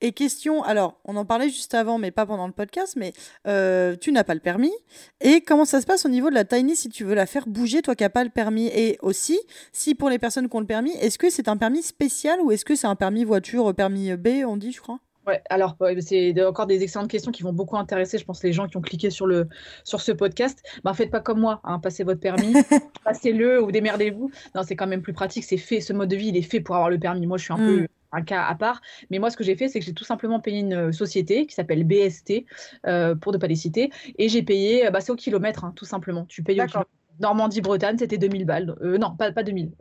Et 0.00 0.12
question, 0.12 0.62
alors, 0.62 1.00
on 1.04 1.16
en 1.16 1.24
parlait 1.24 1.48
juste 1.48 1.74
avant, 1.74 1.98
mais 1.98 2.10
pas 2.10 2.26
pendant 2.26 2.46
le 2.46 2.52
podcast, 2.52 2.94
mais 2.96 3.12
euh, 3.46 3.96
tu 3.96 4.12
n'as 4.12 4.24
pas 4.24 4.34
le 4.34 4.40
permis. 4.40 4.72
Et 5.20 5.40
comment 5.40 5.64
ça 5.64 5.80
se 5.80 5.86
passe 5.86 6.06
au 6.06 6.08
niveau 6.08 6.30
de 6.30 6.34
la 6.34 6.44
Tiny 6.44 6.76
si 6.76 6.88
tu 6.88 7.04
veux 7.04 7.14
la 7.14 7.26
faire 7.26 7.46
bouger, 7.46 7.82
toi 7.82 7.94
qui 7.94 8.04
n'as 8.04 8.10
pas 8.10 8.24
le 8.24 8.30
permis? 8.30 8.68
Et 8.68 8.98
aussi, 9.02 9.38
si 9.72 9.94
pour 9.94 10.10
les 10.10 10.18
personnes 10.18 10.48
qui 10.48 10.56
ont 10.56 10.60
le 10.60 10.66
permis, 10.66 10.92
est-ce 10.92 11.18
que 11.18 11.30
c'est 11.30 11.48
un 11.48 11.56
permis 11.56 11.82
spécial 11.82 12.40
ou 12.40 12.52
est-ce 12.52 12.64
que 12.64 12.74
c'est 12.74 12.86
un 12.86 12.96
permis 12.96 13.24
voiture, 13.24 13.74
permis 13.74 14.16
B, 14.16 14.44
on 14.46 14.56
dit, 14.56 14.72
je 14.72 14.80
crois? 14.80 15.00
Ouais, 15.28 15.42
alors 15.50 15.76
c'est 16.00 16.42
encore 16.42 16.66
des 16.66 16.82
excellentes 16.82 17.10
questions 17.10 17.30
qui 17.30 17.42
vont 17.42 17.52
beaucoup 17.52 17.76
intéresser, 17.76 18.16
je 18.16 18.24
pense, 18.24 18.42
les 18.42 18.54
gens 18.54 18.66
qui 18.66 18.78
ont 18.78 18.80
cliqué 18.80 19.10
sur, 19.10 19.26
le, 19.26 19.46
sur 19.84 20.00
ce 20.00 20.10
podcast. 20.10 20.62
Ben, 20.84 20.94
faites 20.94 21.10
pas 21.10 21.20
comme 21.20 21.38
moi, 21.38 21.60
hein, 21.64 21.78
passez 21.80 22.02
votre 22.02 22.20
permis, 22.20 22.54
passez-le 23.04 23.62
ou 23.62 23.70
démerdez-vous. 23.70 24.30
Non, 24.54 24.62
c'est 24.62 24.74
quand 24.74 24.86
même 24.86 25.02
plus 25.02 25.12
pratique, 25.12 25.44
c'est 25.44 25.58
fait, 25.58 25.82
ce 25.82 25.92
mode 25.92 26.08
de 26.08 26.16
vie, 26.16 26.28
il 26.28 26.36
est 26.38 26.42
fait 26.42 26.60
pour 26.60 26.76
avoir 26.76 26.88
le 26.88 26.98
permis. 26.98 27.26
Moi, 27.26 27.36
je 27.36 27.44
suis 27.44 27.52
un 27.52 27.58
peu 27.58 27.82
mm 27.82 27.88
un 28.12 28.22
cas 28.22 28.42
à 28.44 28.54
part. 28.54 28.80
Mais 29.10 29.18
moi, 29.18 29.30
ce 29.30 29.36
que 29.36 29.44
j'ai 29.44 29.56
fait, 29.56 29.68
c'est 29.68 29.80
que 29.80 29.84
j'ai 29.84 29.94
tout 29.94 30.04
simplement 30.04 30.40
payé 30.40 30.60
une 30.60 30.74
euh, 30.74 30.92
société 30.92 31.46
qui 31.46 31.54
s'appelle 31.54 31.84
BST, 31.84 32.44
euh, 32.86 33.14
pour 33.14 33.32
ne 33.32 33.38
pas 33.38 33.46
les 33.46 33.56
citer, 33.56 33.90
et 34.18 34.28
j'ai 34.28 34.42
payé, 34.42 34.86
euh, 34.86 34.90
bah, 34.90 35.00
c'est 35.00 35.12
au 35.12 35.16
kilomètre, 35.16 35.64
hein, 35.64 35.72
tout 35.76 35.84
simplement. 35.84 36.24
Tu 36.26 36.42
payes 36.42 36.60
au 36.60 36.66
kilomètre. 36.66 36.90
Normandie-Bretagne, 37.20 37.98
c'était 37.98 38.18
2000 38.18 38.44
balles. 38.44 38.76
non, 38.80 39.16
pas, 39.16 39.32
pas 39.32 39.42
2000, 39.42 39.72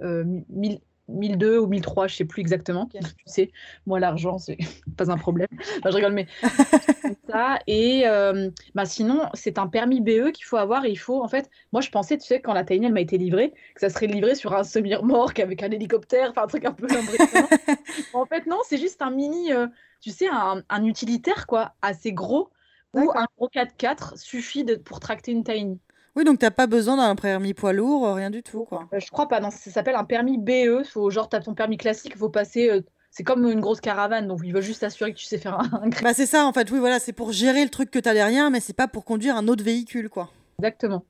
1000, 0.50 0.80
1002 1.08 1.58
ou 1.60 1.68
1003, 1.68 2.08
je 2.08 2.16
sais 2.16 2.26
plus 2.26 2.42
exactement. 2.42 2.88
Tu 2.88 3.00
sais, 3.26 3.52
moi 3.86 4.00
l'argent 4.00 4.38
c'est 4.38 4.58
pas 4.98 5.12
un 5.12 5.18
problème. 5.18 5.48
je 5.84 5.90
rigole, 5.90 6.14
mais 6.14 6.28
ça. 7.30 7.60
Et 7.68 8.04
euh, 8.06 8.50
bah, 8.76 8.86
sinon, 8.86 9.30
c'est 9.34 9.58
un 9.58 9.68
permis 9.68 10.02
BE 10.02 10.32
qu'il 10.32 10.46
faut 10.46 10.58
avoir. 10.58 10.86
Et 10.86 10.92
il 10.92 10.98
faut, 10.98 11.22
en 11.24 11.28
fait, 11.28 11.50
moi 11.72 11.82
je 11.82 11.90
pensais, 11.90 12.18
tu 12.18 12.26
sais, 12.26 12.42
quand 12.42 12.54
la 12.54 12.64
Tiny 12.64 12.86
elle 12.86 12.94
m'a 12.94 13.02
été 13.02 13.18
livrée, 13.18 13.54
que 13.76 13.82
ça 13.82 13.90
serait 13.90 14.08
livré 14.08 14.36
sur 14.36 14.54
un 14.54 14.64
semi-remorque 14.64 15.40
avec 15.40 15.64
un 15.64 15.72
hélicoptère, 15.72 16.32
enfin 16.32 16.44
un 16.44 16.48
truc 16.48 16.66
un 16.66 16.74
peu 16.74 16.86
impressionnant. 16.86 17.48
en 18.14 18.26
fait, 18.26 18.46
non, 18.46 18.60
c'est 18.68 18.78
juste 18.78 19.02
un 19.02 19.12
mini, 19.12 19.54
euh, 19.54 19.68
tu 20.02 20.12
sais, 20.12 20.28
un, 20.32 20.64
un, 20.70 20.84
utilitaire 20.84 21.48
quoi, 21.48 21.74
assez 21.82 22.12
gros, 22.12 22.50
ou 22.94 23.12
un 23.14 23.28
gros 23.38 23.50
4x4 23.50 24.18
suffit 24.18 24.64
de, 24.64 24.76
pour 24.76 25.00
tracter 25.00 25.32
une 25.32 25.44
Tiny. 25.44 25.80
Oui, 26.18 26.24
donc 26.24 26.40
t'as 26.40 26.50
pas 26.50 26.66
besoin 26.66 26.98
d'un 26.98 27.16
permis 27.16 27.54
poids 27.54 27.74
lourd, 27.74 28.16
rien 28.16 28.32
du 28.32 28.42
tout, 28.42 28.66
quoi. 28.66 28.90
Euh, 28.92 29.00
je 29.00 29.12
crois 29.12 29.28
pas, 29.28 29.40
non, 29.40 29.52
ça 29.52 29.70
s'appelle 29.70 29.94
un 29.94 30.04
permis 30.04 30.40
BE. 30.40 30.84
Faut, 30.84 31.12
genre, 31.12 31.30
t'as 31.30 31.42
ton 31.42 31.54
permis 31.54 31.78
classique, 31.78 32.14
il 32.16 32.18
faut 32.18 32.30
passer. 32.30 32.72
Euh, 32.72 32.82
c'est 33.12 33.24
comme 33.24 33.48
une 33.48 33.60
grosse 33.60 33.82
caravane, 33.82 34.28
donc 34.28 34.40
il 34.44 34.52
veut 34.52 34.62
juste 34.62 34.82
assurer 34.82 35.14
que 35.14 35.20
tu 35.20 35.26
sais 35.26 35.38
faire 35.38 35.60
un. 35.60 35.90
bah, 36.02 36.16
c'est 36.16 36.26
ça, 36.26 36.48
en 36.48 36.54
fait, 36.54 36.72
oui, 36.72 36.80
voilà, 36.80 37.00
c'est 37.00 37.14
pour 37.14 37.34
gérer 37.34 37.64
le 37.64 37.70
truc 37.70 37.92
que 37.92 38.00
t'as 38.00 38.16
derrière, 38.16 38.50
mais 38.50 38.60
c'est 38.60 38.74
pas 38.74 38.88
pour 38.88 39.06
conduire 39.06 39.36
un 39.36 39.48
autre 39.48 39.64
véhicule, 39.64 40.10
quoi. 40.10 40.32
Exactement. 40.58 41.06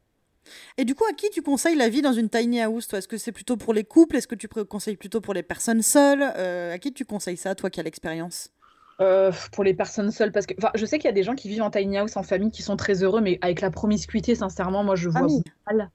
Et 0.77 0.83
du 0.83 0.93
coup, 0.93 1.05
à 1.09 1.13
qui 1.13 1.29
tu 1.29 1.41
conseilles 1.41 1.77
la 1.77 1.87
vie 1.87 2.01
dans 2.01 2.11
une 2.11 2.29
tiny 2.29 2.59
house, 2.59 2.89
toi? 2.89 2.99
Est-ce 2.99 3.07
que 3.07 3.17
c'est 3.17 3.31
plutôt 3.31 3.55
pour 3.55 3.73
les 3.73 3.85
couples? 3.85 4.17
Est-ce 4.17 4.27
que 4.27 4.35
tu 4.35 4.49
conseilles 4.49 4.97
plutôt 4.97 5.21
pour 5.21 5.33
les 5.33 5.43
personnes 5.43 5.83
seules? 5.83 6.33
Euh, 6.35 6.73
À 6.73 6.79
qui 6.79 6.91
tu 6.91 7.05
conseilles 7.05 7.37
ça, 7.37 7.55
toi 7.55 7.69
qui 7.69 7.79
as 7.79 7.83
l'expérience? 7.83 8.49
Euh, 8.99 9.31
pour 9.51 9.63
les 9.63 9.75
personnes 9.75 10.09
seules 10.09 10.31
parce 10.31 10.47
que 10.47 10.55
je 10.73 10.85
sais 10.87 10.97
qu'il 10.97 11.07
y 11.07 11.11
a 11.11 11.13
des 11.13 11.21
gens 11.21 11.35
qui 11.35 11.49
vivent 11.49 11.61
en 11.61 11.69
tiny 11.69 11.99
house 11.99 12.17
en 12.17 12.23
famille 12.23 12.49
qui 12.49 12.63
sont 12.63 12.75
très 12.75 13.03
heureux 13.03 13.21
mais 13.21 13.37
avec 13.41 13.61
la 13.61 13.69
promiscuité 13.69 14.33
sincèrement 14.33 14.83
moi 14.83 14.95
je 14.95 15.07
vois 15.07 15.27
mal. 15.67 15.91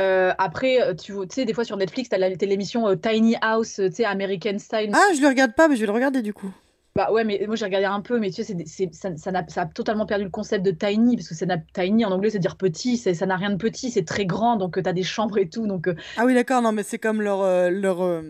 Euh, 0.00 0.32
après 0.38 0.82
euh, 0.82 0.94
tu 0.94 1.14
sais 1.30 1.44
des 1.44 1.54
fois 1.54 1.62
sur 1.62 1.76
Netflix 1.76 2.08
tu 2.08 2.16
as 2.16 2.28
l'émission 2.28 2.96
Tiny 2.96 3.36
House 3.40 3.74
tu 3.76 3.92
sais 3.92 4.04
American 4.04 4.58
Style. 4.58 4.90
Ah 4.94 5.14
je 5.16 5.20
le 5.20 5.28
regarde 5.28 5.54
pas 5.54 5.68
mais 5.68 5.76
je 5.76 5.82
vais 5.82 5.86
le 5.86 5.92
regarder 5.92 6.22
du 6.22 6.34
coup. 6.34 6.50
Bah 6.96 7.12
ouais 7.12 7.22
mais 7.22 7.40
moi 7.46 7.54
j'ai 7.54 7.66
regardé 7.66 7.86
un 7.86 8.00
peu 8.00 8.18
mais 8.18 8.32
tu 8.32 8.42
sais 8.42 8.56
ça, 8.90 9.10
ça, 9.16 9.30
a, 9.30 9.48
ça, 9.48 9.60
a, 9.62 9.66
totalement 9.66 10.04
perdu 10.04 10.24
le 10.24 10.30
concept 10.30 10.66
de 10.66 10.72
tiny 10.72 11.14
parce 11.14 11.28
que 11.28 11.36
c'est 11.36 11.46
tiny 11.72 12.04
en 12.04 12.10
anglais 12.10 12.30
c'est 12.30 12.40
dire 12.40 12.56
petit 12.56 12.96
ça 12.96 13.26
n'a 13.26 13.36
rien 13.36 13.50
de 13.50 13.58
petit 13.58 13.92
c'est 13.92 14.04
très 14.04 14.26
grand 14.26 14.56
donc 14.56 14.82
tu 14.82 14.88
as 14.88 14.92
des 14.92 15.04
chambres 15.04 15.38
et 15.38 15.48
tout 15.48 15.68
donc 15.68 15.88
ah 16.16 16.24
oui 16.24 16.34
d'accord 16.34 16.62
non 16.62 16.72
mais 16.72 16.82
c'est 16.82 16.98
comme 16.98 17.22
leur 17.22 17.70
leur 17.70 18.22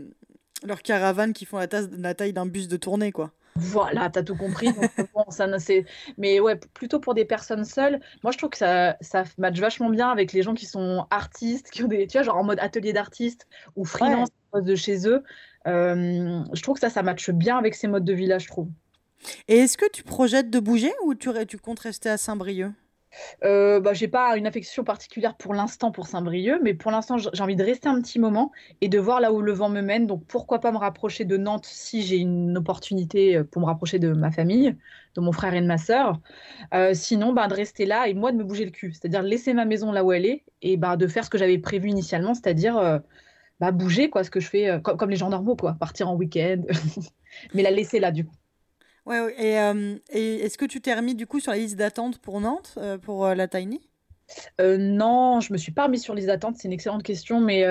leur 0.63 0.83
caravane 0.83 1.33
qui 1.33 1.47
font 1.47 1.59
la 1.59 2.15
taille 2.15 2.35
d'un 2.35 2.45
bus 2.45 2.69
de 2.69 2.77
tournée 2.77 3.11
quoi 3.11 3.33
voilà, 3.57 4.11
t'as 4.11 4.23
tout 4.23 4.37
compris. 4.37 4.73
bon, 5.15 5.25
ça, 5.31 5.47
Mais 6.19 6.41
ouais, 6.41 6.57
plutôt 6.75 6.99
pour 6.99 7.15
des 7.15 7.25
personnes 7.25 7.65
seules, 7.65 8.01
moi 8.23 8.33
je 8.33 8.39
trouve 8.39 8.51
que 8.51 8.59
ça, 8.59 8.97
ça 9.01 9.25
match 9.39 9.59
vachement 9.59 9.91
bien 9.91 10.11
avec 10.11 10.33
les 10.33 10.43
gens 10.43 10.55
qui 10.55 10.67
sont 10.67 11.07
artistes, 11.11 11.71
qui 11.71 11.85
ont 11.85 11.89
des, 11.89 12.07
tu 12.07 12.19
vois, 12.19 12.25
genre 12.25 12.37
en 12.37 12.45
mode 12.45 12.59
atelier 12.61 12.93
d'artiste 12.93 13.47
ou 13.77 13.85
freelance 13.85 14.31
de 14.55 14.75
chez 14.75 15.09
eux. 15.09 15.23
Euh, 15.67 16.43
je 16.53 16.63
trouve 16.63 16.75
que 16.75 16.81
ça, 16.81 16.91
ça 16.91 17.03
matche 17.03 17.31
bien 17.31 17.57
avec 17.57 17.75
ces 17.75 17.87
modes 17.87 18.05
de 18.05 18.13
vie 18.13 18.27
là, 18.27 18.39
je 18.39 18.49
trouve. 18.49 18.69
Et 19.49 19.59
est-ce 19.59 19.79
que 19.79 19.89
tu 19.91 20.03
projettes 20.03 20.51
de 20.51 20.59
bouger 20.59 20.93
ou 21.05 21.15
tu, 21.15 21.31
tu 21.47 21.59
comptes 21.59 21.81
rester 21.81 22.11
à 22.11 22.17
Saint-Brieuc? 22.17 22.73
Euh, 23.45 23.81
bah, 23.81 23.93
j'ai 23.93 24.09
pas 24.09 24.37
une 24.37 24.47
affection 24.47 24.85
particulière 24.85 25.37
pour 25.37 25.55
l'instant 25.55 25.91
pour 25.91 26.07
Saint-Brieuc, 26.07 26.61
mais 26.63 26.75
pour 26.75 26.91
l'instant, 26.91 27.17
j'ai 27.19 27.43
envie 27.43 27.57
de 27.57 27.65
rester 27.65 27.89
un 27.89 28.01
petit 28.01 28.19
moment 28.19 28.53
et 28.81 28.89
de 28.89 28.99
voir 28.99 29.21
là 29.21 29.33
où 29.33 29.41
le 29.41 29.53
vent 29.53 29.69
me 29.69 29.81
mène. 29.81 30.07
Donc, 30.07 30.25
pourquoi 30.27 30.61
pas 30.61 30.73
me 30.73 30.79
rapprocher 30.79 31.25
de 31.25 31.37
Nantes 31.37 31.67
si 31.67 32.03
j'ai 32.03 32.17
une 32.17 32.57
opportunité 32.57 33.37
euh, 33.37 33.45
pour 33.45 33.61
me 33.63 33.67
rapprocher 33.67 33.99
de 33.99 34.13
ma 34.13 34.31
famille, 34.31 34.77
de 35.15 35.21
mon 35.21 35.33
frère 35.33 35.55
et 35.55 35.61
de 35.61 35.67
ma 35.67 35.79
sœur. 35.79 36.21
Euh, 36.75 36.95
sinon, 36.95 37.33
bah, 37.33 37.49
de 37.49 37.55
rester 37.55 37.87
là 37.87 38.09
et 38.09 38.15
moi 38.15 38.33
de 38.33 38.37
me 38.37 38.45
bouger 38.45 38.65
le 38.65 38.71
cul, 38.71 38.93
c'est-à-dire 38.93 39.23
laisser 39.23 39.55
ma 39.55 39.65
maison 39.65 39.93
là 39.93 40.05
où 40.05 40.13
elle 40.13 40.27
est 40.27 40.45
et 40.63 40.77
bah, 40.77 40.97
de 40.97 41.07
faire 41.07 41.25
ce 41.25 41.31
que 41.31 41.39
j'avais 41.39 41.59
prévu 41.59 41.89
initialement, 41.91 42.35
c'est-à-dire 42.35 42.77
euh, 42.79 42.99
bah, 43.61 43.73
bouger, 43.73 44.11
quoi, 44.11 44.25
ce 44.25 44.31
que 44.31 44.41
je 44.41 44.49
fais 44.49 44.81
comme, 44.83 44.97
comme 44.97 45.11
les 45.11 45.17
gens 45.17 45.31
normaux, 45.31 45.57
quoi, 45.57 45.75
partir 45.75 46.09
en 46.09 46.17
week-end, 46.17 46.63
mais 47.55 47.63
la 47.63 47.71
laisser 47.71 48.01
là, 48.01 48.11
du 48.13 48.25
coup. 48.25 48.35
Ouais, 49.07 49.35
Et, 49.39 49.59
euh, 49.59 49.97
et 50.11 50.37
est-ce 50.37 50.57
que 50.57 50.65
tu 50.65 50.81
t'es 50.81 50.95
remis 50.95 51.15
du 51.15 51.27
coup 51.27 51.41
sur 51.41 51.53
la 51.53 51.59
liste 51.59 51.77
d'attente 51.77 52.19
pour 52.19 52.41
Nantes, 52.41 52.75
euh, 52.79 52.97
pour 52.97 53.27
euh, 53.27 53.35
la 53.35 53.49
Tiny? 53.49 53.81
Non, 54.59 55.41
je 55.41 55.53
me 55.53 55.59
suis 55.59 55.73
pas 55.73 55.85
remis 55.85 55.99
sur 55.99 56.15
les 56.15 56.31
attentes, 56.31 56.57
c'est 56.57 56.67
une 56.67 56.73
excellente 56.73 57.03
question, 57.03 57.41
mais 57.41 57.67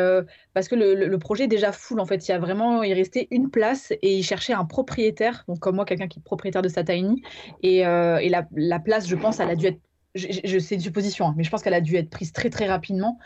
parce 0.53 0.67
que 0.67 0.75
le, 0.75 0.93
le, 0.93 1.17
projet 1.17 1.45
est 1.45 1.47
déjà 1.47 1.71
full 1.71 1.99
en 1.99 2.05
fait. 2.05 2.27
Il 2.27 2.31
y 2.31 2.33
a 2.33 2.37
vraiment, 2.37 2.83
il 2.83 2.93
restait 2.93 3.27
une 3.31 3.49
place 3.49 3.91
et 3.91 4.15
il 4.15 4.23
cherchait 4.23 4.53
un 4.53 4.63
propriétaire, 4.63 5.43
donc 5.47 5.59
comme 5.59 5.75
moi, 5.75 5.85
quelqu'un 5.85 6.07
qui 6.07 6.19
est 6.19 6.21
propriétaire 6.21 6.61
de 6.61 6.69
sa 6.69 6.83
tiny. 6.83 7.23
Et, 7.63 7.77
et 7.79 8.29
la, 8.29 8.47
la, 8.55 8.79
place, 8.79 9.07
je 9.07 9.15
pense, 9.15 9.39
elle 9.39 9.49
a 9.49 9.55
dû 9.55 9.65
être, 9.65 9.79
je, 10.13 10.27
je 10.43 10.59
sais 10.59 10.75
une 10.75 10.81
supposition, 10.81 11.25
hein, 11.25 11.33
mais 11.35 11.43
je 11.43 11.49
pense 11.49 11.63
qu'elle 11.63 11.73
a 11.73 11.81
dû 11.81 11.95
être 11.95 12.11
prise 12.11 12.31
très 12.31 12.51
très 12.51 12.67
rapidement. 12.67 13.17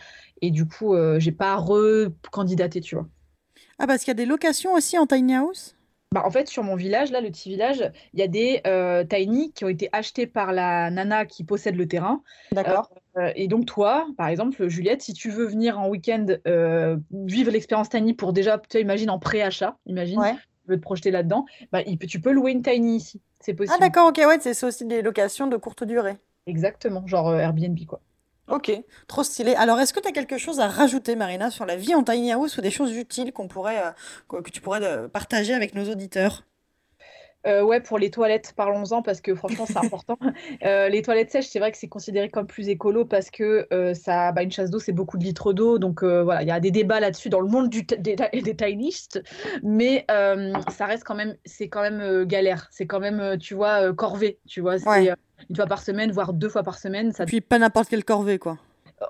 Et 0.42 0.50
du 0.50 0.66
coup, 0.66 0.96
j'ai 1.18 1.34
pas 1.34 1.58
recandidaté, 1.58 2.80
tu 2.80 2.96
vois. 2.96 3.10
Ah, 3.78 3.88
parce 3.88 4.06
qu'il 4.06 4.10
y 4.10 4.12
a 4.12 4.16
des 4.16 4.26
locations 4.26 4.74
aussi 4.74 4.98
en 4.98 5.06
tiny 5.06 5.36
house? 5.36 5.77
Bah, 6.14 6.24
en 6.26 6.32
fait, 6.32 6.48
sur 6.48 6.64
mon 6.64 6.76
village, 6.76 7.12
là, 7.12 7.20
le 7.20 7.30
petit 7.30 7.50
village, 7.50 7.92
il 8.14 8.20
y 8.20 8.24
a 8.24 8.28
des 8.28 8.62
euh, 8.66 9.04
tiny 9.04 9.52
qui 9.52 9.66
ont 9.66 9.70
été 9.70 9.90
achetés 9.92 10.26
par 10.26 10.54
la 10.54 10.90
nana 10.90 11.26
qui 11.26 11.44
possède 11.44 11.76
le 11.76 11.86
terrain. 11.88 12.24
D'accord. 12.54 12.90
Euh, 13.18 13.32
et 13.36 13.48
donc, 13.50 13.66
toi, 13.66 14.08
par 14.18 14.28
exemple, 14.28 14.70
Juliette, 14.70 15.02
si 15.02 15.14
tu 15.14 15.30
veux 15.30 15.46
venir 15.46 15.80
en 15.80 15.90
week-end 15.90 16.26
euh, 16.48 16.96
vivre 17.12 17.52
l'expérience 17.52 17.90
tiny 17.90 18.14
pour 18.14 18.32
déjà, 18.32 18.58
tu 18.58 18.80
imagines 18.80 19.10
en 19.10 19.20
pré-achat, 19.20 19.78
imagine, 19.86 20.22
tu 20.24 20.72
veux 20.72 20.78
te 20.78 20.82
projeter 20.82 21.12
là-dedans, 21.12 21.46
bah, 21.74 21.84
tu 21.84 22.22
peux 22.22 22.32
louer 22.32 22.52
une 22.52 22.62
tiny 22.62 22.96
ici. 22.96 23.22
C'est 23.42 23.54
possible. 23.54 23.76
Ah, 23.78 23.86
d'accord, 23.86 24.08
ok, 24.08 24.18
ouais, 24.26 24.40
c'est 24.40 24.64
aussi 24.66 24.86
des 24.86 25.02
locations 25.02 25.48
de 25.48 25.58
courte 25.58 25.84
durée. 25.84 26.16
Exactement, 26.46 27.06
genre 27.06 27.36
Airbnb, 27.36 27.78
quoi. 27.86 28.00
Ok, 28.50 28.72
trop 29.08 29.24
stylé. 29.24 29.56
Alors, 29.56 29.78
est-ce 29.80 29.94
que 29.94 30.00
tu 30.00 30.08
as 30.08 30.14
quelque 30.14 30.38
chose 30.38 30.62
à 30.62 30.68
rajouter, 30.68 31.18
Marina, 31.18 31.52
sur 31.52 31.66
la 31.66 31.76
vie 31.76 31.94
en 31.94 32.04
tiny 32.04 32.32
house 32.32 32.58
ou 32.58 32.62
des 32.62 32.72
choses 32.72 32.96
utiles 32.96 33.34
qu'on 33.34 33.50
pourrait, 33.50 33.84
euh, 33.84 34.42
que 34.42 34.50
tu 34.50 34.62
pourrais 34.62 34.84
euh, 34.84 35.10
partager 35.10 35.54
avec 35.54 35.76
nos 35.76 35.84
auditeurs? 35.92 36.44
Euh, 37.46 37.62
ouais, 37.62 37.82
pour 37.82 37.98
les 37.98 38.10
toilettes, 38.10 38.54
parlons-en 38.56 39.02
parce 39.02 39.20
que 39.20 39.36
franchement, 39.36 39.66
c'est 39.66 39.78
important. 39.86 40.18
les 40.62 41.02
toilettes 41.02 41.32
sèches, 41.32 41.48
c'est 41.48 41.60
vrai 41.60 41.74
que 41.74 41.78
c'est 41.78 41.90
considéré 41.90 42.30
comme 42.30 42.48
plus 42.48 42.70
écolo 42.70 43.04
parce 43.04 43.30
que 43.30 43.68
ça, 43.94 44.32
bah, 44.32 44.44
une 44.44 44.52
chasse 44.52 44.70
d'eau, 44.70 44.80
c'est 44.80 44.94
beaucoup 44.94 45.18
de 45.18 45.26
litres 45.26 45.52
d'eau. 45.52 45.78
Donc 45.78 46.04
voilà, 46.04 46.42
il 46.42 46.48
y 46.48 46.52
a 46.52 46.60
des 46.62 46.72
débats 46.72 47.02
là-dessus 47.02 47.30
dans 47.30 47.42
le 47.42 47.50
monde 47.50 47.70
du 47.70 47.84
des, 47.84 48.16
des 48.16 48.56
tinyistes, 48.56 49.22
mais 49.62 50.06
ça 50.08 50.86
reste 50.86 51.04
quand 51.04 51.16
même, 51.16 51.36
c'est 51.46 51.68
quand 51.68 51.82
même 51.82 52.24
galère. 52.24 52.70
C'est 52.72 52.88
quand 52.88 53.00
même, 53.02 53.38
tu 53.38 53.56
vois, 53.56 53.94
corvée. 53.94 54.40
Tu 54.48 54.62
vois, 54.62 54.80
c'est 54.80 55.14
une 55.50 55.56
fois 55.56 55.68
par 55.68 55.82
semaine, 55.82 56.12
voire 56.12 56.34
deux 56.34 56.50
fois 56.50 56.64
par 56.64 56.78
semaine. 56.78 57.12
Ça... 57.12 57.26
Puis 57.26 57.42
pas 57.42 57.60
n'importe 57.60 57.90
quelle 57.90 58.06
corvée, 58.06 58.40
quoi. 58.40 58.58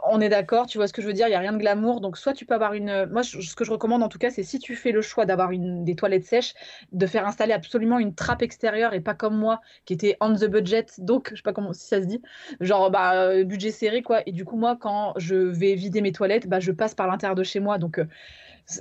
On 0.09 0.19
est 0.19 0.27
d'accord, 0.27 0.67
tu 0.67 0.77
vois 0.77 0.87
ce 0.87 0.91
que 0.91 1.01
je 1.01 1.07
veux 1.07 1.13
dire, 1.13 1.27
il 1.27 1.29
n'y 1.29 1.35
a 1.37 1.39
rien 1.39 1.53
de 1.53 1.57
glamour. 1.57 2.01
Donc, 2.01 2.17
soit 2.17 2.33
tu 2.33 2.45
peux 2.45 2.53
avoir 2.53 2.73
une. 2.73 3.05
Moi, 3.05 3.23
ce 3.23 3.55
que 3.55 3.63
je 3.63 3.71
recommande 3.71 4.03
en 4.03 4.09
tout 4.09 4.17
cas, 4.17 4.29
c'est 4.29 4.43
si 4.43 4.59
tu 4.59 4.75
fais 4.75 4.91
le 4.91 5.01
choix 5.01 5.25
d'avoir 5.25 5.51
une... 5.51 5.85
des 5.85 5.95
toilettes 5.95 6.25
sèches, 6.25 6.55
de 6.91 7.05
faire 7.07 7.25
installer 7.25 7.53
absolument 7.53 7.97
une 7.97 8.13
trappe 8.13 8.41
extérieure 8.41 8.93
et 8.93 8.99
pas 8.99 9.13
comme 9.13 9.37
moi 9.37 9.61
qui 9.85 9.93
était 9.93 10.17
on 10.19 10.33
the 10.33 10.43
budget. 10.43 10.87
Donc, 10.97 11.29
je 11.31 11.37
sais 11.37 11.41
pas 11.41 11.53
comment 11.53 11.71
si 11.71 11.87
ça 11.87 12.01
se 12.01 12.05
dit, 12.05 12.21
genre 12.59 12.91
bah, 12.91 13.13
euh, 13.13 13.45
budget 13.45 13.71
serré 13.71 14.01
quoi. 14.01 14.23
Et 14.25 14.33
du 14.33 14.43
coup, 14.43 14.57
moi, 14.57 14.77
quand 14.77 15.13
je 15.15 15.35
vais 15.35 15.75
vider 15.75 16.01
mes 16.01 16.11
toilettes, 16.11 16.47
bah, 16.47 16.59
je 16.59 16.73
passe 16.73 16.93
par 16.93 17.07
l'intérieur 17.07 17.35
de 17.35 17.43
chez 17.43 17.61
moi. 17.61 17.77
Donc, 17.77 17.99
euh, 17.99 18.07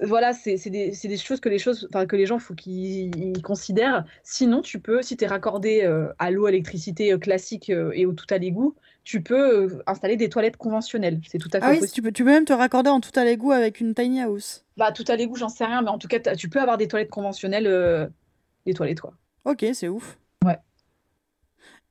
voilà, 0.02 0.32
c'est 0.32 0.56
des, 0.68 0.90
des, 0.90 1.16
choses 1.16 1.40
que 1.40 1.48
les 1.48 1.58
choses, 1.58 1.88
que 2.08 2.16
les 2.16 2.26
gens 2.26 2.38
faut 2.38 2.54
qu'ils 2.54 3.40
considèrent. 3.42 4.04
Sinon, 4.22 4.62
tu 4.62 4.80
peux, 4.80 5.02
si 5.02 5.16
tu 5.16 5.24
es 5.24 5.26
raccordé 5.26 5.82
euh, 5.84 6.12
à 6.18 6.30
l'eau, 6.30 6.48
électricité 6.48 7.16
classique 7.18 7.70
et 7.70 8.06
au 8.06 8.12
tout 8.12 8.26
à 8.30 8.38
l'égout, 8.38 8.74
tu 9.06 9.22
peux 9.22 9.64
euh, 9.64 9.82
installer 9.86 10.16
des 10.16 10.28
toilettes 10.28 10.56
conventionnelles. 10.56 11.20
C'est 11.28 11.38
tout 11.38 11.48
à 11.52 11.60
fait 11.60 11.66
ah 11.66 11.78
oui, 11.80 11.90
Tu 11.90 12.02
peux, 12.02 12.10
tu 12.10 12.24
peux 12.24 12.30
même 12.30 12.44
te 12.44 12.52
raccorder 12.52 12.90
en 12.90 13.00
tout 13.00 13.12
à 13.14 13.24
l'égout 13.24 13.52
avec 13.52 13.80
une 13.80 13.94
tiny 13.94 14.20
house. 14.20 14.64
Bah, 14.76 14.90
tout 14.90 15.04
à 15.06 15.14
l'égout, 15.14 15.36
j'en 15.36 15.48
sais 15.48 15.64
rien, 15.64 15.80
mais 15.80 15.90
en 15.90 15.98
tout 15.98 16.08
cas, 16.08 16.18
tu 16.34 16.48
peux 16.48 16.60
avoir 16.60 16.76
des 16.76 16.88
toilettes 16.88 17.08
conventionnelles, 17.08 17.68
euh, 17.68 18.08
des 18.66 18.74
toilettes, 18.74 19.00
quoi. 19.00 19.14
Ok, 19.44 19.64
c'est 19.74 19.86
ouf. 19.86 20.18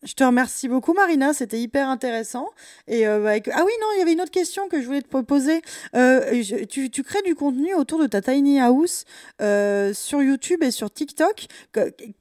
Je 0.06 0.14
te 0.14 0.24
remercie 0.24 0.68
beaucoup, 0.68 0.94
Marina. 0.94 1.34
C'était 1.34 1.60
hyper 1.60 1.90
intéressant. 1.90 2.50
Et 2.88 3.08
euh, 3.08 3.20
bah, 3.20 3.34
Ah 3.54 3.64
oui, 3.66 3.72
non, 3.82 3.88
il 3.96 4.00
y 4.00 4.02
avait 4.02 4.14
une 4.14 4.22
autre 4.22 4.32
question 4.32 4.70
que 4.70 4.80
je 4.80 4.86
voulais 4.86 5.02
te 5.02 5.22
poser. 5.22 5.62
Euh, 5.96 6.44
tu, 6.70 7.04
crées 7.04 7.24
du 7.24 7.34
contenu 7.34 7.74
autour 7.74 8.00
de 8.00 8.08
ta 8.08 8.22
tiny 8.22 8.60
house 8.60 9.06
euh, 9.42 9.94
sur 9.94 10.22
YouTube 10.22 10.62
et 10.62 10.72
sur 10.72 10.92
TikTok. 10.92 11.48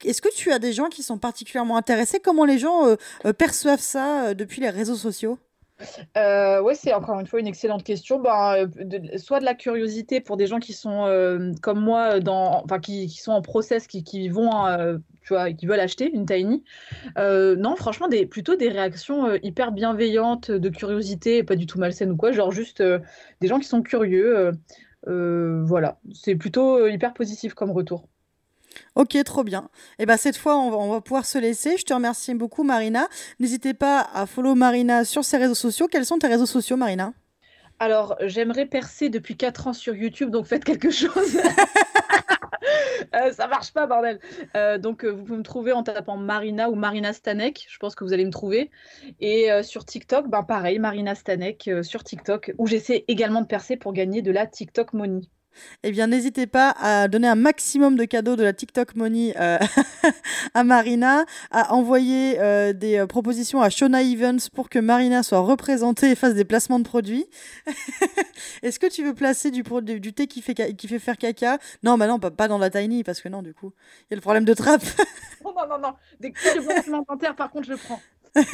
Est-ce 0.05 0.23
que 0.23 0.35
tu 0.35 0.51
as 0.51 0.59
des 0.59 0.73
gens 0.73 0.88
qui 0.88 1.03
sont 1.03 1.18
particulièrement 1.18 1.77
intéressés? 1.77 2.20
Comment 2.20 2.47
les 2.47 2.59
gens 2.59 2.97
perçoivent 3.37 3.81
ça 3.81 4.33
depuis 4.35 4.62
les 4.62 4.70
réseaux 4.70 4.97
sociaux? 4.97 5.38
Euh, 6.16 6.62
ouais, 6.62 6.74
c'est 6.74 6.92
encore 6.92 7.18
une 7.20 7.26
fois 7.26 7.40
une 7.40 7.46
excellente 7.46 7.84
question. 7.84 8.20
Ben, 8.20 8.68
soit 9.16 9.40
de 9.40 9.44
la 9.44 9.54
curiosité 9.54 10.20
pour 10.20 10.37
des 10.37 10.46
gens 10.46 10.60
qui 10.60 10.72
sont 10.72 11.52
comme 11.62 11.80
moi, 11.80 12.20
dans, 12.20 12.62
enfin, 12.64 12.78
qui, 12.78 13.08
sont 13.08 13.32
en 13.32 13.42
process, 13.42 13.87
qui, 13.87 14.28
vont 14.28 15.00
tu 15.24 15.32
vois, 15.32 15.52
qui 15.52 15.66
veulent 15.66 15.80
acheter 15.80 16.10
une 16.12 16.26
tiny. 16.26 16.62
Euh, 17.18 17.56
non, 17.56 17.76
franchement, 17.76 18.08
des, 18.08 18.26
plutôt 18.26 18.56
des 18.56 18.68
réactions 18.68 19.26
euh, 19.26 19.38
hyper 19.42 19.72
bienveillantes, 19.72 20.50
de 20.50 20.68
curiosité, 20.68 21.42
pas 21.42 21.56
du 21.56 21.66
tout 21.66 21.78
malsaines 21.78 22.12
ou 22.12 22.16
quoi, 22.16 22.32
genre 22.32 22.52
juste 22.52 22.80
euh, 22.80 22.98
des 23.40 23.48
gens 23.48 23.58
qui 23.58 23.66
sont 23.66 23.82
curieux. 23.82 24.52
voilà, 25.06 25.98
c'est 26.12 26.37
plutôt 26.37 26.87
hyper 26.87 27.14
positif 27.14 27.54
comme 27.54 27.70
retour. 27.70 28.08
Ok, 28.94 29.16
trop 29.24 29.44
bien. 29.44 29.68
Et 29.98 30.02
eh 30.02 30.06
ben 30.06 30.16
cette 30.16 30.37
fois, 30.37 30.56
on 30.56 30.70
va, 30.70 30.76
on 30.76 30.92
va, 30.92 31.00
pouvoir 31.00 31.26
se 31.26 31.38
laisser. 31.38 31.76
Je 31.76 31.84
te 31.84 31.94
remercie 31.94 32.34
beaucoup, 32.34 32.62
Marina. 32.62 33.08
N'hésitez 33.40 33.74
pas 33.74 34.08
à 34.14 34.26
follow 34.26 34.54
Marina 34.54 35.04
sur 35.04 35.24
ses 35.24 35.37
réseaux 35.37 35.54
sociaux. 35.54 35.88
Quels 35.90 36.06
sont 36.06 36.18
tes 36.18 36.28
réseaux 36.28 36.46
sociaux, 36.46 36.76
Marina? 36.76 37.12
Alors, 37.78 38.16
j'aimerais 38.20 38.66
percer 38.66 39.08
depuis 39.08 39.37
4 39.37 39.66
ans 39.66 39.72
sur 39.72 39.94
YouTube, 39.94 40.30
donc 40.30 40.46
faites 40.46 40.64
quelque 40.64 40.90
chose. 40.90 41.38
Euh, 43.14 43.30
ça 43.32 43.46
marche 43.46 43.72
pas, 43.72 43.87
bordel. 43.87 44.18
Euh, 44.56 44.78
donc, 44.78 45.04
euh, 45.04 45.10
vous 45.10 45.22
pouvez 45.22 45.38
me 45.38 45.44
trouver 45.44 45.72
en 45.72 45.82
tapant 45.82 46.16
Marina 46.16 46.70
ou 46.70 46.74
Marina 46.74 47.12
Stanek. 47.12 47.66
Je 47.68 47.78
pense 47.78 47.94
que 47.94 48.02
vous 48.02 48.12
allez 48.12 48.24
me 48.24 48.30
trouver. 48.30 48.70
Et 49.20 49.50
sur 49.62 49.84
TikTok, 49.84 50.28
ben 50.28 50.42
pareil, 50.42 50.78
Marina 50.78 51.14
Stanek 51.14 51.70
sur 51.82 52.02
TikTok, 52.02 52.52
où 52.58 52.66
j'essaie 52.66 53.04
également 53.06 53.42
de 53.42 53.46
percer 53.46 53.76
pour 53.76 53.92
gagner 53.92 54.22
de 54.22 54.32
la 54.32 54.46
TikTok 54.46 54.94
Money 54.94 55.28
eh 55.82 55.90
bien, 55.90 56.06
n'hésitez 56.06 56.46
pas 56.46 56.70
à 56.78 57.08
donner 57.08 57.28
un 57.28 57.34
maximum 57.34 57.96
de 57.96 58.04
cadeaux 58.04 58.36
de 58.36 58.42
la 58.42 58.52
TikTok 58.52 58.94
Money 58.94 59.34
euh, 59.38 59.58
à 60.54 60.64
Marina, 60.64 61.24
à 61.50 61.74
envoyer 61.74 62.40
euh, 62.40 62.72
des 62.72 62.98
euh, 62.98 63.06
propositions 63.06 63.60
à 63.60 63.70
Shona 63.70 64.02
Evans 64.02 64.38
pour 64.54 64.68
que 64.68 64.78
Marina 64.78 65.22
soit 65.22 65.40
représentée 65.40 66.10
et 66.10 66.14
fasse 66.14 66.34
des 66.34 66.44
placements 66.44 66.78
de 66.78 66.84
produits. 66.84 67.26
Est-ce 68.62 68.78
que 68.78 68.86
tu 68.86 69.04
veux 69.04 69.14
placer 69.14 69.50
du, 69.50 69.62
thé 70.12 70.26
qui 70.26 70.42
fait, 70.42 70.98
faire 70.98 71.18
caca? 71.18 71.58
Non, 71.82 71.98
bah 71.98 72.06
non, 72.06 72.18
pas, 72.18 72.48
dans 72.48 72.58
la 72.58 72.70
tiny, 72.70 73.04
parce 73.04 73.20
que 73.20 73.28
non, 73.28 73.42
du 73.42 73.54
coup, 73.54 73.72
il 74.02 74.06
y 74.10 74.14
a 74.14 74.16
le 74.16 74.22
problème 74.22 74.44
de 74.44 74.54
trappe. 74.54 74.84
non, 75.44 75.54
non, 75.56 75.66
non, 75.68 75.78
non. 75.78 75.94
Des 76.20 76.30
de 76.30 77.32
par 77.34 77.50
contre, 77.50 77.68
je 77.68 77.74
prends. 77.74 78.00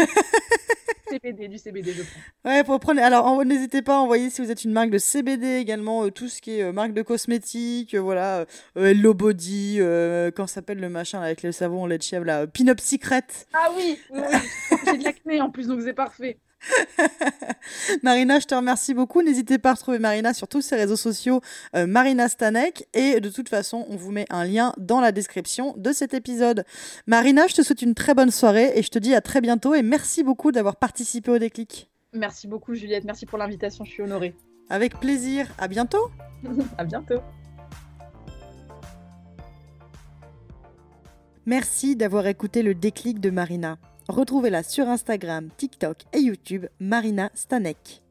CBD, 1.10 1.48
du 1.48 1.58
CBD, 1.58 1.92
je 1.92 2.02
prends. 2.02 2.50
Ouais, 2.50 2.62
pour 2.62 2.78
prendre. 2.78 3.02
Alors, 3.02 3.44
n'hésitez 3.44 3.82
pas 3.82 3.96
à 3.96 3.98
envoyer 3.98 4.30
si 4.30 4.40
vous 4.42 4.50
êtes 4.50 4.64
une 4.64 4.72
marque 4.72 4.90
de 4.90 4.98
CBD 4.98 5.56
également, 5.56 6.04
euh, 6.04 6.10
tout 6.10 6.28
ce 6.28 6.40
qui 6.40 6.58
est 6.58 6.62
euh, 6.62 6.72
marque 6.72 6.92
de 6.92 7.02
cosmétiques, 7.02 7.94
euh, 7.94 8.00
voilà, 8.00 8.46
Hello 8.76 9.12
Body, 9.12 9.80
quand 10.36 10.46
s'appelle 10.46 10.78
le 10.78 10.88
machin 10.88 11.20
avec 11.20 11.42
le 11.42 11.52
savon 11.52 11.86
lait 11.86 11.98
de 11.98 12.02
chèvre, 12.02 12.24
là, 12.24 12.46
Pin-Up 12.46 12.80
Secret. 12.80 13.22
Ah 13.52 13.70
oui, 13.76 13.98
oui, 14.10 14.20
j'ai 14.86 14.98
de 14.98 15.04
l'acné 15.04 15.40
en 15.40 15.50
plus, 15.50 15.66
donc 15.66 15.80
c'est 15.82 15.94
parfait. 15.94 16.38
Marina, 18.02 18.38
je 18.38 18.46
te 18.46 18.54
remercie 18.54 18.94
beaucoup. 18.94 19.22
N'hésitez 19.22 19.58
pas 19.58 19.70
à 19.70 19.74
retrouver 19.74 19.98
Marina 19.98 20.34
sur 20.34 20.48
tous 20.48 20.60
ses 20.60 20.76
réseaux 20.76 20.96
sociaux, 20.96 21.40
Marina 21.74 22.28
Stanek. 22.28 22.86
Et 22.94 23.20
de 23.20 23.28
toute 23.28 23.48
façon, 23.48 23.86
on 23.88 23.96
vous 23.96 24.10
met 24.10 24.26
un 24.30 24.44
lien 24.44 24.72
dans 24.78 25.00
la 25.00 25.12
description 25.12 25.74
de 25.76 25.92
cet 25.92 26.14
épisode. 26.14 26.64
Marina, 27.06 27.46
je 27.46 27.54
te 27.54 27.62
souhaite 27.62 27.82
une 27.82 27.94
très 27.94 28.14
bonne 28.14 28.30
soirée 28.30 28.72
et 28.74 28.82
je 28.82 28.90
te 28.90 28.98
dis 28.98 29.14
à 29.14 29.20
très 29.20 29.40
bientôt. 29.40 29.74
Et 29.74 29.82
merci 29.82 30.22
beaucoup 30.22 30.52
d'avoir 30.52 30.76
participé 30.76 31.30
au 31.30 31.38
déclic. 31.38 31.90
Merci 32.12 32.48
beaucoup, 32.48 32.74
Juliette. 32.74 33.04
Merci 33.04 33.26
pour 33.26 33.38
l'invitation. 33.38 33.84
Je 33.84 33.90
suis 33.90 34.02
honorée. 34.02 34.34
Avec 34.68 34.98
plaisir. 34.98 35.48
À 35.58 35.68
bientôt. 35.68 36.10
à 36.78 36.84
bientôt. 36.84 37.20
Merci 41.46 41.96
d'avoir 41.96 42.26
écouté 42.26 42.62
le 42.62 42.74
déclic 42.74 43.18
de 43.18 43.30
Marina. 43.30 43.78
Retrouvez-la 44.10 44.64
sur 44.64 44.88
Instagram, 44.88 45.50
TikTok 45.56 45.98
et 46.12 46.18
YouTube, 46.18 46.66
Marina 46.80 47.30
Stanek. 47.32 48.02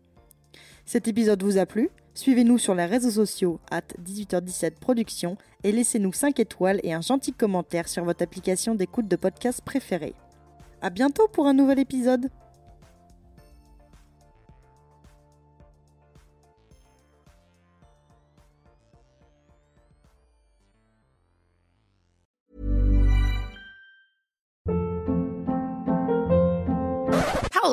Cet 0.86 1.10
épisode 1.10 1.44
vous 1.44 1.58
a 1.58 1.66
plu? 1.66 1.90
Suivez-nous 2.14 2.58
sur 2.58 2.74
les 2.74 2.86
réseaux 2.86 3.12
sociaux 3.12 3.60
at 3.70 3.82
18h17 4.02 4.80
Productions 4.80 5.36
et 5.66 5.74
laissez-nous 5.74 6.14
5 6.14 6.40
étoiles 6.40 6.80
et 6.84 6.94
un 6.94 7.02
gentil 7.02 7.34
commentaire 7.34 7.90
sur 7.90 8.06
votre 8.06 8.24
application 8.24 8.76
d'écoute 8.76 9.10
de 9.10 9.18
podcast 9.18 9.62
préférée. 9.62 10.14
A 10.82 10.90
bientôt 10.90 11.28
pour 11.28 11.48
un 11.48 11.54
nouvel 11.54 11.80
épisode 11.80 12.30